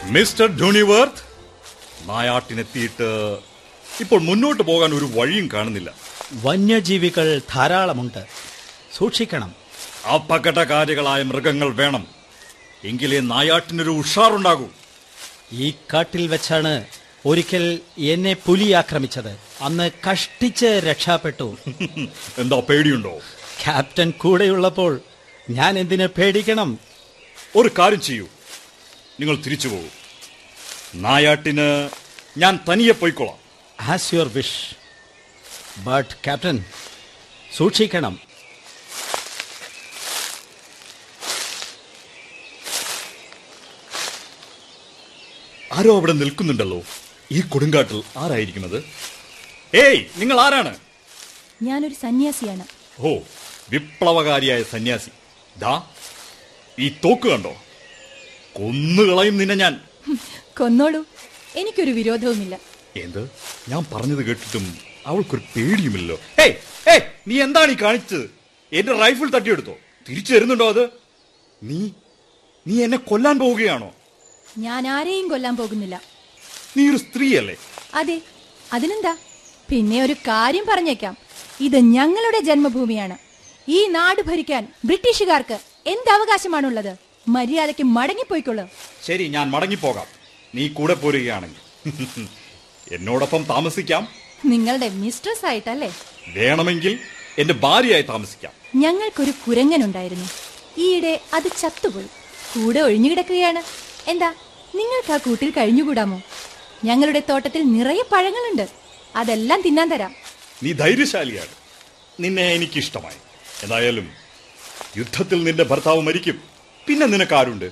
മിസ്റ്റർ 0.10 0.48
ഡോണിവർത്ത് 0.48 1.30
നായാട്ടിനെത്തിയിട്ട് 2.10 3.38
ഇപ്പോൾ 4.00 4.22
മുന്നോട്ട് 4.22 4.64
പോകാൻ 4.64 4.94
ഒരു 4.94 5.06
വഴിയും 5.06 5.50
കാണുന്നില്ല. 5.54 5.94
വന്യജീവികൾ 6.34 7.42
ധാരാളമുണ്ട്. 7.54 8.26
സൂക്ഷിക്കണം. 8.98 9.56
അപകടകാരികളായ 10.16 11.24
മൃഗങ്ങൾ 11.24 11.74
വേണം. 11.74 12.08
എങ്കിലേ 12.84 13.20
നായാട്ടിനൊരു 13.20 13.90
ഉഷാറുണ്ടാകൂ. 13.90 14.68
ഈ 15.54 15.74
കാട്ടിൽ 15.94 16.28
വെച്ചാണ് 16.28 16.86
ഒരിക്കൽ 17.26 17.80
എന്നെ 17.98 18.34
പുലി 18.34 18.72
ആക്രമിച്ചത്. 18.72 19.40
അന്ന് 19.62 19.92
കഷ്ടിച്ച് 20.12 20.66
രക്ഷപ്പെട്ടു. 20.66 21.58
എന്താ 22.38 22.60
പേടിയുണ്ടോ? 22.60 23.20
ക്യാപ്റ്റൻ 23.64 24.12
കൂടെയുള്ളപ്പോൾ 24.12 25.02
ഞാൻ 25.50 25.80
എന്തിനെ 25.80 26.06
പേടിക്കണം? 26.06 26.80
ഒരു 27.56 27.70
കാര്യം 27.80 28.02
ചെയ്യൂ. 28.02 28.28
നിങ്ങൾ 29.20 29.36
തിരിച്ചു 29.36 29.68
പോകൂ. 29.68 29.99
നായാട്ടിന് 30.96 31.90
ഞാൻ 32.38 32.60
തനിയെ 32.72 32.92
പോയിക്കോളാം. 32.92 33.38
As 33.82 34.14
your 34.14 34.28
wish 34.28 34.76
but 35.80 36.14
captain 36.14 36.66
സൂക്ഷിക്കണം. 37.58 38.20
ആരോ 45.74 45.98
അവിടെ 45.98 46.12
നിൽക്കുന്നുണ്ടല്ലോ. 46.12 46.82
ഈ 47.32 47.42
കൊടുങ്കാട്ടിൽ 47.42 48.04
ആരായിരിക്കുന്നത്? 48.18 48.84
ഏയ് 49.76 50.06
നിങ്ങൾ 50.18 50.40
ആരാണ്? 50.40 50.78
ഞാനൊരു 51.62 51.94
സന്യാസിയാണ്. 51.94 52.64
ഓ 53.00 53.18
വിപ്ലവകാരിയായ 53.70 54.64
സന്യാസി. 54.64 55.10
ദാ 55.60 55.82
ഈ 56.80 56.90
തോക്ക് 56.90 57.28
കണ്ടോ? 57.28 57.56
കൊന്നുകളയും 58.54 59.38
നിന്നെ 59.38 59.56
ഞാൻ. 59.56 59.89
കൊന്നോളൂ. 60.58 61.06
എനിക്കൊരു 61.56 61.92
വിരോധവുമില്ല. 61.92 62.60
എന്ത്? 62.96 63.32
ഞാൻ 63.70 63.86
പറഞ്ഞത് 63.94 64.26
കേട്ടിട്ടും 64.26 64.78
അവൾക്കൊരു 65.06 65.42
ഏയ് 66.40 66.54
ഏയ് 66.90 67.02
നീ 67.28 67.42
എന്താണ് 67.42 67.72
ഈ 67.72 67.78
കാണിച്ചത്? 67.82 68.30
എന്റെ 68.74 68.94
റൈഫിൾ 68.98 69.30
തട്ടിയെടുത്തോ? 69.30 69.76
തിരിച്ചു 70.10 70.34
തരുന്നുണ്ടോ 70.34 70.70
അത്? 70.70 70.90
നീ 71.64 71.90
നീ 72.68 72.84
എന്നെ 72.84 72.98
കൊല്ലാൻ 72.98 73.40
പോവുകയാണോ? 73.40 73.94
ഞാൻ 74.58 74.88
ആരെയും 74.88 75.28
കൊല്ലാൻ 75.28 75.58
പോകുന്നില്ല. 75.58 76.02
നീ 76.78 76.90
ഒരു 76.90 76.98
സ്ത്രീയല്ലേ? 76.98 77.56
അതെ 77.94 78.22
അതിനെന്താ? 78.74 79.18
പിന്നെ 79.70 80.04
ഒരു 80.04 80.14
കാര്യം 80.14 80.66
പറഞ്ഞേക്കാം. 80.70 81.18
ഇത് 81.60 81.78
ഞങ്ങളുടെ 81.78 82.40
ജന്മഭൂമിയാണ്. 82.40 83.18
ഈ 83.68 83.88
നാട് 83.88 84.22
ഭരിക്കാൻ 84.22 84.68
ബ്രിട്ടീഷുകാർക്ക് 84.86 85.60
എന്ത് 85.86 86.12
അവകാശമാണുള്ളത്? 86.12 86.96
മര്യാദയ്ക്ക് 87.28 87.84
മടങ്ങിപ്പോയിക്കൊള്ളു 87.84 88.64
ശരി 89.06 89.28
ഞാൻ 89.28 89.50
മടങ്ങിപ്പോകാം. 89.50 90.19
നീ 90.56 90.68
കൂടെ 90.68 90.94
പോരുകയാണെങ്കിൽ. 90.94 91.90
എന്നോടൊപ്പം 92.96 93.44
താമസിക്കാം. 93.44 94.08
നിങ്ങളുടെ 94.46 94.90
മിസ്ട്രസ് 94.90 95.46
ആയിട്ടല്ലേ? 95.46 95.96
വേണമെങ്കിൽ 96.28 97.00
എന്റെ 97.38 97.54
ഭാര്യയായി 97.54 98.02
താമസിക്കാം. 98.02 98.52
ഞങ്ങൾക്കൊരു 98.76 99.32
കുരങ്ങനുണ്ടായിരുന്നു. 99.32 100.30
ഈയിടെ 100.78 101.22
അത് 101.34 101.52
ചത്തുപോയി. 101.62 102.06
കൂടെ 102.56 102.80
ഒഴിഞ്ഞു 102.80 103.10
കിടക്കുകയാണ് 103.10 103.64
എന്താ 104.10 104.34
നിങ്ങൾക്ക് 104.76 105.14
ആ 105.14 105.18
കൂട്ടിൽ 105.18 105.52
കഴിഞ്ഞുകൂടാമോ? 105.52 106.22
ഞങ്ങളുടെ 106.84 107.20
തോട്ടത്തിൽ 107.20 107.64
നിറയെ 107.64 108.04
പഴങ്ങളുണ്ട്. 108.12 108.68
അതെല്ലാം 109.16 109.62
തിന്നാൻ 109.62 109.90
തരാം. 109.90 110.16
നീ 110.64 110.74
ധൈര്യശാലിയാണ്. 110.74 111.50
നിന്നെ 112.20 112.54
എനിക്കിഷ്ടമായി. 112.54 113.16
എന്തായാലും 113.64 114.12
യുദ്ധത്തിൽ 114.98 115.44
നിന്റെ 115.44 115.64
ഭർത്താവ് 115.64 116.02
മരിക്കും. 116.02 116.42
പിന്നെ 116.88 117.06
നിനക്കാരുണ്ട് 117.06 117.72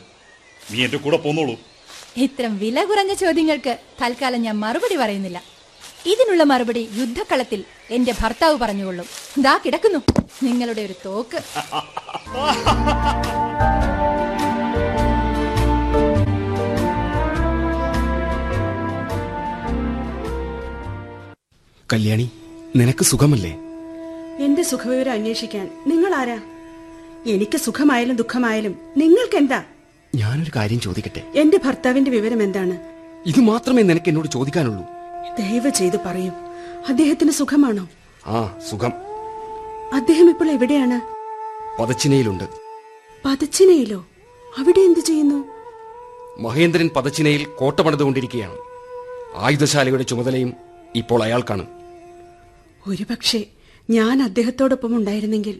നീ 0.72 0.86
എന്റെ 0.86 0.98
കൂടെ 0.98 1.18
പോന്നോളൂ. 1.18 1.60
ഇത്തരം 2.26 2.53
വില 2.57 2.84
കുറഞ്ഞ 2.84 3.13
ചോദ്യങ്ങൾക്ക് 3.13 3.74
തൽക്കാലം 4.01 4.41
ഞാൻ 4.41 4.55
മറുപടി 4.59 4.95
പറയുന്നില്ല. 4.95 5.43
ഇതിനുള്ള 6.05 6.43
മറുപടി 6.43 6.89
യുദ്ധക്കളത്തിൽ 6.99 7.63
എന്റെ 7.89 8.13
ഭർത്താവ് 8.22 8.57
പറഞ്ഞുകൊള്ളും. 8.57 9.07
ദാ 9.41 9.59
കിടക്കുന്നു. 9.65 9.99
നിങ്ങളുടെ 10.43 10.82
ഒരു 10.82 10.95
തോക്ക്. 11.05 11.39
കല്യാണി 21.93 22.32
നിനക്ക് 22.76 23.03
സുഖമല്ലേ? 23.03 23.53
എന്റെ 24.45 24.63
സുഖവിവരം 24.63 25.11
അന്വേഷിക്കാൻ 25.11 25.65
നിങ്ങൾ 25.88 26.13
ആരാ 26.13 26.39
എനിക്ക് 27.26 27.57
സുഖമായാലും 27.57 28.15
ദുഃഖമായാലും 28.15 28.74
നിങ്ങൾക്ക് 28.97 29.38
എന്താ 29.38 29.59
ഞാനൊരു 30.16 30.51
കാര്യം 30.55 30.80
ചോദിക്കട്ടെ? 30.80 31.39
എന്റെ 31.39 31.60
ഭർത്താവിന്റെ 31.66 32.12
വിവരം 32.12 32.43
എന്താണ്? 32.43 32.78
ഇത് 33.26 33.39
മാത്രമേ 33.39 33.82
നിനക്ക് 33.82 34.10
എന്നോട് 34.10 34.28
ചോദിക്കാനുള്ളൂ. 34.28 34.86
ദയവ് 35.39 35.70
ചെയ്ത് 35.70 35.99
പറയൂ. 36.05 36.32
അദ്ദേഹത്തിന് 36.89 37.32
സുഖമാണോ? 37.32 37.89
ആ 38.28 38.60
സുഖം. 38.70 38.93
അദ്ദേഹം 39.93 40.30
ഇപ്പോൾ 40.30 40.51
എവിടെയാണ്? 40.51 41.01
പതച്ചിനയിലുണ്ട്. 41.82 42.43
പതച്ചിനയിലോ? 43.26 44.08
അവിടെ 44.58 44.80
എന്ത് 44.80 44.99
ചെയ്യുന്നു? 44.99 45.45
മഹേന്ദ്രൻ 46.39 46.89
പതച്ചിനയിൽ 46.95 47.45
കോട്ട 47.45 47.80
പണിതുകൊണ്ടിരിക്കുകയാണ്. 47.80 48.58
ആയുധശാലയുടെ 49.36 50.03
ചുമതലയും 50.03 50.53
ഇപ്പോൾ 50.95 51.24
അയാൾക്കാണ്. 51.24 51.66
ഒരുപക്ഷെ 52.88 53.45
ഞാൻ 53.89 54.24
അദ്ദേഹത്തോടൊപ്പം 54.24 54.95
ഉണ്ടായിരുന്നെങ്കിൽ 54.95 55.60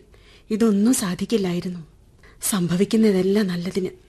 ഇതൊന്നും 0.52 0.94
സാധിക്കില്ലായിരുന്നു. 0.94 1.80
സംഭവിക്കുന്നതെല്ലാം 2.50 3.48
നല്ലതിന്. 3.48 4.07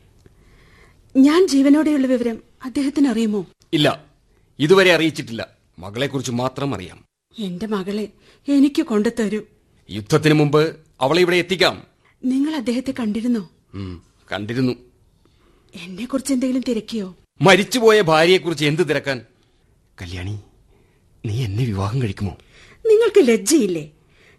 ഞാൻ 1.16 1.48
ജീവനോടെയുള്ള 1.48 2.06
വിവരം 2.06 2.38
അദ്ദേഹത്തിന് 2.64 3.08
അറിയുമോ? 3.08 3.46
ഇല്ല. 3.72 4.04
ഇതുവരെ 4.58 4.92
അറിയിച്ചിട്ടില്ല. 4.92 5.48
മകളെക്കുറിച്ച് 5.78 6.32
മാത്രം 6.32 6.74
അറിയാം. 6.74 7.04
എന്റെ 7.38 7.66
മകളെ 7.66 8.08
എനിക്ക് 8.48 8.82
കൊണ്ടുതരൂ 8.82 9.40
യുദ്ധത്തിന് 9.90 10.34
മുമ്പ് 10.34 10.76
അവളെ 11.00 11.20
ഇവിടെ 11.20 11.36
എത്തിക്കാം. 11.36 11.86
നിങ്ങൾ 12.24 12.56
അദ്ദേഹത്തെ 12.56 12.94
കണ്ടിരുന്നോ? 13.00 13.50
കണ്ടിരുന്നു. 14.32 14.72
എന്നെ 15.74 16.04
കുറിച്ച് 16.04 16.32
എന്തെങ്കിലും 16.32 16.62
തിരക്കിയോ? 16.68 17.16
മരിച്ചുപോയ 17.40 18.00
ഭാര്യയെ 18.00 18.38
കുറിച്ച് 18.38 18.64
എന്ത് 18.64 18.88
തിരക്കാൻ? 18.88 19.20
കല്യാണി 20.02 20.38
നീ 21.26 21.44
എന്നെ 21.44 21.64
വിവാഹം 21.64 22.02
കഴിക്കുമോ? 22.02 22.38
നിങ്ങൾക്ക് 22.86 23.28
ലജ്ജയില്ലേ? 23.28 23.90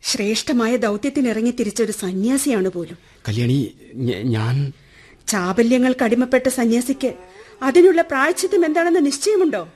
ശ്രേഷ്ഠമായ 0.03 0.75
ദൗത്യത്തിന് 0.75 1.27
ഇറങ്ങി 1.27 1.51
തിരിച്ചൊരു 1.51 1.91
സന്യാസിയാണ് 1.91 2.69
പോലും. 2.69 2.97
കല്യാണി 3.27 3.73
ഞാൻ 4.23 4.73
ചാബല്യങ്ങൾക്ക് 5.29 6.03
അടിമപ്പെട്ട 6.03 6.49
സന്യാസിക്ക് 6.49 7.13
അതിനുള്ള 7.63 8.01
പ്രായച്ചിത്തം 8.01 8.65
എന്താണെന്ന് 8.65 9.05
നിശ്ചയമുണ്ടോ? 9.05 9.69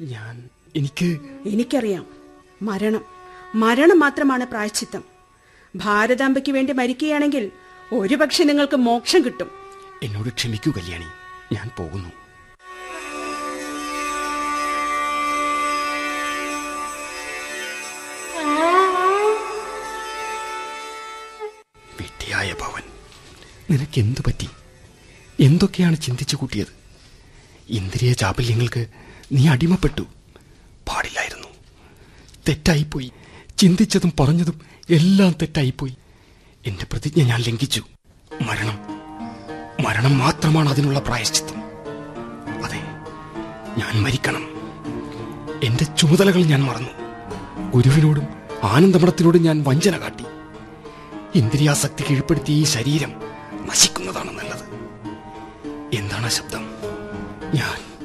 ഞാൻ 0.00 0.48
എനിക്ക് 0.76 1.18
എനിക്കറിയാം. 1.46 2.06
മരണം. 2.62 3.04
മരണം 3.54 4.00
മാത്രമാണ് 4.00 4.46
പ്രായച്ചിത്തം. 4.46 5.04
ഭാരതാംബയ്ക്ക് 5.76 6.52
വേണ്ടി 6.52 6.72
മരിക്കുകയാണെങ്കിൽ 6.72 7.50
ഒരുപക്ഷെ 7.92 8.44
നിങ്ങൾക്ക് 8.44 8.76
മോക്ഷം 8.76 9.24
കിട്ടും. 9.24 9.50
എന്നോട് 10.02 10.28
ക്ഷമിക്കൂ 10.28 10.70
കല്യാണി. 10.70 11.04
ഞാൻ 11.54 11.70
പോകുന്നു. 11.78 12.08
വിട്ടിയായ 22.00 22.52
ഭവൻ. 22.52 22.82
നിനക്കെന്തു 23.70 24.20
പറ്റി? 24.26 24.48
എന്തൊക്കെയാണ് 25.40 25.96
ചിന്തിച്ചു 25.96 26.36
കൂട്ടിയത്? 26.36 26.66
ഇന്ദ്രിയ 27.68 28.12
ചാപല്യങ്ങൾക്ക് 28.12 28.86
നീ 29.32 29.48
അടിമപ്പെട്ടു. 29.48 30.02
പാടില്ലായിരുന്നു. 30.88 31.48
തെറ്റായിപ്പോയി. 32.48 33.12
ചിന്തിച്ചതും 33.58 34.12
പറഞ്ഞതും 34.20 34.60
എല്ലാം 34.90 35.32
തെറ്റായിപ്പോയി. 35.32 35.96
എന്റെ 36.66 36.86
പ്രതിജ്ഞ 36.92 37.22
ഞാൻ 37.22 37.40
ലംഘിച്ചു. 37.40 37.82
മരണം. 38.42 38.78
മരണം 39.84 40.18
മാത്രമാണ് 40.18 40.68
അതിനുള്ള 40.68 40.98
പ്രായശ്ചിത്തം. 40.98 41.62
അതെ 42.64 42.78
ഞാൻ 43.78 44.02
മരിക്കണം. 44.02 44.48
എന്റെ 45.64 45.84
ചുമതലകൾ 45.84 46.42
ഞാൻ 46.42 46.62
മറന്നു. 46.64 46.90
ഗുരുവിനോടും 47.70 48.26
ആനന്ദമഠത്തിനോടും 48.62 49.42
ഞാൻ 49.42 49.64
വഞ്ചന 49.66 49.98
കാട്ടി. 49.98 50.24
ഇന്ദ്രിയാസക്തി 51.34 52.04
കീഴ്പ്പെടുത്തിയ 52.10 52.56
ഈ 52.56 52.64
ശരീരം 52.64 53.12
നശിക്കുന്നതാണ് 53.66 54.38
നല്ലത് 54.38 54.51
എന്താണ് 55.92 56.30
ശബ്ദം? 56.30 56.60
ഞാൻ 57.54 58.00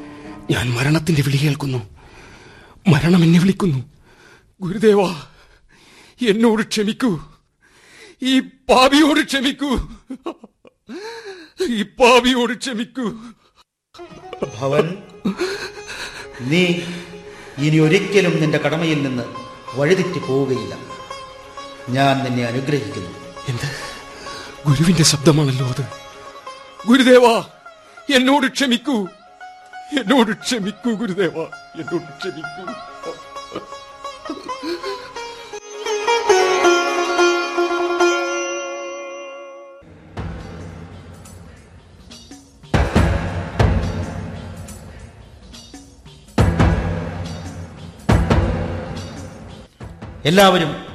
ഞാൻ 0.51 0.69
മരണത്തിന്റെ 0.69 1.21
വിളി 1.21 1.37
കേൾക്കുന്നു. 1.37 1.77
മരണം 2.87 3.23
എന്നെ 3.23 3.39
വിളിക്കുന്നു. 3.39 3.83
ഗുരുദേവ 4.61 5.01
എന്നോട് 6.29 6.67
ക്ഷമിക്കൂ. 6.67 7.19
ഈ 8.21 8.39
പാപിയോട് 8.39 9.25
ക്ഷമിക്കൂ. 9.25 9.77
ഈ 11.69 11.83
പാപിയോട് 11.83 12.57
ക്ഷമിക്കൂ. 12.57 13.11
ഭവൻ 14.59 14.97
നീ 16.41 16.65
ഇനി 17.57 17.77
ഒരിക്കലും 17.77 18.41
നിന്റെ 18.41 18.57
കടമയിൽ 18.57 19.03
നിന്ന് 19.03 19.23
വഴിതെറ്റി 19.75 20.19
പോവുകയില്ല. 20.19 20.77
ഞാൻ 21.89 22.23
നിന്നെ 22.23 22.45
അനുഗ്രഹിക്കുന്നു. 22.45 23.09
എന്ത്? 23.49 23.71
ഗുരുവിന്റെ 24.67 25.03
ശബ്ദമാണല്ലോ 25.03 25.67
അത്. 25.67 25.85
ഗുരുദേവ 26.87 27.56
എന്നോട് 28.15 28.47
ക്ഷമിക്കൂ. 28.51 29.07
എന്നോട് 29.99 30.37
ക്ഷമിക്കൂ 30.37 30.91
ഗുരുദേവ. 30.93 31.43
എന്നോട് 31.79 32.03
ക്ഷമിക്കൂ. 32.03 32.73
എല്ലാവരും 50.25 50.85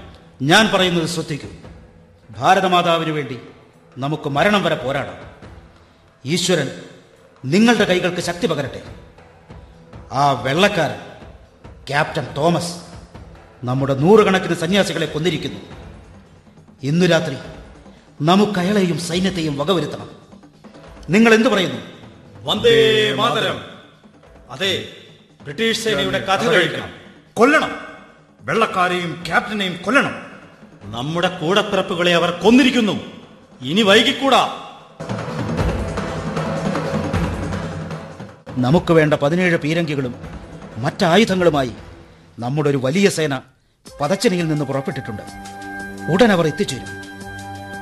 ഞാൻ 0.42 0.70
പറയുന്നത് 0.74 1.06
ശ്രദ്ധിക്കും. 1.06 1.62
ഭാരതമാതാവിന് 2.30 3.10
വേണ്ടി 3.10 3.40
നമുക്ക് 3.98 4.28
മരണം 4.28 4.62
വരെ 4.64 4.74
പോരാടാം. 4.74 5.32
ഈശ്വരൻ 6.24 6.82
നിങ്ങളുടെ 7.44 7.84
കൈകൾക്ക് 7.84 8.20
ശക്തി 8.20 8.46
പകരട്ടെ. 8.46 8.82
ആ 10.12 10.32
വെള്ളക്കാരൻ 10.32 10.98
ക്യാപ്റ്റൻ 11.88 12.34
തോമസ് 12.36 12.74
നമ്മുടെ 13.64 13.94
നൂറുകണക്കിന് 13.94 14.54
സന്യാസികളെ 14.54 15.06
കൊന്നിരിക്കുന്നു. 15.06 15.60
ഇന്നു 16.82 17.06
രാത്രി 17.06 17.36
നമുക്ക് 18.22 18.58
അയാളെയും 18.58 18.98
സൈന്യത്തെയും 18.98 19.58
വകവരുത്തണം. 19.58 20.10
നിങ്ങൾ 21.10 21.34
എന്തു 21.34 21.48
പറയുന്നു? 21.48 21.80
വന്ദേ 22.42 23.14
മാതരം. 23.14 23.64
അതെ 24.50 24.88
ബ്രിട്ടീഷ് 25.42 25.80
സേനയുടെ 25.80 26.18
കഥ 26.18 26.48
കഴിക്കണം 26.48 26.90
കൊല്ലണം. 27.34 27.78
വെള്ളക്കാരെയും 28.40 29.22
ക്യാപ്റ്റനെയും 29.26 29.76
കൊല്ലണം. 29.82 30.26
നമ്മുടെ 30.84 31.28
കൂടപ്പിറപ്പുകളെ 31.28 32.14
അവർ 32.14 32.30
കൊന്നിരിക്കുന്നു. 32.30 33.00
ഇനി 33.62 33.82
വൈകിക്കൂടാ? 33.82 34.61
നമുക്ക് 38.56 38.92
വേണ്ട 38.92 39.14
പതിനേഴ് 39.14 39.56
പീരങ്കികളും 39.56 40.14
മറ്റായുധങ്ങളുമായി 40.78 41.72
നമ്മുടെ 42.38 42.70
ഒരു 42.70 42.80
വലിയ 42.82 43.08
സേന 43.08 43.40
പതച്ചനിയിൽ 44.00 44.48
നിന്ന് 44.48 44.64
പുറപ്പെട്ടിട്ടുണ്ട്. 44.64 45.22
ഉടൻ 46.12 46.32
അവർ 46.32 46.46
എത്തിച്ചേരും. 46.46 46.86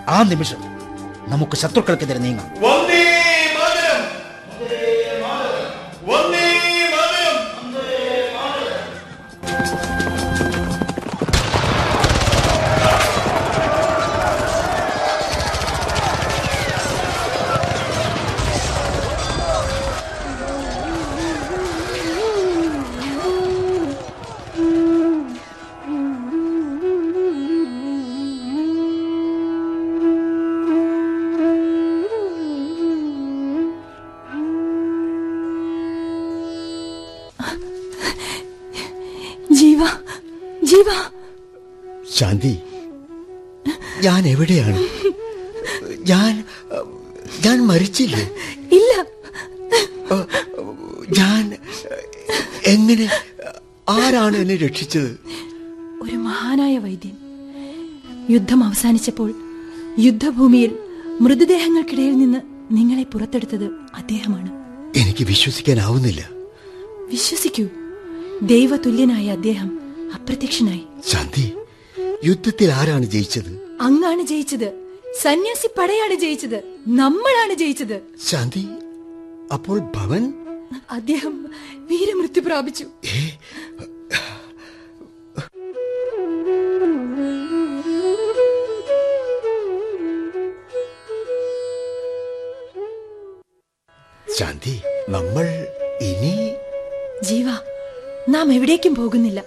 ആ 0.09 0.23
നിമിഷം 0.23 0.57
നമുക്ക് 1.29 1.57
ശത്രുക്കൾക്കെതിരെ 1.57 2.19
നീങ്ങാം. 2.19 2.51
ജീവ 40.81 40.93
ശാന്തി 42.15 42.59
ഞാൻ 44.01 44.27
എവിടെയാണ്? 44.29 44.79
ഞാൻ 46.09 46.45
ഞാൻ 47.47 47.67
മരിച്ചില്ലേ? 47.67 48.23
ഇല്ല. 48.73 48.93
ഞാൻ 51.19 51.57
എങ്ങനെ 52.67 53.09
ആരാണ് 53.89 54.37
എന്നെ 54.37 54.57
രക്ഷിച്ചത്? 54.57 55.11
ഒരു 56.03 56.17
മഹാനായ 56.17 56.79
വൈദ്യൻ 56.79 57.17
യുദ്ധം 58.31 58.65
അവസാനിച്ചപ്പോൾ 58.65 59.35
യുദ്ധഭൂമിയിൽ 59.99 60.79
മൃതദേഹങ്ങൾക്കിടയിൽ 61.21 62.17
നിന്ന് 62.19 62.41
നിങ്ങളെ 62.73 63.03
പുറത്തെടുത്തത് 63.03 63.67
അദ്ദേഹമാണ്. 63.95 64.51
എനിക്ക് 64.97 65.25
വിശ്വസിക്കാനാവുന്നില്ല. 65.25 66.31
വിശ്വസിക്കൂ. 67.11 67.67
ദൈവതുല്യനായ 68.43 69.27
അദ്ദേഹം 69.31 69.80
അപ്രത്യക്ഷനായി. 70.17 70.85
ശാന്തി 71.11 71.47
യുദ്ധത്തിൽ 72.25 72.71
ആരാണ് 72.81 73.07
ജയിച്ചത്? 73.15 73.53
അങ്ങാണ് 73.81 74.23
ജയിച്ചത്. 74.23 74.69
സന്യാസി 75.23 75.69
പടയാണ് 75.79 76.15
ജയിച്ചത്. 76.15 76.59
നമ്മളാണ് 77.01 77.55
ജയിച്ചത്. 77.55 77.97
ശാന്തി 78.29 78.65
അപ്പോൾ 79.53 79.79
ഭവൻ? 79.97 80.25
അദ്ദേഹം 80.91 81.35
വീരമൃത്യു 81.91 82.43
പ്രാപിച്ചു. 82.43 82.87
ശാന്തി 94.39 94.75
നമ്മൾ 95.09 95.47
ഇനി 96.09 96.35
ജീവ 97.29 97.49
നാം 98.35 98.53
എവിടേക്കും 98.53 98.95
പോകുന്നില്ല. 98.95 99.41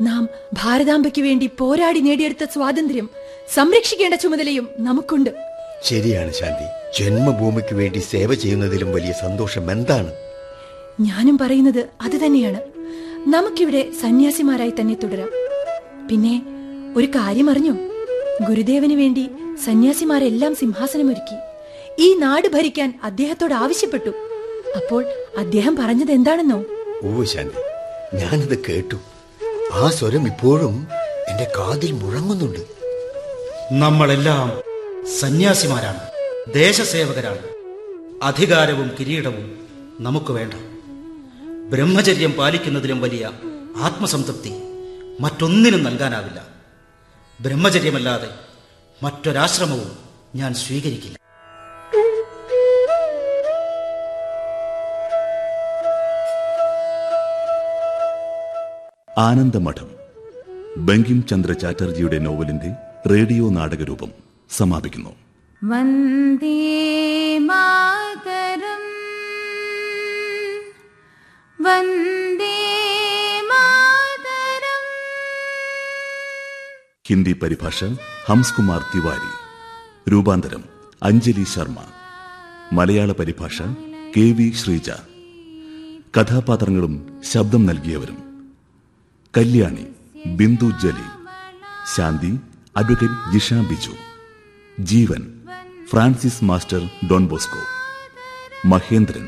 നാം 0.00 0.28
ഭാരതാംബയ്ക്ക് 0.52 1.22
വേണ്ടി 1.22 1.50
പോരാടി 1.58 2.00
നേടിയെടുത്ത 2.00 2.50
സ്വാതന്ത്ര്യം 2.50 3.10
സംരക്ഷിക്കേണ്ട 3.54 4.14
ചുമതലയും 4.14 4.68
നമുക്കുണ്ട്. 4.78 5.30
ശരിയാണ് 5.84 6.32
ശാന്തി. 6.32 6.66
ജന്മഭൂമിക്ക് 6.98 7.74
വേണ്ടി 7.74 7.98
സേവ 7.98 8.34
ചെയ്യുന്നതിലും 8.34 8.92
വലിയ 8.92 9.12
സന്തോഷം 9.12 9.70
എന്താണ്? 9.70 10.12
ഞാനും 11.00 11.38
പറയുന്നത് 11.38 11.88
അത് 12.00 12.26
തന്നെയാണ്. 12.26 12.60
നമുക്കിവിടെ 13.28 13.90
സന്യാസിമാരായി 14.02 14.72
തന്നെ 14.80 14.94
തുടരാം. 14.94 15.30
പിന്നെ 16.10 16.42
ഒരു 16.96 17.06
കാര്യം 17.06 17.50
അറിഞ്ഞു? 17.50 17.72
ഗുരുദേവന് 18.48 18.92
വേണ്ടി 18.92 19.28
സന്യാസിമാരെല്ലാം 19.64 20.54
സിംഹാസനമൊരുക്കി. 20.54 21.36
ഈ 21.98 22.14
നാട് 22.14 22.48
ഭരിക്കാൻ 22.48 23.00
അദ്ദേഹത്തോട് 23.04 23.54
ആവശ്യപ്പെട്ടു. 23.54 24.10
അപ്പോൾ 24.76 25.04
അദ്ദേഹം 25.38 25.76
പറഞ്ഞത് 25.76 26.10
എന്താണെന്നോ? 26.10 26.64
ഓ 27.02 27.24
ശാന്തി. 27.24 27.60
ഞാനത് 28.16 28.64
കേട്ടു. 28.68 28.96
ആ 29.72 29.90
സ്വരം 29.90 30.26
ഇപ്പോഴും 30.26 30.88
എന്റെ 31.28 31.52
കാതിൽ 31.58 31.92
മുഴങ്ങുന്നുണ്ട്. 31.92 32.58
നമ്മളെല്ലാം 33.72 34.48
സന്യാസിമാരാണ് 35.20 36.00
ദേശസേവകരാണ്. 36.54 37.44
അധികാരവും 38.22 38.96
കിരീടവും 39.00 39.68
നമുക്ക് 40.00 40.32
വേണ്ട. 40.32 40.54
ബ്രഹ്മചര്യം 41.70 42.32
പാലിക്കുന്നതിലും 42.32 43.00
വലിയ 43.00 43.30
ആത്മസംതൃപ്തി 43.76 44.52
മറ്റൊന്നിനും 45.20 45.82
നൽകാനാവില്ല. 45.82 46.46
ബ്രഹ്മചര്യമല്ലാതെ 47.40 48.28
മറ്റൊരാശ്രമവും 49.02 49.98
ഞാൻ 50.34 50.54
സ്വീകരിക്കില്ല. 50.54 51.19
ആനന്ദമഠം. 59.20 59.90
ബങ്കിം 60.76 61.26
ചന്ദ്ര 61.26 61.52
ചാറ്റർജിയുടെ 61.52 62.18
നോവലിന്റെ 62.18 62.72
റേഡിയോ 63.10 63.48
നാടകരൂപം 63.48 64.10
സമാപിക്കുന്നു. 64.50 65.10
വന്ദേ 65.64 67.38
മാതരം. 67.38 68.82
വന്ദേ 71.64 72.80
മാതരം. 73.44 74.84
ഹിന്ദി 77.08 77.32
പരിഭാഷ 77.32 77.84
ഹംസ്കുമാർ 78.26 78.84
തിവാരി. 78.94 79.30
രൂപാന്തരം 80.10 80.64
അഞ്ജലി 81.02 81.44
ശർമ്മ. 81.44 81.82
മലയാള 82.72 83.12
പരിഭാഷ 83.12 83.62
കെ 84.16 84.20
വി 84.20 84.50
ശ്രീജ. 84.50 84.90
കഥാപാത്രങ്ങളും 86.16 87.20
ശബ്ദം 87.32 87.66
നൽകിയവരും 87.66 88.29
Kalyani 89.34 89.84
Bindu 90.38 90.68
Jali 90.82 91.08
Shanthi 91.94 92.30
advocate 92.76 93.20
Jisha 93.32 93.58
Biju 93.68 93.94
Jeevan 94.78 95.22
Francis 95.90 96.44
master 96.44 96.82
Don 97.10 97.24
Bosco 97.26 97.62
Mahendran 98.66 99.26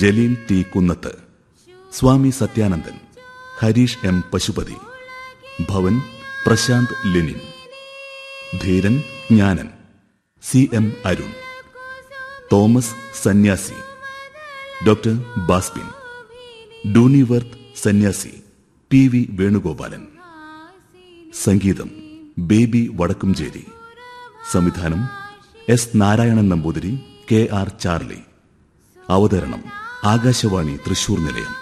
Jaleel 0.00 0.34
T 0.48 0.58
Kunnath 0.72 1.12
Swami 1.92 2.30
Sathyanandan 2.32 2.96
Harish 3.58 4.00
M 4.06 4.16
Pashupathi 4.32 4.78
Bhavan 5.68 5.96
Prashanth 6.44 6.94
Lenin 7.06 7.40
Dheeran 8.62 8.96
Jnanan 9.28 9.68
C 10.42 10.62
M 10.72 10.86
Arun 11.04 11.32
Thomas 12.50 12.94
സന്യാസി 13.22 13.78
doctor 14.86 15.14
Baspin 15.46 15.86
ഡൂണിവർത്ത് 16.94 17.60
സന്യാസി 17.76 18.32
P 18.94 19.08
V 19.08 19.28
Venugopalan. 19.30 20.06
സംഗീതം 21.44 21.90
baby 22.38 22.90
Vadakkumchery. 22.94 23.66
സംവിധാനം 24.52 25.08
S 25.68 25.88
Narayanan 25.94 26.48
Namboothiri 26.48 26.98
K 27.32 27.48
R 27.52 27.68
Charlie. 27.68 28.20
അവതരണം 29.10 29.64
ആകാശവാണി 30.04 30.76
തൃശൂർ 30.76 31.18
നിലയം. 31.18 31.52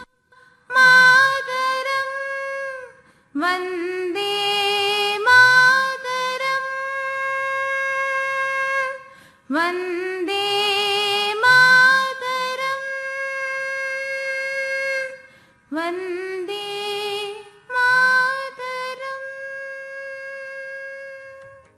വന്ദേ 3.36 4.34
മാതരം. 5.18 6.64
വന്ദേ 15.74 16.31